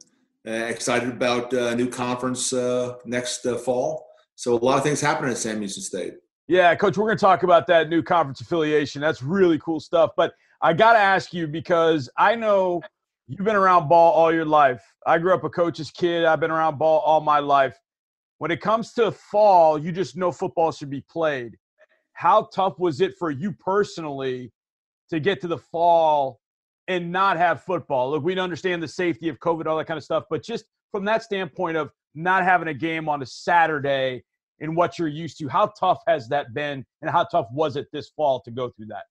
Uh, 0.43 0.51
excited 0.51 1.09
about 1.09 1.53
uh, 1.53 1.75
new 1.75 1.87
conference 1.87 2.51
uh, 2.51 2.95
next 3.05 3.45
uh, 3.45 3.55
fall. 3.55 4.07
So 4.33 4.55
a 4.55 4.57
lot 4.57 4.79
of 4.79 4.83
things 4.83 4.99
happening 4.99 5.29
at 5.29 5.37
Sam 5.37 5.59
Houston 5.59 5.83
State. 5.83 6.15
Yeah, 6.47 6.73
coach, 6.73 6.97
we're 6.97 7.05
going 7.05 7.17
to 7.17 7.21
talk 7.21 7.43
about 7.43 7.67
that 7.67 7.87
new 7.87 8.01
conference 8.01 8.41
affiliation. 8.41 8.99
That's 8.99 9.21
really 9.21 9.59
cool 9.59 9.79
stuff. 9.79 10.09
But 10.17 10.33
I 10.59 10.73
got 10.73 10.93
to 10.93 10.99
ask 10.99 11.35
you 11.35 11.45
because 11.45 12.09
I 12.17 12.33
know 12.33 12.81
you've 13.27 13.45
been 13.45 13.55
around 13.55 13.89
ball 13.89 14.11
all 14.11 14.33
your 14.33 14.43
life. 14.43 14.81
I 15.05 15.19
grew 15.19 15.35
up 15.35 15.43
a 15.43 15.51
coach's 15.51 15.91
kid. 15.91 16.25
I've 16.25 16.39
been 16.39 16.49
around 16.49 16.79
ball 16.79 17.01
all 17.01 17.21
my 17.21 17.37
life. 17.37 17.77
When 18.39 18.49
it 18.49 18.59
comes 18.59 18.91
to 18.93 19.11
fall, 19.11 19.77
you 19.77 19.91
just 19.91 20.17
know 20.17 20.31
football 20.31 20.71
should 20.71 20.89
be 20.89 21.01
played. 21.01 21.59
How 22.13 22.49
tough 22.53 22.79
was 22.79 23.01
it 23.01 23.15
for 23.17 23.31
you 23.31 23.51
personally 23.51 24.51
to 25.09 25.19
get 25.19 25.41
to 25.41 25.47
the 25.47 25.57
fall 25.57 26.39
and 26.87 27.11
not 27.11 27.37
have 27.37 27.63
football? 27.63 28.11
Look, 28.11 28.23
we 28.23 28.37
understand 28.39 28.81
the 28.81 28.87
safety 28.87 29.29
of 29.29 29.39
COVID, 29.39 29.65
all 29.65 29.77
that 29.77 29.85
kind 29.85 29.97
of 29.97 30.03
stuff, 30.03 30.25
but 30.29 30.43
just 30.43 30.65
from 30.91 31.05
that 31.05 31.23
standpoint 31.23 31.77
of 31.77 31.91
not 32.15 32.43
having 32.43 32.67
a 32.67 32.73
game 32.73 33.09
on 33.09 33.21
a 33.21 33.25
Saturday 33.25 34.23
in 34.59 34.75
what 34.75 34.99
you're 34.99 35.07
used 35.07 35.37
to, 35.39 35.47
how 35.47 35.67
tough 35.79 36.01
has 36.07 36.29
that 36.29 36.53
been, 36.53 36.85
and 37.01 37.11
how 37.11 37.23
tough 37.25 37.47
was 37.51 37.75
it 37.75 37.87
this 37.91 38.09
fall 38.15 38.39
to 38.41 38.51
go 38.51 38.69
through 38.69 38.85
that? 38.87 39.03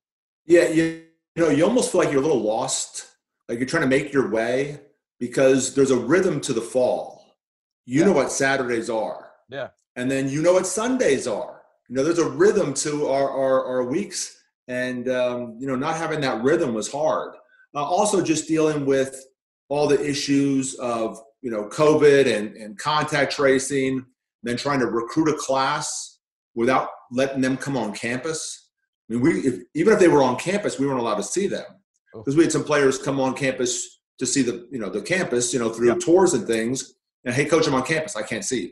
Yeah, 0.46 0.68
you, 0.68 1.04
you 1.34 1.42
know, 1.42 1.50
you 1.50 1.64
almost 1.64 1.92
feel 1.92 2.00
like 2.00 2.12
you're 2.12 2.22
a 2.22 2.24
little 2.24 2.42
lost, 2.42 3.08
like 3.48 3.58
you're 3.58 3.66
trying 3.66 3.82
to 3.82 3.88
make 3.88 4.12
your 4.12 4.30
way 4.30 4.80
because 5.18 5.74
there's 5.74 5.90
a 5.90 5.96
rhythm 5.96 6.40
to 6.40 6.52
the 6.52 6.60
fall. 6.60 7.36
You 7.84 8.00
yeah. 8.00 8.06
know 8.06 8.12
what 8.12 8.32
Saturdays 8.32 8.88
are. 8.88 9.30
Yeah. 9.48 9.68
And 9.96 10.10
then 10.10 10.28
you 10.28 10.42
know 10.42 10.54
what 10.54 10.66
Sundays 10.66 11.26
are. 11.26 11.61
You 11.92 11.98
know, 11.98 12.04
there's 12.04 12.18
a 12.18 12.30
rhythm 12.30 12.72
to 12.72 13.08
our, 13.08 13.28
our, 13.28 13.66
our 13.66 13.84
weeks. 13.84 14.38
And, 14.66 15.10
um, 15.10 15.56
you 15.58 15.66
know, 15.66 15.76
not 15.76 15.98
having 15.98 16.22
that 16.22 16.42
rhythm 16.42 16.72
was 16.72 16.90
hard. 16.90 17.34
Uh, 17.74 17.84
also, 17.84 18.22
just 18.22 18.48
dealing 18.48 18.86
with 18.86 19.22
all 19.68 19.86
the 19.86 20.02
issues 20.02 20.74
of, 20.76 21.20
you 21.42 21.50
know, 21.50 21.68
COVID 21.68 22.34
and, 22.34 22.56
and 22.56 22.78
contact 22.78 23.36
tracing, 23.36 24.06
then 24.42 24.56
trying 24.56 24.80
to 24.80 24.86
recruit 24.86 25.28
a 25.28 25.36
class 25.36 26.18
without 26.54 26.88
letting 27.10 27.42
them 27.42 27.58
come 27.58 27.76
on 27.76 27.92
campus. 27.92 28.70
I 29.10 29.12
mean, 29.12 29.22
we 29.22 29.30
if, 29.40 29.60
even 29.74 29.92
if 29.92 29.98
they 29.98 30.08
were 30.08 30.22
on 30.22 30.36
campus, 30.38 30.78
we 30.78 30.86
weren't 30.86 31.00
allowed 31.00 31.16
to 31.16 31.22
see 31.22 31.46
them 31.46 31.66
because 32.14 32.34
oh. 32.34 32.38
we 32.38 32.44
had 32.44 32.52
some 32.52 32.64
players 32.64 32.96
come 32.96 33.20
on 33.20 33.34
campus 33.34 34.00
to 34.18 34.24
see 34.24 34.40
the 34.40 34.66
you 34.72 34.78
know 34.78 34.88
the 34.88 35.02
campus, 35.02 35.52
you 35.52 35.58
know, 35.58 35.68
through 35.68 35.98
tours 35.98 36.32
and 36.32 36.46
things. 36.46 36.94
And 37.26 37.34
hey, 37.34 37.44
coach, 37.44 37.66
I'm 37.66 37.74
on 37.74 37.84
campus. 37.84 38.16
I 38.16 38.22
can't 38.22 38.46
see 38.46 38.62
you. 38.62 38.70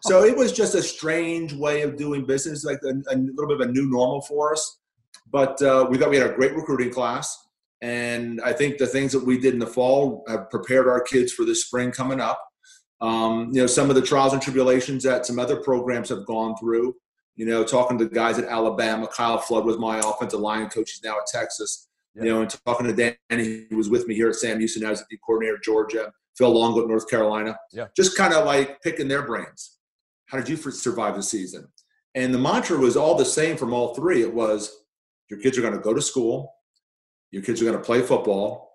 So 0.00 0.24
it 0.24 0.36
was 0.36 0.52
just 0.52 0.74
a 0.74 0.82
strange 0.82 1.52
way 1.52 1.82
of 1.82 1.96
doing 1.96 2.26
business, 2.26 2.64
like 2.64 2.80
a, 2.84 2.90
a 3.12 3.16
little 3.16 3.48
bit 3.48 3.60
of 3.60 3.68
a 3.68 3.72
new 3.72 3.88
normal 3.88 4.20
for 4.22 4.52
us. 4.52 4.78
But 5.30 5.60
uh, 5.62 5.86
we 5.88 5.96
thought 5.96 6.10
we 6.10 6.16
had 6.16 6.30
a 6.30 6.34
great 6.34 6.54
recruiting 6.54 6.90
class, 6.90 7.36
and 7.80 8.40
I 8.42 8.52
think 8.52 8.78
the 8.78 8.86
things 8.86 9.12
that 9.12 9.24
we 9.24 9.38
did 9.38 9.54
in 9.54 9.60
the 9.60 9.66
fall 9.66 10.24
have 10.28 10.50
prepared 10.50 10.88
our 10.88 11.00
kids 11.00 11.32
for 11.32 11.44
this 11.44 11.64
spring 11.64 11.92
coming 11.92 12.20
up. 12.20 12.44
Um, 13.00 13.50
you 13.52 13.60
know, 13.60 13.66
some 13.66 13.88
of 13.88 13.96
the 13.96 14.02
trials 14.02 14.32
and 14.32 14.42
tribulations 14.42 15.04
that 15.04 15.24
some 15.24 15.38
other 15.38 15.56
programs 15.56 16.08
have 16.10 16.26
gone 16.26 16.56
through. 16.58 16.94
You 17.36 17.46
know, 17.46 17.64
talking 17.64 17.96
to 17.98 18.04
the 18.04 18.14
guys 18.14 18.38
at 18.38 18.44
Alabama, 18.44 19.06
Kyle 19.06 19.38
Flood 19.38 19.64
was 19.64 19.78
my 19.78 19.98
offensive 19.98 20.40
line 20.40 20.68
coach. 20.68 20.90
He's 20.90 21.02
now 21.02 21.16
at 21.16 21.26
Texas. 21.26 21.88
You 22.14 22.24
know, 22.24 22.40
and 22.42 22.50
talking 22.66 22.86
to 22.86 22.92
Danny, 23.30 23.66
who 23.70 23.76
was 23.76 23.88
with 23.88 24.08
me 24.08 24.14
here 24.14 24.28
at 24.28 24.34
Sam 24.34 24.58
Houston, 24.58 24.84
I 24.84 24.90
was 24.90 25.04
the 25.08 25.16
coordinator 25.24 25.54
of 25.54 25.62
Georgia. 25.62 26.12
Phil 26.40 26.50
Longo 26.50 26.80
at 26.80 26.88
North 26.88 27.06
Carolina. 27.10 27.54
Yeah. 27.70 27.88
Just 27.94 28.16
kind 28.16 28.32
of 28.32 28.46
like 28.46 28.80
picking 28.80 29.08
their 29.08 29.22
brains. 29.22 29.76
How 30.24 30.38
did 30.38 30.48
you 30.48 30.56
survive 30.56 31.14
the 31.14 31.22
season? 31.22 31.68
And 32.14 32.32
the 32.32 32.38
mantra 32.38 32.78
was 32.78 32.96
all 32.96 33.14
the 33.14 33.26
same 33.26 33.58
from 33.58 33.74
all 33.74 33.94
three. 33.94 34.22
It 34.22 34.32
was 34.32 34.84
your 35.28 35.38
kids 35.38 35.58
are 35.58 35.60
going 35.60 35.74
to 35.74 35.80
go 35.80 35.92
to 35.92 36.00
school, 36.00 36.54
your 37.30 37.42
kids 37.42 37.60
are 37.60 37.66
going 37.66 37.76
to 37.76 37.84
play 37.84 38.00
football, 38.00 38.72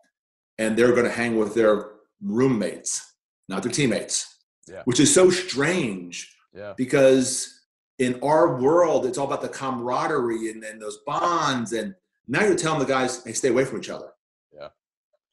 and 0.60 0.78
they're 0.78 0.92
going 0.92 1.06
to 1.06 1.12
hang 1.12 1.38
with 1.38 1.56
their 1.56 1.88
roommates, 2.22 3.16
not 3.50 3.64
their 3.64 3.72
teammates. 3.72 4.38
Yeah. 4.68 4.84
Which 4.86 5.00
is 5.00 5.12
so 5.12 5.32
strange. 5.32 6.38
Yeah. 6.54 6.74
Because 6.78 7.62
in 7.98 8.20
our 8.22 8.62
world, 8.62 9.08
it's 9.08 9.18
all 9.18 9.26
about 9.26 9.42
the 9.42 9.50
camaraderie 9.50 10.52
and, 10.52 10.64
and 10.64 10.80
those 10.80 11.00
bonds. 11.06 11.74
And 11.74 11.96
now 12.28 12.44
you're 12.44 12.56
telling 12.56 12.80
the 12.80 12.86
guys, 12.86 13.24
hey, 13.24 13.34
stay 13.34 13.50
away 13.50 13.66
from 13.66 13.80
each 13.80 13.90
other. 13.90 14.12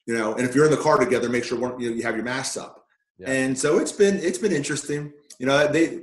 You 0.06 0.16
know, 0.16 0.34
and 0.34 0.42
if 0.42 0.54
you're 0.54 0.64
in 0.64 0.70
the 0.70 0.76
car 0.76 0.98
together, 0.98 1.28
make 1.28 1.44
sure 1.44 1.58
one, 1.58 1.80
you, 1.80 1.90
know, 1.90 1.96
you 1.96 2.02
have 2.02 2.16
your 2.16 2.24
masks 2.24 2.56
up. 2.56 2.84
Yeah. 3.18 3.30
And 3.30 3.58
so 3.58 3.78
it's 3.78 3.92
been 3.92 4.16
it's 4.16 4.38
been 4.38 4.52
interesting. 4.52 5.12
You 5.38 5.46
know, 5.46 5.68
they 5.68 6.00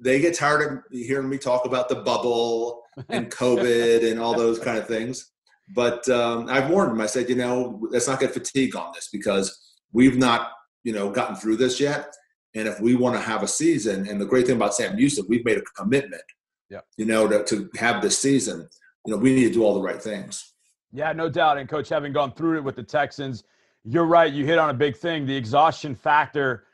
they 0.00 0.20
get 0.20 0.34
tired 0.34 0.72
of 0.72 0.78
hearing 0.90 1.28
me 1.28 1.38
talk 1.38 1.66
about 1.66 1.88
the 1.88 1.96
bubble 1.96 2.82
and 3.08 3.30
COVID 3.30 4.10
and 4.10 4.20
all 4.20 4.34
those 4.34 4.58
kind 4.58 4.78
of 4.78 4.86
things. 4.86 5.30
But 5.74 6.08
um, 6.08 6.48
I've 6.48 6.70
warned 6.70 6.92
them. 6.92 7.00
I 7.00 7.06
said, 7.06 7.28
you 7.28 7.36
know, 7.36 7.80
let's 7.90 8.08
not 8.08 8.20
get 8.20 8.34
fatigue 8.34 8.76
on 8.76 8.92
this 8.94 9.08
because 9.12 9.74
we've 9.92 10.16
not, 10.16 10.50
you 10.84 10.92
know, 10.92 11.10
gotten 11.10 11.36
through 11.36 11.56
this 11.56 11.80
yet. 11.80 12.12
And 12.54 12.68
if 12.68 12.80
we 12.80 12.94
want 12.94 13.14
to 13.14 13.20
have 13.20 13.42
a 13.42 13.48
season, 13.48 14.06
and 14.06 14.20
the 14.20 14.26
great 14.26 14.46
thing 14.46 14.56
about 14.56 14.74
Sam 14.74 14.96
Houston, 14.98 15.24
we've 15.28 15.44
made 15.44 15.56
a 15.56 15.62
commitment, 15.76 16.22
yeah. 16.68 16.80
you 16.98 17.06
know, 17.06 17.26
to, 17.26 17.44
to 17.44 17.70
have 17.76 18.02
this 18.02 18.18
season. 18.18 18.68
You 19.06 19.14
know, 19.14 19.18
we 19.18 19.34
need 19.34 19.44
to 19.44 19.52
do 19.52 19.64
all 19.64 19.74
the 19.74 19.80
right 19.80 20.02
things. 20.02 20.51
Yeah, 20.92 21.12
no 21.12 21.28
doubt. 21.28 21.58
And 21.58 21.68
coach, 21.68 21.88
having 21.88 22.12
gone 22.12 22.32
through 22.32 22.58
it 22.58 22.64
with 22.64 22.76
the 22.76 22.82
Texans, 22.82 23.44
you're 23.84 24.04
right. 24.04 24.32
You 24.32 24.44
hit 24.44 24.58
on 24.58 24.70
a 24.70 24.74
big 24.74 24.96
thing, 24.96 25.26
the 25.26 25.34
exhaustion 25.34 25.94
factor, 25.94 26.64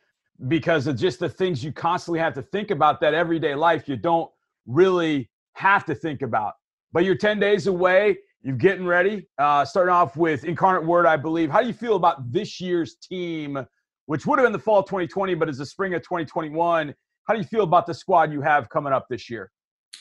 because 0.48 0.86
of 0.86 0.96
just 0.96 1.20
the 1.20 1.28
things 1.28 1.64
you 1.64 1.72
constantly 1.72 2.20
have 2.20 2.34
to 2.34 2.42
think 2.42 2.70
about 2.70 3.00
that 3.00 3.14
everyday 3.14 3.54
life 3.54 3.88
you 3.88 3.96
don't 3.96 4.30
really 4.66 5.30
have 5.54 5.84
to 5.86 5.94
think 5.94 6.22
about. 6.22 6.54
But 6.92 7.04
you're 7.04 7.16
10 7.16 7.40
days 7.40 7.66
away. 7.66 8.18
You're 8.42 8.56
getting 8.56 8.86
ready. 8.86 9.26
Uh, 9.38 9.64
starting 9.64 9.92
off 9.92 10.16
with 10.16 10.44
Incarnate 10.44 10.84
Word, 10.84 11.06
I 11.06 11.16
believe. 11.16 11.50
How 11.50 11.60
do 11.60 11.66
you 11.66 11.72
feel 11.72 11.96
about 11.96 12.32
this 12.32 12.60
year's 12.60 12.96
team, 12.96 13.58
which 14.06 14.26
would 14.26 14.38
have 14.38 14.46
been 14.46 14.52
the 14.52 14.58
fall 14.58 14.80
of 14.80 14.86
2020, 14.86 15.34
but 15.34 15.48
is 15.48 15.58
the 15.58 15.66
spring 15.66 15.94
of 15.94 16.02
2021? 16.02 16.94
How 17.26 17.34
do 17.34 17.40
you 17.40 17.46
feel 17.46 17.62
about 17.62 17.86
the 17.86 17.94
squad 17.94 18.32
you 18.32 18.40
have 18.40 18.68
coming 18.68 18.92
up 18.92 19.06
this 19.10 19.28
year? 19.28 19.50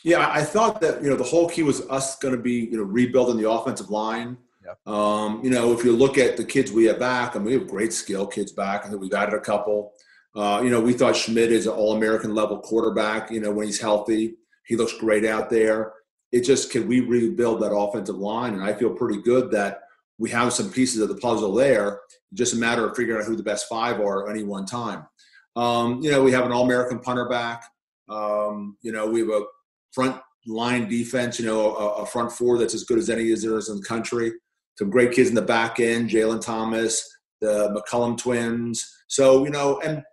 Yeah, 0.04 0.30
I 0.32 0.44
thought 0.44 0.82
that 0.82 1.02
you 1.02 1.10
know 1.10 1.16
the 1.16 1.24
whole 1.24 1.50
key 1.50 1.64
was 1.64 1.82
us 1.90 2.18
going 2.18 2.36
to 2.36 2.42
be 2.42 2.66
you 2.72 2.78
know 2.78 2.84
rebuilding 2.84 3.38
the 3.38 3.50
offensive 3.50 3.90
line. 3.90 4.38
Yep. 4.66 4.88
Um, 4.88 5.42
you 5.44 5.50
know, 5.50 5.72
if 5.72 5.84
you 5.84 5.96
look 5.96 6.18
at 6.18 6.36
the 6.36 6.44
kids 6.44 6.72
we 6.72 6.86
have 6.86 7.00
back, 7.00 7.36
I 7.36 7.40
mean, 7.40 7.46
we 7.46 7.54
have 7.54 7.68
great 7.68 7.94
skill 7.94 8.28
kids 8.28 8.52
back. 8.52 8.86
I 8.86 8.90
think 8.90 9.02
we've 9.02 9.14
added 9.14 9.34
a 9.34 9.40
couple. 9.40 9.94
Uh, 10.36 10.62
you 10.64 10.70
know, 10.70 10.82
we 10.82 10.94
thought 10.94 11.16
Schmid 11.16 11.52
is 11.52 11.66
an 11.68 11.74
all-American 11.74 12.36
level 12.36 12.60
quarterback. 12.60 13.32
You 13.32 13.40
know, 13.40 13.52
when 13.52 13.66
he's 13.66 13.80
healthy, 13.80 14.36
he 14.66 14.76
looks 14.76 14.94
great 14.94 15.26
out 15.26 15.50
there. 15.50 15.94
It 16.32 16.42
just 16.42 16.70
can 16.70 16.88
we 16.88 17.00
rebuild 17.00 17.62
that 17.62 17.74
offensive 17.74 18.18
line, 18.18 18.54
and 18.54 18.64
I 18.64 18.74
feel 18.74 18.90
pretty 18.90 19.22
good 19.22 19.52
that 19.52 19.84
we 20.18 20.30
have 20.32 20.52
some 20.52 20.70
pieces 20.70 21.02
of 21.02 21.10
the 21.10 21.16
puzzle 21.16 21.54
there. 21.54 22.02
Just 22.34 22.54
a 22.54 22.58
matter 22.58 22.88
of 22.88 22.96
figuring 22.96 23.22
out 23.22 23.28
who 23.28 23.38
the 23.38 23.44
best 23.44 23.70
five 23.70 24.02
are 24.02 24.28
at 24.28 24.36
any 24.36 24.44
one 24.44 24.66
time. 24.66 25.08
Um, 25.56 26.02
you 26.02 26.12
know, 26.12 26.22
we 26.22 26.34
have 26.34 26.46
an 26.46 26.52
all-American 26.52 27.00
punter 27.00 27.30
back. 27.30 27.64
Um, 28.10 28.78
you 28.82 28.92
know, 28.92 29.08
we 29.08 29.22
have 29.22 29.30
a 29.30 29.46
front 29.92 30.20
line 30.46 30.88
defense. 30.90 31.40
You 31.40 31.46
know, 31.46 31.76
a, 31.76 32.04
a, 32.04 32.06
front 32.06 32.32
four 32.32 32.58
that's 32.58 32.74
as 32.74 32.84
good 32.84 32.98
as 32.98 33.10
any 33.10 33.32
as 33.32 33.44
there 33.44 33.58
is 33.58 33.70
in 33.70 33.78
the 33.78 33.86
country. 33.86 34.32
Some 34.78 34.90
great 34.90 35.12
kids 35.12 35.30
in 35.30 35.36
the 35.36 35.42
back 35.42 35.80
end: 35.80 36.10
Jalen 36.10 36.42
Thomas, 36.42 37.08
the 37.42 37.70
McCollum 37.76 38.18
twins. 38.18 38.86
So 39.08 39.44
you 39.44 39.50
know, 39.50 39.80
and 39.82 40.04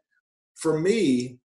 for 0.56 0.78
me, 0.78 1.38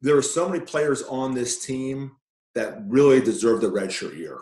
there 0.00 0.16
are 0.16 0.22
so 0.22 0.48
many 0.48 0.64
players 0.64 1.02
on 1.02 1.34
this 1.34 1.64
team 1.64 2.12
that 2.54 2.78
really 2.86 3.20
deserve 3.20 3.60
the 3.60 3.70
redshirt 3.70 4.16
year. 4.16 4.38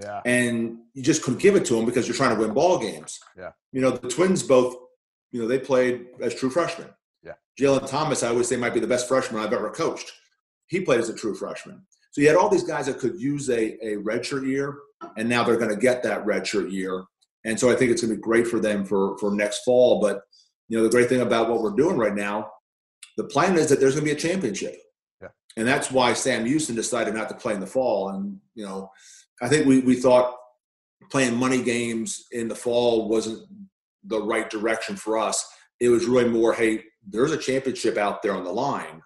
Yeah. 0.00 0.20
And 0.24 0.78
you 0.94 1.02
just 1.02 1.22
couldn't 1.22 1.40
give 1.40 1.56
it 1.56 1.64
to 1.66 1.74
them 1.74 1.84
because 1.84 2.06
you're 2.06 2.16
trying 2.16 2.34
to 2.34 2.40
win 2.40 2.54
ball 2.54 2.78
games. 2.78 3.18
Yeah. 3.36 3.50
You 3.72 3.80
know, 3.80 3.90
the 3.90 4.08
Twins 4.08 4.42
both, 4.42 4.76
you 5.32 5.40
know, 5.40 5.48
they 5.48 5.58
played 5.58 6.06
as 6.20 6.34
true 6.34 6.50
freshmen. 6.50 6.88
Yeah. 7.22 7.34
Jalen 7.58 7.88
Thomas, 7.88 8.22
I 8.22 8.28
always 8.28 8.48
say, 8.48 8.56
might 8.56 8.74
be 8.74 8.80
the 8.80 8.86
best 8.86 9.08
freshman 9.08 9.42
I've 9.42 9.52
ever 9.52 9.70
coached. 9.70 10.12
He 10.68 10.80
played 10.80 11.00
as 11.00 11.08
a 11.08 11.14
true 11.14 11.34
freshman. 11.34 11.84
So 12.12 12.20
you 12.20 12.28
had 12.28 12.36
all 12.36 12.48
these 12.48 12.64
guys 12.64 12.86
that 12.86 12.98
could 12.98 13.20
use 13.20 13.48
a, 13.50 13.74
a 13.86 13.96
redshirt 13.98 14.46
year, 14.46 14.78
and 15.16 15.28
now 15.28 15.44
they're 15.44 15.56
going 15.56 15.70
to 15.70 15.76
get 15.76 16.02
that 16.02 16.24
redshirt 16.24 16.72
year. 16.72 17.04
And 17.44 17.58
so 17.58 17.70
I 17.70 17.74
think 17.74 17.90
it's 17.90 18.02
going 18.02 18.10
to 18.10 18.16
be 18.16 18.22
great 18.22 18.46
for 18.46 18.60
them 18.60 18.84
for, 18.84 19.16
for 19.18 19.30
next 19.30 19.62
fall. 19.64 20.00
But, 20.00 20.22
you 20.68 20.76
know, 20.76 20.82
the 20.82 20.90
great 20.90 21.08
thing 21.08 21.20
about 21.20 21.48
what 21.48 21.62
we're 21.62 21.70
doing 21.70 21.96
right 21.96 22.14
now, 22.14 22.50
the 23.16 23.24
plan 23.24 23.56
is 23.56 23.68
that 23.68 23.80
there's 23.80 23.94
going 23.94 24.06
to 24.06 24.14
be 24.14 24.16
a 24.16 24.20
championship. 24.20 24.76
Yeah. 25.22 25.28
And 25.56 25.66
that's 25.66 25.90
why 25.90 26.12
Sam 26.12 26.44
Houston 26.44 26.74
decided 26.74 27.14
not 27.14 27.28
to 27.28 27.34
play 27.34 27.54
in 27.54 27.60
the 27.60 27.66
fall. 27.66 28.10
And, 28.10 28.38
you 28.54 28.64
know, 28.66 28.90
I 29.40 29.48
think 29.48 29.66
we, 29.66 29.80
we 29.80 29.94
thought 29.94 30.36
playing 31.10 31.36
money 31.36 31.62
games 31.62 32.26
in 32.32 32.48
the 32.48 32.54
fall 32.54 33.08
wasn't 33.08 33.48
the 34.04 34.20
right 34.20 34.50
direction 34.50 34.96
for 34.96 35.16
us. 35.18 35.48
It 35.80 35.88
was 35.88 36.06
really 36.06 36.28
more, 36.28 36.52
hey, 36.52 36.84
there's 37.08 37.32
a 37.32 37.38
championship 37.38 37.96
out 37.96 38.22
there 38.22 38.34
on 38.34 38.44
the 38.44 38.52
line. 38.52 39.00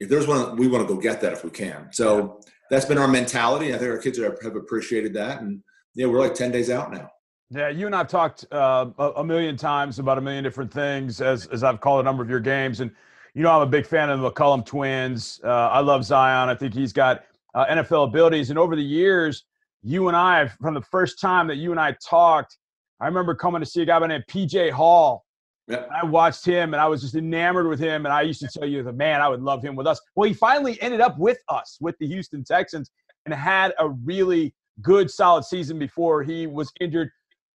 If 0.00 0.08
there's 0.08 0.26
one, 0.26 0.56
we 0.56 0.66
want 0.66 0.86
to 0.86 0.92
go 0.92 1.00
get 1.00 1.20
that 1.20 1.32
if 1.32 1.44
we 1.44 1.50
can. 1.50 1.88
So 1.92 2.40
that's 2.70 2.86
been 2.86 2.98
our 2.98 3.08
mentality. 3.08 3.74
I 3.74 3.78
think 3.78 3.90
our 3.90 3.98
kids 3.98 4.18
have, 4.18 4.40
have 4.42 4.56
appreciated 4.56 5.12
that. 5.14 5.42
And 5.42 5.62
yeah, 5.94 6.06
we're 6.06 6.20
like 6.20 6.34
10 6.34 6.50
days 6.50 6.70
out 6.70 6.90
now. 6.90 7.10
Yeah, 7.50 7.68
you 7.68 7.86
and 7.86 7.94
I've 7.94 8.08
talked 8.08 8.46
uh, 8.52 8.86
a 9.16 9.24
million 9.24 9.56
times 9.56 9.98
about 9.98 10.18
a 10.18 10.20
million 10.20 10.44
different 10.44 10.72
things 10.72 11.20
as, 11.20 11.46
as 11.48 11.64
I've 11.64 11.80
called 11.80 12.00
a 12.00 12.04
number 12.04 12.22
of 12.22 12.30
your 12.30 12.40
games. 12.40 12.80
And, 12.80 12.92
you 13.34 13.42
know, 13.42 13.50
I'm 13.50 13.62
a 13.62 13.66
big 13.66 13.86
fan 13.86 14.08
of 14.08 14.20
the 14.20 14.30
McCollum 14.30 14.64
twins. 14.64 15.40
Uh, 15.42 15.48
I 15.48 15.80
love 15.80 16.02
Zyon. 16.02 16.48
I 16.48 16.54
think 16.54 16.72
he's 16.72 16.92
got 16.92 17.24
uh, 17.54 17.66
NFL 17.66 18.08
abilities. 18.08 18.50
And 18.50 18.58
over 18.58 18.76
the 18.76 18.82
years, 18.82 19.44
you 19.82 20.08
and 20.08 20.16
I, 20.16 20.46
from 20.46 20.74
the 20.74 20.82
first 20.82 21.20
time 21.20 21.48
that 21.48 21.56
you 21.56 21.72
and 21.72 21.80
I 21.80 21.96
talked, 22.04 22.56
I 23.00 23.06
remember 23.06 23.34
coming 23.34 23.60
to 23.60 23.66
see 23.66 23.82
a 23.82 23.86
guy 23.86 23.98
by 23.98 24.06
the 24.06 24.18
name 24.18 24.24
PJ 24.28 24.70
Hall. 24.70 25.24
Yep. 25.70 25.88
I 26.02 26.04
watched 26.04 26.44
him 26.44 26.74
and 26.74 26.80
I 26.80 26.88
was 26.88 27.00
just 27.00 27.14
enamored 27.14 27.68
with 27.68 27.78
him. 27.78 28.04
And 28.04 28.12
I 28.12 28.22
used 28.22 28.40
to 28.40 28.48
tell 28.48 28.68
you, 28.68 28.82
the 28.82 28.92
man, 28.92 29.20
I 29.20 29.28
would 29.28 29.40
love 29.40 29.62
him 29.62 29.76
with 29.76 29.86
us. 29.86 30.00
Well, 30.16 30.28
he 30.28 30.34
finally 30.34 30.80
ended 30.82 31.00
up 31.00 31.18
with 31.18 31.38
us, 31.48 31.78
with 31.80 31.96
the 31.98 32.06
Houston 32.06 32.42
Texans, 32.42 32.90
and 33.24 33.34
had 33.34 33.72
a 33.78 33.88
really 33.88 34.54
good, 34.82 35.10
solid 35.10 35.44
season 35.44 35.78
before 35.78 36.22
he 36.22 36.46
was 36.46 36.72
injured. 36.80 37.10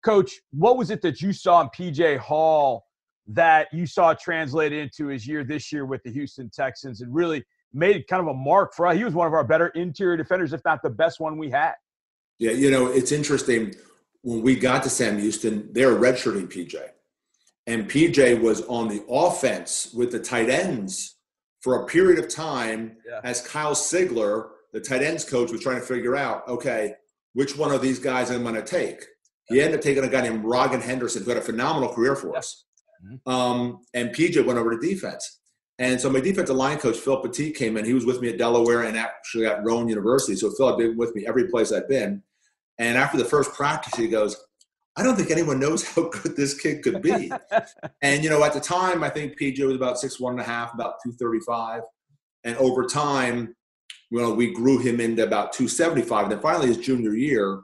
Coach, 0.05 0.41
what 0.53 0.77
was 0.77 0.91
it 0.91 1.03
that 1.03 1.21
you 1.21 1.33
saw 1.33 1.63
in 1.63 1.69
PJ 1.69 2.19
Hall 2.19 2.85
that 3.27 3.69
you 3.73 3.87
saw 3.87 4.13
translated 4.15 4.79
into 4.79 5.07
his 5.07 5.27
year 5.27 5.43
this 5.43 5.73
year 5.73 5.87
with 5.87 6.03
the 6.05 6.13
Houston 6.13 6.51
Texans 6.51 7.01
and 7.01 7.13
really 7.13 7.43
made 7.73 8.07
kind 8.07 8.21
of 8.21 8.29
a 8.29 8.35
mark 8.35 8.75
for 8.75 8.87
us? 8.87 8.97
He 8.97 9.03
was 9.03 9.15
one 9.15 9.27
of 9.27 9.33
our 9.33 9.45
better 9.45 9.69
interior 9.69 10.17
defenders, 10.17 10.53
if 10.53 10.61
not 10.65 10.83
the 10.83 10.91
best 10.91 11.19
one 11.19 11.37
we 11.37 11.51
had. 11.51 11.73
Yeah, 12.39 12.53
you 12.53 12.71
know, 12.71 12.87
it's 12.87 13.11
interesting. 13.11 13.75
When 14.23 14.43
we 14.43 14.57
got 14.57 14.83
to 14.85 14.91
Sam 14.91 15.19
Houston, 15.19 15.73
they're 15.73 15.95
redshirting 15.95 16.53
PJ. 16.53 16.77
And 17.67 17.89
PJ 17.89 18.41
was 18.41 18.63
on 18.63 18.89
the 18.89 19.03
offense 19.09 19.91
with 19.95 20.13
the 20.13 20.19
tight 20.21 20.51
ends 20.51 21.17
for 21.63 21.83
a 21.83 21.87
period 21.87 22.19
of 22.23 22.29
time 22.29 22.97
Yeah. 23.09 23.21
as 23.25 23.41
Kyle 23.47 23.75
Sigler, 23.75 24.49
the 24.73 24.81
tight 24.81 25.03
ends 25.03 25.25
coach, 25.25 25.51
was 25.51 25.63
trying 25.63 25.81
to 25.81 25.87
figure 25.87 26.15
out, 26.17 26.47
okay, 26.47 26.95
which 27.33 27.57
one 27.57 27.73
of 27.73 27.81
these 27.81 27.99
guys 27.99 28.31
I'm 28.31 28.43
going 28.43 28.55
to 28.55 28.63
take. 28.63 29.03
He 29.47 29.61
ended 29.61 29.79
up 29.79 29.85
taking 29.85 30.05
a 30.05 30.09
guy 30.09 30.23
named 30.23 30.45
Rogan 30.45 30.81
Henderson, 30.81 31.23
who 31.23 31.31
had 31.31 31.39
a 31.39 31.43
phenomenal 31.43 31.93
career 31.95 32.17
for 32.17 32.37
us. 32.37 32.65
Mhm. 33.05 33.31
Um, 33.31 33.81
and 33.95 34.11
PJ 34.15 34.41
went 34.45 34.59
over 34.59 34.71
to 34.79 34.87
defense. 34.87 35.41
And 35.79 36.01
so 36.01 36.09
my 36.09 36.21
defensive 36.21 36.55
line 36.57 36.79
coach, 36.79 36.97
Phil 36.97 37.21
Petit, 37.21 37.51
came 37.53 37.77
in. 37.77 37.85
He 37.85 37.95
was 37.95 38.07
with 38.07 38.21
me 38.21 38.29
at 38.29 38.39
Delaware 38.39 38.83
and 38.83 38.97
actually 38.97 39.47
at 39.47 39.65
Rowan 39.65 39.89
University. 39.89 40.37
So 40.37 40.51
Phil 40.53 40.69
had 40.69 40.79
been 40.79 40.97
with 40.97 41.15
me 41.15 41.27
every 41.27 41.49
place 41.49 41.73
I'd 41.73 41.89
been. 41.89 42.23
And 42.79 42.97
after 42.97 43.19
the 43.19 43.25
first 43.25 43.53
practice, 43.53 43.95
he 43.95 44.07
goes, 44.09 44.37
I 44.97 45.03
don't 45.03 45.17
think 45.17 45.31
anyone 45.31 45.59
knows 45.59 45.83
how 45.85 46.09
good 46.09 46.37
this 46.37 46.59
kid 46.59 46.83
could 46.83 47.03
be. 47.03 47.31
and, 48.03 48.23
you 48.23 48.31
know, 48.31 48.45
at 48.45 48.53
the 48.53 48.61
time, 48.61 49.03
I 49.03 49.11
think 49.11 49.39
PJ 49.39 49.65
was 49.67 49.77
about 49.77 49.99
six 49.99 50.21
one 50.21 50.35
and 50.35 50.41
a 50.41 50.45
half, 50.45 50.73
about 50.73 50.97
235. 51.03 51.83
And 52.45 52.57
over 52.59 52.85
time, 52.85 53.57
you 54.11 54.21
know, 54.21 54.33
we 54.33 54.53
grew 54.53 54.79
him 54.79 55.01
into 55.01 55.25
about 55.25 55.53
275. 55.53 56.25
And 56.25 56.33
then 56.33 56.41
finally, 56.41 56.69
his 56.69 56.79
junior 56.79 57.15
year, 57.15 57.63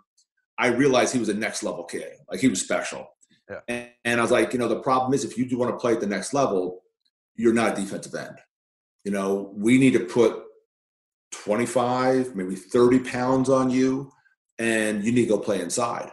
I 0.59 0.68
realized 0.68 1.12
he 1.12 1.20
was 1.20 1.28
a 1.28 1.35
next 1.35 1.62
level 1.62 1.85
kid. 1.85 2.12
Like 2.28 2.41
he 2.41 2.49
was 2.49 2.61
special. 2.61 3.09
Yeah. 3.49 3.61
And, 3.68 3.89
and 4.05 4.20
I 4.20 4.22
was 4.22 4.33
like, 4.33 4.53
you 4.53 4.59
know, 4.59 4.68
the 4.68 4.81
problem 4.81 5.14
is 5.14 5.24
if 5.24 5.39
you 5.39 5.47
do 5.47 5.59
want 5.59 5.72
to 5.72 5.78
play 5.78 5.93
at 5.93 6.01
the 6.01 6.07
next 6.07 6.35
level, 6.35 6.83
you're 7.37 7.55
not 7.55 7.78
a 7.78 7.81
defensive 7.81 8.14
end. 8.14 8.39
You 9.05 9.12
know, 9.12 9.53
we 9.55 9.78
need 9.78 9.93
to 9.93 10.01
put 10.01 10.43
25, 11.33 12.35
maybe 12.35 12.55
30 12.55 12.99
pounds 13.01 13.49
on 13.49 13.70
you, 13.70 14.12
and 14.59 15.05
you 15.05 15.12
need 15.12 15.22
to 15.22 15.28
go 15.28 15.39
play 15.39 15.61
inside. 15.61 16.11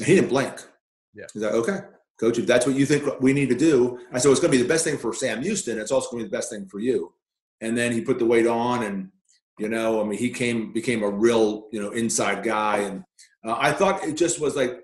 And 0.00 0.08
he 0.08 0.14
didn't 0.16 0.30
blink. 0.30 0.66
Yeah. 1.14 1.26
He's 1.32 1.42
like, 1.42 1.52
okay, 1.52 1.80
coach, 2.18 2.38
if 2.38 2.46
that's 2.46 2.66
what 2.66 2.74
you 2.74 2.86
think 2.86 3.20
we 3.20 3.32
need 3.32 3.50
to 3.50 3.54
do. 3.54 4.00
I 4.12 4.18
said, 4.18 4.30
it's 4.30 4.40
going 4.40 4.50
to 4.50 4.58
be 4.58 4.62
the 4.62 4.68
best 4.68 4.84
thing 4.84 4.98
for 4.98 5.12
Sam 5.12 5.42
Houston. 5.42 5.78
It's 5.78 5.92
also 5.92 6.10
going 6.10 6.22
to 6.22 6.24
be 6.26 6.30
the 6.30 6.36
best 6.36 6.50
thing 6.50 6.66
for 6.66 6.80
you. 6.80 7.12
And 7.60 7.76
then 7.76 7.92
he 7.92 8.00
put 8.00 8.18
the 8.18 8.26
weight 8.26 8.46
on 8.46 8.82
and, 8.82 9.10
you 9.58 9.68
know, 9.68 10.00
I 10.00 10.04
mean, 10.04 10.18
he 10.18 10.30
came, 10.30 10.72
became 10.72 11.02
a 11.02 11.10
real, 11.10 11.68
you 11.70 11.82
know, 11.82 11.90
inside 11.90 12.42
guy. 12.42 12.78
And 12.78 13.04
uh, 13.44 13.56
I 13.58 13.72
thought 13.72 14.04
it 14.04 14.16
just 14.16 14.40
was 14.40 14.56
like, 14.56 14.80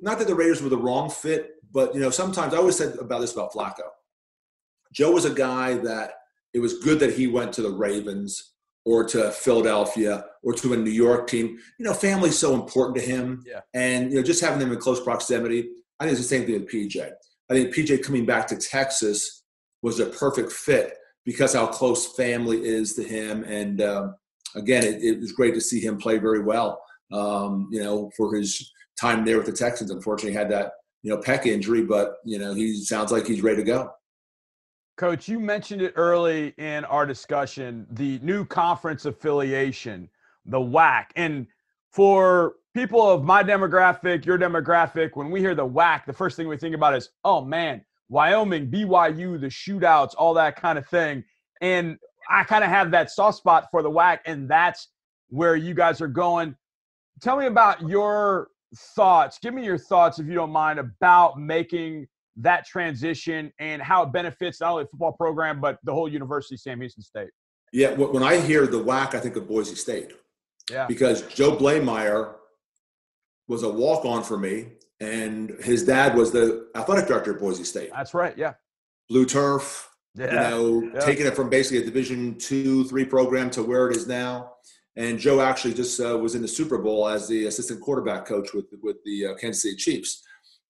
not 0.00 0.18
that 0.18 0.26
the 0.26 0.34
Raiders 0.34 0.62
were 0.62 0.70
the 0.70 0.78
wrong 0.78 1.10
fit, 1.10 1.52
but, 1.70 1.94
you 1.94 2.00
know, 2.00 2.10
sometimes 2.10 2.54
I 2.54 2.56
always 2.56 2.76
said 2.76 2.96
about 2.98 3.20
this 3.20 3.34
about 3.34 3.52
Flacco. 3.52 3.88
Joe 4.92 5.10
was 5.10 5.26
a 5.26 5.34
guy 5.34 5.74
that 5.74 6.14
it 6.54 6.60
was 6.60 6.78
good 6.78 7.00
that 7.00 7.14
he 7.14 7.26
went 7.26 7.52
to 7.54 7.62
the 7.62 7.70
Ravens 7.70 8.53
or 8.84 9.04
to 9.04 9.30
Philadelphia 9.30 10.26
or 10.42 10.52
to 10.52 10.74
a 10.74 10.76
New 10.76 10.90
York 10.90 11.26
team. 11.26 11.58
You 11.78 11.86
know, 11.86 11.94
family's 11.94 12.38
so 12.38 12.54
important 12.54 12.96
to 12.98 13.02
him. 13.02 13.42
Yeah. 13.46 13.60
And, 13.72 14.10
you 14.10 14.16
know, 14.16 14.22
just 14.22 14.42
having 14.42 14.58
them 14.58 14.72
in 14.72 14.78
close 14.78 15.02
proximity. 15.02 15.70
I 15.98 16.04
think 16.04 16.18
it's 16.18 16.28
the 16.28 16.36
same 16.36 16.44
thing 16.44 16.54
with 16.54 16.70
PJ. 16.70 17.10
I 17.50 17.54
think 17.54 17.74
PJ 17.74 18.02
coming 18.02 18.26
back 18.26 18.46
to 18.48 18.56
Texas 18.56 19.42
was 19.82 20.00
a 20.00 20.06
perfect 20.06 20.52
fit 20.52 20.94
because 21.24 21.54
how 21.54 21.66
close 21.66 22.14
family 22.14 22.64
is 22.64 22.94
to 22.94 23.02
him. 23.02 23.44
And 23.44 23.80
um, 23.80 24.14
again, 24.54 24.82
it, 24.82 25.02
it, 25.02 25.20
was 25.20 25.32
great 25.32 25.54
to 25.54 25.60
see 25.60 25.80
him 25.80 25.98
play 25.98 26.18
very 26.18 26.42
well. 26.42 26.82
Um, 27.12 27.68
you 27.70 27.82
know, 27.82 28.10
for 28.16 28.34
his 28.34 28.72
time 29.00 29.24
there 29.24 29.36
with 29.36 29.46
the 29.46 29.52
Texans, 29.52 29.90
unfortunately, 29.90 30.36
had 30.36 30.50
that 30.50 30.72
you 31.02 31.10
know 31.10 31.20
pec 31.20 31.46
injury, 31.46 31.82
but 31.82 32.16
you 32.24 32.38
know 32.38 32.54
he 32.54 32.82
sounds 32.82 33.12
like 33.12 33.26
he's 33.26 33.42
ready 33.42 33.58
to 33.58 33.62
go. 33.62 33.90
Coach, 34.96 35.28
you 35.28 35.40
mentioned 35.40 35.82
it 35.82 35.92
early 35.96 36.54
in 36.56 36.84
our 36.84 37.04
discussion 37.04 37.86
the 37.90 38.20
new 38.20 38.44
conference 38.44 39.06
affiliation, 39.06 40.08
the 40.46 40.60
WAC. 40.60 41.06
And 41.16 41.46
for 41.90 42.54
people 42.74 43.02
of 43.02 43.24
my 43.24 43.42
demographic, 43.42 44.24
your 44.24 44.38
demographic, 44.38 45.10
when 45.14 45.30
we 45.30 45.40
hear 45.40 45.54
the 45.54 45.66
WAC, 45.66 46.04
the 46.06 46.12
first 46.12 46.36
thing 46.36 46.46
we 46.46 46.56
think 46.56 46.74
about 46.76 46.94
is, 46.94 47.10
oh 47.24 47.44
man, 47.44 47.84
Wyoming, 48.08 48.70
BYU, 48.70 49.40
the 49.40 49.48
shootouts, 49.48 50.14
all 50.16 50.34
that 50.34 50.54
kind 50.56 50.78
of 50.78 50.86
thing. 50.86 51.24
And 51.60 51.98
I 52.30 52.44
kind 52.44 52.62
of 52.62 52.70
have 52.70 52.90
that 52.92 53.10
soft 53.10 53.38
spot 53.38 53.66
for 53.70 53.82
the 53.82 53.90
WAC, 53.90 54.20
and 54.26 54.48
that's 54.48 54.88
where 55.28 55.56
you 55.56 55.74
guys 55.74 56.00
are 56.00 56.08
going. 56.08 56.54
Tell 57.20 57.36
me 57.36 57.46
about 57.46 57.88
your 57.88 58.48
thoughts. 58.76 59.38
Give 59.38 59.54
me 59.54 59.64
your 59.64 59.78
thoughts, 59.78 60.18
if 60.18 60.26
you 60.26 60.34
don't 60.34 60.50
mind, 60.50 60.78
about 60.78 61.40
making 61.40 62.06
that 62.36 62.66
transition 62.66 63.52
and 63.58 63.80
how 63.80 64.02
it 64.02 64.12
benefits 64.12 64.60
not 64.60 64.72
only 64.72 64.84
the 64.84 64.88
football 64.90 65.12
program 65.12 65.60
but 65.60 65.78
the 65.84 65.92
whole 65.92 66.08
University 66.08 66.56
Sam 66.56 66.80
Houston 66.80 67.02
State. 67.02 67.30
Yeah, 67.72 67.92
when 67.92 68.22
I 68.22 68.40
hear 68.40 68.66
the 68.66 68.82
WAC, 68.82 69.14
I 69.14 69.20
think 69.20 69.36
of 69.36 69.48
Boise 69.48 69.74
State. 69.74 70.12
Yeah. 70.70 70.86
Because 70.86 71.22
Joe 71.22 71.56
Bleymaier 71.56 72.34
was 73.48 73.62
a 73.62 73.68
walk 73.68 74.04
on 74.04 74.22
for 74.22 74.38
me, 74.38 74.68
and 75.00 75.50
his 75.60 75.84
dad 75.84 76.16
was 76.16 76.30
the 76.32 76.68
athletic 76.74 77.06
director 77.06 77.34
at 77.34 77.40
Boise 77.40 77.64
State. 77.64 77.90
That's 77.92 78.14
right. 78.14 78.36
Yeah. 78.38 78.54
Blue 79.10 79.26
turf, 79.26 79.90
Yeah. 80.14 80.26
you 80.26 80.50
know, 80.50 80.90
yeah. 80.94 81.00
taking 81.00 81.26
it 81.26 81.34
from 81.36 81.50
basically 81.50 81.82
a 81.82 81.84
Division 81.84 82.38
two, 82.38 82.84
three 82.84 83.04
program 83.04 83.50
to 83.50 83.62
where 83.62 83.90
it 83.90 83.96
is 83.96 84.06
now. 84.06 84.52
And 84.96 85.18
Joe 85.18 85.40
actually 85.40 85.74
just 85.74 86.00
uh, 86.00 86.16
was 86.16 86.36
in 86.36 86.42
the 86.42 86.48
Super 86.48 86.78
Bowl 86.78 87.08
as 87.08 87.26
the 87.26 87.46
assistant 87.46 87.80
quarterback 87.80 88.24
coach 88.24 88.54
with 88.54 88.66
with 88.82 88.96
the 89.04 89.26
uh, 89.26 89.34
Kansas 89.34 89.62
City 89.62 89.76
Chiefs. 89.76 90.22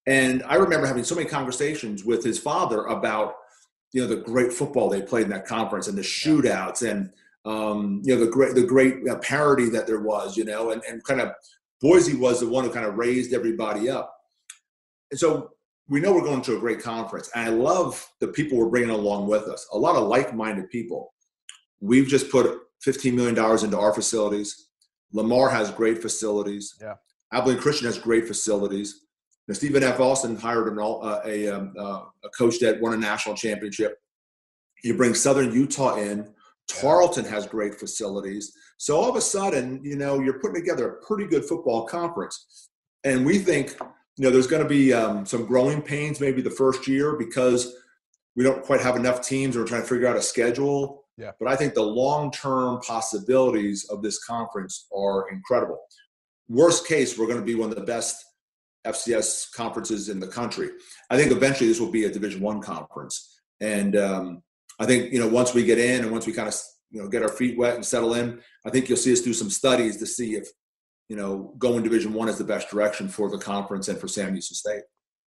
And 0.07 0.43
I 0.45 0.57
remember 0.57 0.87
having 0.87 1.05
so 1.05 1.15
many 1.15 1.29
conversations 1.29 2.05
with 2.05 2.23
his 2.23 2.39
father 2.39 2.85
about 2.85 3.37
you 3.93 4.03
know 4.03 4.09
the 4.09 4.17
great 4.17 4.53
football 4.53 4.89
they 4.89 5.03
played 5.03 5.25
in 5.25 5.31
that 5.31 5.47
conference 5.47 5.87
and 5.89 5.97
the 5.97 6.03
shootouts 6.03 6.89
and 6.89 7.11
um, 7.45 8.03
you 8.05 8.15
know 8.15 8.25
the 8.25 8.31
great 8.31 8.55
the 8.55 8.67
great 8.67 9.09
uh, 9.09 9.17
parity 9.19 9.69
that 9.71 9.87
there 9.87 10.01
was, 10.01 10.37
you 10.37 10.45
know, 10.45 10.71
and, 10.71 10.83
and 10.89 11.03
kind 11.05 11.21
of 11.21 11.33
Boise 11.81 12.17
was 12.17 12.41
the 12.41 12.49
one 12.49 12.65
who 12.65 12.71
kind 12.71 12.87
of 12.87 12.97
raised 12.97 13.35
everybody 13.35 13.91
up. 13.91 14.15
And 15.11 15.21
so 15.21 15.51
we 15.89 16.01
know 16.01 16.13
we're 16.13 16.23
going 16.23 16.43
to 16.43 16.57
a 16.57 16.61
great 16.61 16.83
conference. 16.83 17.31
And 17.35 17.47
I 17.47 17.51
love 17.51 18.09
the 18.21 18.29
people 18.29 18.57
we're 18.57 18.71
bringing 18.71 18.91
along 18.91 19.29
with 19.29 19.45
us. 19.45 19.67
A 19.73 19.79
lot 19.79 19.97
of 19.97 20.09
like-minded 20.09 20.71
people. 20.71 21.13
We've 21.81 22.07
just 22.07 22.31
put 22.31 22.59
$15 22.87 23.13
million 23.13 23.37
into 23.65 23.79
our 23.79 23.93
facilities. 23.93 24.69
Lamar 25.13 25.51
has 25.51 25.71
great 25.71 26.01
facilities. 26.01 26.75
Yeah. 26.81 26.95
Abilene 27.33 27.59
Christian 27.59 27.87
has 27.87 27.99
great 27.99 28.27
facilities. 28.27 29.04
Stephen 29.53 29.83
F. 29.83 30.01
Austin 30.01 30.37
hired 30.37 30.69
an, 30.69 30.79
uh, 30.79 31.21
a, 31.27 31.49
um, 31.49 31.75
uh, 31.79 32.05
a 32.25 32.29
coach 32.37 32.59
that 32.61 32.81
won 32.81 32.95
a 32.95 32.97
national 32.97 33.35
championship. 33.35 33.99
You 34.83 34.97
bring 34.97 35.15
Southern 35.15 35.53
Utah 35.53 35.97
in. 35.97 36.33
Tarleton 36.69 37.27
has 37.27 37.47
great 37.47 37.75
facilities. 37.75 38.53
So 38.79 38.97
all 38.97 39.09
of 39.09 39.17
a 39.17 39.21
sudden, 39.21 39.81
you 39.85 39.97
know, 39.97 40.21
you're 40.21 40.41
putting 40.41 40.55
together 40.55 40.89
a 40.89 41.07
pretty 41.07 41.27
good 41.27 41.45
football 41.45 41.85
conference. 41.85 42.71
And 43.05 43.27
we 43.27 43.39
think, 43.39 43.77
you 44.17 44.25
know, 44.25 44.31
there's 44.31 44.47
going 44.47 44.63
to 44.63 44.69
be 44.69 44.95
um, 44.95 45.27
some 45.27 45.45
growing 45.45 45.83
pains 45.83 46.21
maybe 46.21 46.41
the 46.41 46.51
first 46.51 46.89
year 46.89 47.17
because 47.17 47.75
we 48.37 48.45
don't 48.45 48.65
quite 48.65 48.81
have 48.81 48.97
enough 48.97 49.27
teams. 49.27 49.57
We're 49.57 49.67
trying 49.67 49.83
to 49.83 49.89
figure 49.89 50.07
out 50.07 50.17
a 50.17 50.23
schedule. 50.23 51.05
Yeah. 51.17 51.33
But 51.39 51.49
I 51.49 51.57
think 51.57 51.75
the 51.75 51.83
long-term 51.83 52.81
possibilities 52.81 53.85
of 53.91 54.03
this 54.03 54.25
conference 54.25 54.87
are 54.97 55.31
incredible. 55.31 55.79
Worst 56.49 56.87
case, 56.87 57.19
we're 57.19 57.27
going 57.27 57.39
to 57.39 57.45
be 57.45 57.55
one 57.55 57.71
of 57.71 57.77
the 57.77 57.85
best 57.85 58.25
FCS 58.87 59.53
conferences 59.53 60.09
in 60.09 60.21
the 60.21 60.27
country. 60.27 60.71
I 61.11 61.17
think 61.17 61.33
eventually 61.33 61.69
this 61.69 61.81
will 61.81 61.91
be 61.91 62.05
a 62.05 62.11
Division 62.11 62.41
One 62.41 62.61
conference, 62.61 63.41
and 63.61 63.97
um, 63.97 64.43
I 64.79 64.87
think 64.87 65.13
you 65.13 65.19
know 65.19 65.29
once 65.29 65.55
we 65.55 65.65
get 65.65 65.79
in 65.79 66.03
and 66.03 66.13
once 66.13 66.27
we 66.27 66.33
kind 66.33 66.49
of 66.49 66.55
you 66.91 67.03
know 67.03 67.09
get 67.09 67.23
our 67.23 67.29
feet 67.29 67.59
wet 67.59 67.75
and 67.75 67.85
settle 67.85 68.15
in, 68.15 68.41
I 68.67 68.71
think 68.71 68.89
you'll 68.89 68.99
see 68.99 69.13
us 69.13 69.21
do 69.21 69.33
some 69.33 69.51
studies 69.51 69.97
to 69.99 70.07
see 70.07 70.35
if 70.35 70.49
you 71.09 71.17
know 71.17 71.55
going 71.59 71.83
Division 71.83 72.13
One 72.13 72.29
is 72.29 72.39
the 72.39 72.45
best 72.45 72.71
direction 72.71 73.09
for 73.09 73.31
the 73.31 73.39
conference 73.39 73.89
and 73.89 73.99
for 73.99 74.09
Sam 74.09 74.33
Houston 74.33 74.55
State. 74.55 74.83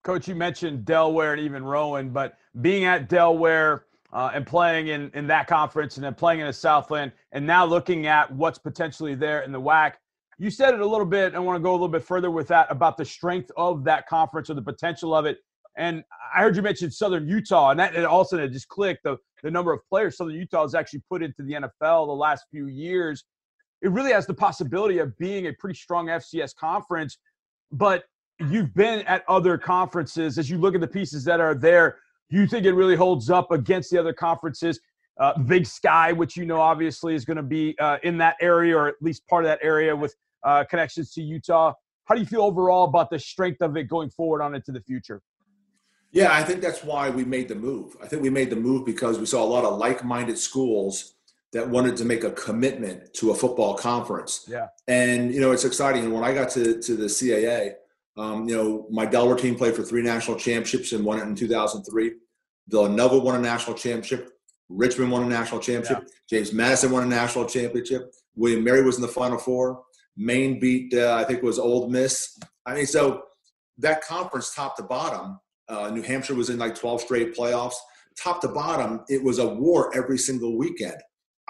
Coach, 0.03 0.27
you 0.27 0.35
mentioned 0.35 0.85
Delaware 0.85 1.33
and 1.33 1.41
even 1.41 1.63
Rowan, 1.63 2.09
but 2.09 2.37
being 2.59 2.85
at 2.85 3.07
Delaware 3.07 3.85
uh, 4.13 4.31
and 4.33 4.45
playing 4.45 4.87
in, 4.87 5.11
in 5.13 5.27
that 5.27 5.47
conference 5.47 5.97
and 5.97 6.03
then 6.03 6.13
playing 6.13 6.39
in 6.39 6.47
the 6.47 6.53
Southland 6.53 7.11
and 7.31 7.45
now 7.45 7.65
looking 7.65 8.07
at 8.07 8.31
what's 8.31 8.57
potentially 8.57 9.15
there 9.15 9.41
in 9.41 9.51
the 9.51 9.61
WAC, 9.61 9.93
you 10.41 10.49
said 10.49 10.73
it 10.73 10.79
a 10.79 10.85
little 10.85 11.05
bit. 11.05 11.35
I 11.35 11.39
want 11.39 11.57
to 11.57 11.61
go 11.61 11.69
a 11.69 11.73
little 11.73 11.87
bit 11.87 12.03
further 12.03 12.31
with 12.31 12.47
that 12.47 12.65
about 12.71 12.97
the 12.97 13.05
strength 13.05 13.51
of 13.57 13.83
that 13.83 14.07
conference 14.07 14.49
or 14.49 14.55
the 14.55 14.61
potential 14.63 15.13
of 15.13 15.27
it. 15.27 15.37
And 15.77 16.03
I 16.35 16.39
heard 16.39 16.55
you 16.55 16.63
mention 16.63 16.89
Southern 16.89 17.27
Utah, 17.27 17.69
and 17.69 17.79
that 17.79 17.95
and 17.95 18.07
also 18.07 18.39
it 18.39 18.49
just 18.49 18.67
clicked 18.67 19.03
the, 19.03 19.17
the 19.43 19.51
number 19.51 19.71
of 19.71 19.81
players 19.87 20.17
Southern 20.17 20.33
Utah 20.33 20.63
has 20.63 20.73
actually 20.73 21.03
put 21.07 21.21
into 21.21 21.43
the 21.43 21.53
NFL 21.53 22.07
the 22.07 22.13
last 22.13 22.45
few 22.49 22.65
years. 22.65 23.23
It 23.83 23.91
really 23.91 24.11
has 24.13 24.25
the 24.25 24.33
possibility 24.33 24.97
of 24.97 25.15
being 25.19 25.45
a 25.45 25.53
pretty 25.53 25.77
strong 25.77 26.07
FCS 26.07 26.55
conference, 26.55 27.19
but 27.71 28.05
you've 28.39 28.73
been 28.73 29.01
at 29.01 29.23
other 29.27 29.59
conferences. 29.59 30.39
As 30.39 30.49
you 30.49 30.57
look 30.57 30.73
at 30.73 30.81
the 30.81 30.87
pieces 30.87 31.23
that 31.25 31.39
are 31.39 31.53
there, 31.53 31.99
you 32.29 32.47
think 32.47 32.65
it 32.65 32.73
really 32.73 32.95
holds 32.95 33.29
up 33.29 33.51
against 33.51 33.91
the 33.91 33.99
other 33.99 34.13
conferences? 34.13 34.79
Uh, 35.19 35.37
Big 35.37 35.67
Sky, 35.67 36.11
which 36.11 36.35
you 36.35 36.47
know 36.47 36.59
obviously 36.59 37.13
is 37.13 37.25
going 37.25 37.37
to 37.37 37.43
be 37.43 37.77
uh, 37.79 37.97
in 38.01 38.17
that 38.17 38.37
area 38.41 38.75
or 38.75 38.87
at 38.87 38.95
least 39.01 39.27
part 39.27 39.45
of 39.45 39.49
that 39.49 39.59
area 39.61 39.95
with 39.95 40.15
uh, 40.43 40.63
connections 40.69 41.11
to 41.13 41.21
Utah. 41.21 41.73
How 42.05 42.15
do 42.15 42.21
you 42.21 42.27
feel 42.27 42.41
overall 42.41 42.85
about 42.85 43.09
the 43.09 43.19
strength 43.19 43.61
of 43.61 43.77
it 43.77 43.85
going 43.85 44.09
forward 44.09 44.41
on 44.41 44.55
into 44.55 44.71
the 44.71 44.81
future? 44.81 45.21
Yeah, 46.11 46.33
I 46.33 46.43
think 46.43 46.61
that's 46.61 46.83
why 46.83 47.09
we 47.09 47.23
made 47.23 47.47
the 47.47 47.55
move. 47.55 47.95
I 48.03 48.07
think 48.07 48.21
we 48.21 48.29
made 48.29 48.49
the 48.49 48.57
move 48.57 48.85
because 48.85 49.17
we 49.17 49.25
saw 49.25 49.43
a 49.43 49.45
lot 49.45 49.63
of 49.63 49.77
like-minded 49.77 50.37
schools 50.37 51.13
that 51.53 51.67
wanted 51.67 51.95
to 51.97 52.05
make 52.05 52.23
a 52.23 52.31
commitment 52.31 53.13
to 53.13 53.31
a 53.31 53.35
football 53.35 53.75
conference. 53.75 54.45
Yeah. 54.47 54.67
And 54.87 55.33
you 55.33 55.39
know, 55.39 55.51
it's 55.51 55.65
exciting. 55.65 56.03
And 56.03 56.13
when 56.13 56.23
I 56.23 56.33
got 56.33 56.49
to 56.51 56.81
to 56.81 56.95
the 56.95 57.05
CAA, 57.05 57.75
um, 58.17 58.47
you 58.47 58.55
know, 58.55 58.87
my 58.89 59.05
Delaware 59.05 59.37
team 59.37 59.55
played 59.55 59.75
for 59.75 59.83
three 59.83 60.01
national 60.01 60.37
championships 60.37 60.91
and 60.91 61.05
won 61.05 61.19
it 61.19 61.23
in 61.23 61.35
2003. 61.35 62.13
Villanova 62.67 63.19
won 63.19 63.35
a 63.35 63.39
national 63.39 63.75
championship. 63.75 64.29
Richmond 64.69 65.11
won 65.11 65.23
a 65.23 65.27
national 65.27 65.59
championship. 65.59 66.07
Yeah. 66.07 66.13
James 66.29 66.53
Madison 66.53 66.91
won 66.91 67.03
a 67.03 67.07
national 67.07 67.45
championship. 67.45 68.13
William 68.35 68.63
Mary 68.63 68.83
was 68.83 68.95
in 68.95 69.01
the 69.01 69.07
Final 69.07 69.37
Four. 69.37 69.83
Maine 70.21 70.59
beat, 70.59 70.93
uh, 70.93 71.15
I 71.15 71.23
think, 71.23 71.39
it 71.39 71.45
was 71.45 71.59
Ole 71.59 71.89
Miss. 71.89 72.37
I 72.65 72.75
mean, 72.75 72.85
so 72.85 73.23
that 73.77 74.03
conference, 74.03 74.53
top 74.53 74.77
to 74.77 74.83
bottom, 74.83 75.39
uh, 75.67 75.89
New 75.89 76.01
Hampshire 76.01 76.35
was 76.35 76.49
in 76.49 76.59
like 76.59 76.75
12 76.75 77.01
straight 77.01 77.35
playoffs. 77.35 77.75
Top 78.17 78.41
to 78.41 78.47
bottom, 78.47 79.03
it 79.09 79.23
was 79.23 79.39
a 79.39 79.47
war 79.47 79.95
every 79.95 80.17
single 80.17 80.57
weekend. 80.57 80.97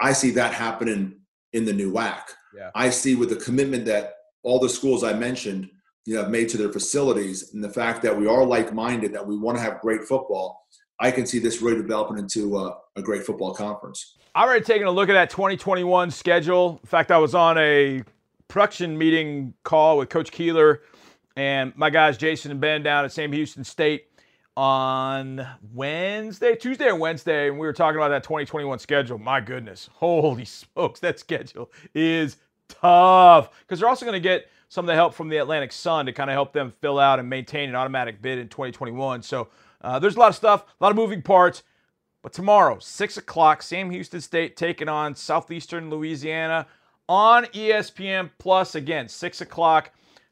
I 0.00 0.12
see 0.12 0.30
that 0.32 0.54
happening 0.54 1.20
in 1.52 1.64
the 1.64 1.72
new 1.72 1.92
WAC. 1.92 2.22
Yeah. 2.56 2.70
I 2.74 2.90
see 2.90 3.14
with 3.14 3.30
the 3.30 3.36
commitment 3.36 3.84
that 3.86 4.14
all 4.42 4.58
the 4.58 4.68
schools 4.68 5.04
I 5.04 5.12
mentioned, 5.12 5.68
you 6.06 6.14
know, 6.14 6.22
have 6.22 6.30
made 6.30 6.48
to 6.50 6.56
their 6.56 6.72
facilities, 6.72 7.52
and 7.54 7.62
the 7.62 7.68
fact 7.68 8.02
that 8.02 8.16
we 8.16 8.26
are 8.26 8.44
like-minded, 8.44 9.12
that 9.12 9.26
we 9.26 9.36
want 9.36 9.56
to 9.58 9.62
have 9.62 9.80
great 9.80 10.02
football. 10.04 10.66
I 10.98 11.10
can 11.10 11.26
see 11.26 11.38
this 11.38 11.60
really 11.60 11.82
developing 11.82 12.18
into 12.18 12.58
a, 12.58 12.76
a 12.96 13.02
great 13.02 13.24
football 13.24 13.54
conference. 13.54 14.16
I'm 14.34 14.48
already 14.48 14.64
taking 14.64 14.86
a 14.86 14.90
look 14.90 15.08
at 15.08 15.14
that 15.14 15.30
2021 15.30 16.10
schedule. 16.10 16.78
In 16.82 16.86
fact, 16.86 17.10
I 17.10 17.18
was 17.18 17.34
on 17.34 17.58
a 17.58 18.02
production 18.48 18.96
meeting 18.96 19.54
call 19.64 19.98
with 19.98 20.08
Coach 20.08 20.30
Keeler 20.30 20.82
and 21.36 21.72
my 21.76 21.90
guys 21.90 22.16
Jason 22.16 22.50
and 22.50 22.60
Ben 22.60 22.82
down 22.82 23.04
at 23.04 23.12
Sam 23.12 23.32
Houston 23.32 23.64
State 23.64 24.06
on 24.56 25.46
Wednesday, 25.72 26.54
Tuesday 26.54 26.86
or 26.86 26.96
Wednesday, 26.96 27.48
and 27.48 27.58
we 27.58 27.66
were 27.66 27.72
talking 27.72 27.96
about 27.96 28.08
that 28.08 28.22
2021 28.22 28.78
schedule. 28.78 29.18
My 29.18 29.40
goodness, 29.40 29.88
holy 29.94 30.44
smokes, 30.44 31.00
that 31.00 31.18
schedule 31.18 31.70
is 31.94 32.36
tough 32.68 33.50
because 33.60 33.80
they're 33.80 33.88
also 33.88 34.04
going 34.04 34.14
to 34.14 34.20
get 34.20 34.48
some 34.68 34.84
of 34.84 34.86
the 34.86 34.94
help 34.94 35.14
from 35.14 35.28
the 35.28 35.38
Atlantic 35.38 35.72
Sun 35.72 36.06
to 36.06 36.12
kind 36.12 36.30
of 36.30 36.34
help 36.34 36.52
them 36.52 36.70
fill 36.70 36.98
out 36.98 37.18
and 37.18 37.28
maintain 37.28 37.68
an 37.68 37.74
automatic 37.74 38.22
bid 38.22 38.38
in 38.38 38.48
2021. 38.48 39.22
So 39.22 39.48
uh, 39.82 39.98
there's 39.98 40.16
a 40.16 40.18
lot 40.18 40.30
of 40.30 40.34
stuff, 40.34 40.64
a 40.80 40.84
lot 40.84 40.90
of 40.90 40.96
moving 40.96 41.22
parts. 41.22 41.62
But 42.22 42.32
tomorrow, 42.32 42.78
6 42.78 43.16
o'clock, 43.16 43.62
Sam 43.62 43.90
Houston 43.90 44.20
State 44.20 44.56
taking 44.56 44.88
on 44.88 45.14
Southeastern 45.14 45.90
Louisiana 45.90 46.66
on 47.12 47.44
ESPN 47.44 48.30
Plus 48.38 48.74
again, 48.74 49.06
six 49.06 49.42
o'clock, 49.42 49.90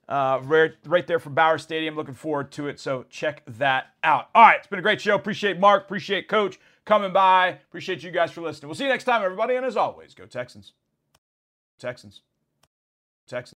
uh, 0.08 0.40
right, 0.44 0.72
right 0.86 1.06
there 1.06 1.18
from 1.18 1.34
Bowers 1.34 1.62
Stadium. 1.62 1.94
Looking 1.94 2.14
forward 2.14 2.50
to 2.52 2.68
it. 2.68 2.80
So 2.80 3.04
check 3.10 3.42
that 3.58 3.88
out. 4.02 4.30
All 4.34 4.42
right, 4.42 4.56
it's 4.56 4.66
been 4.66 4.78
a 4.78 4.82
great 4.82 4.98
show. 4.98 5.14
Appreciate 5.14 5.60
Marc. 5.60 5.84
Appreciate 5.84 6.26
Coach 6.26 6.58
coming 6.86 7.12
by. 7.12 7.48
Appreciate 7.48 8.02
you 8.02 8.10
guys 8.10 8.30
for 8.30 8.40
listening. 8.40 8.68
We'll 8.68 8.76
see 8.76 8.84
you 8.84 8.88
next 8.88 9.04
time, 9.04 9.22
everybody. 9.22 9.56
And 9.56 9.66
as 9.66 9.76
always, 9.76 10.14
go 10.14 10.24
Texans. 10.24 10.72
Texans. 11.78 12.22
Texans. 13.28 13.48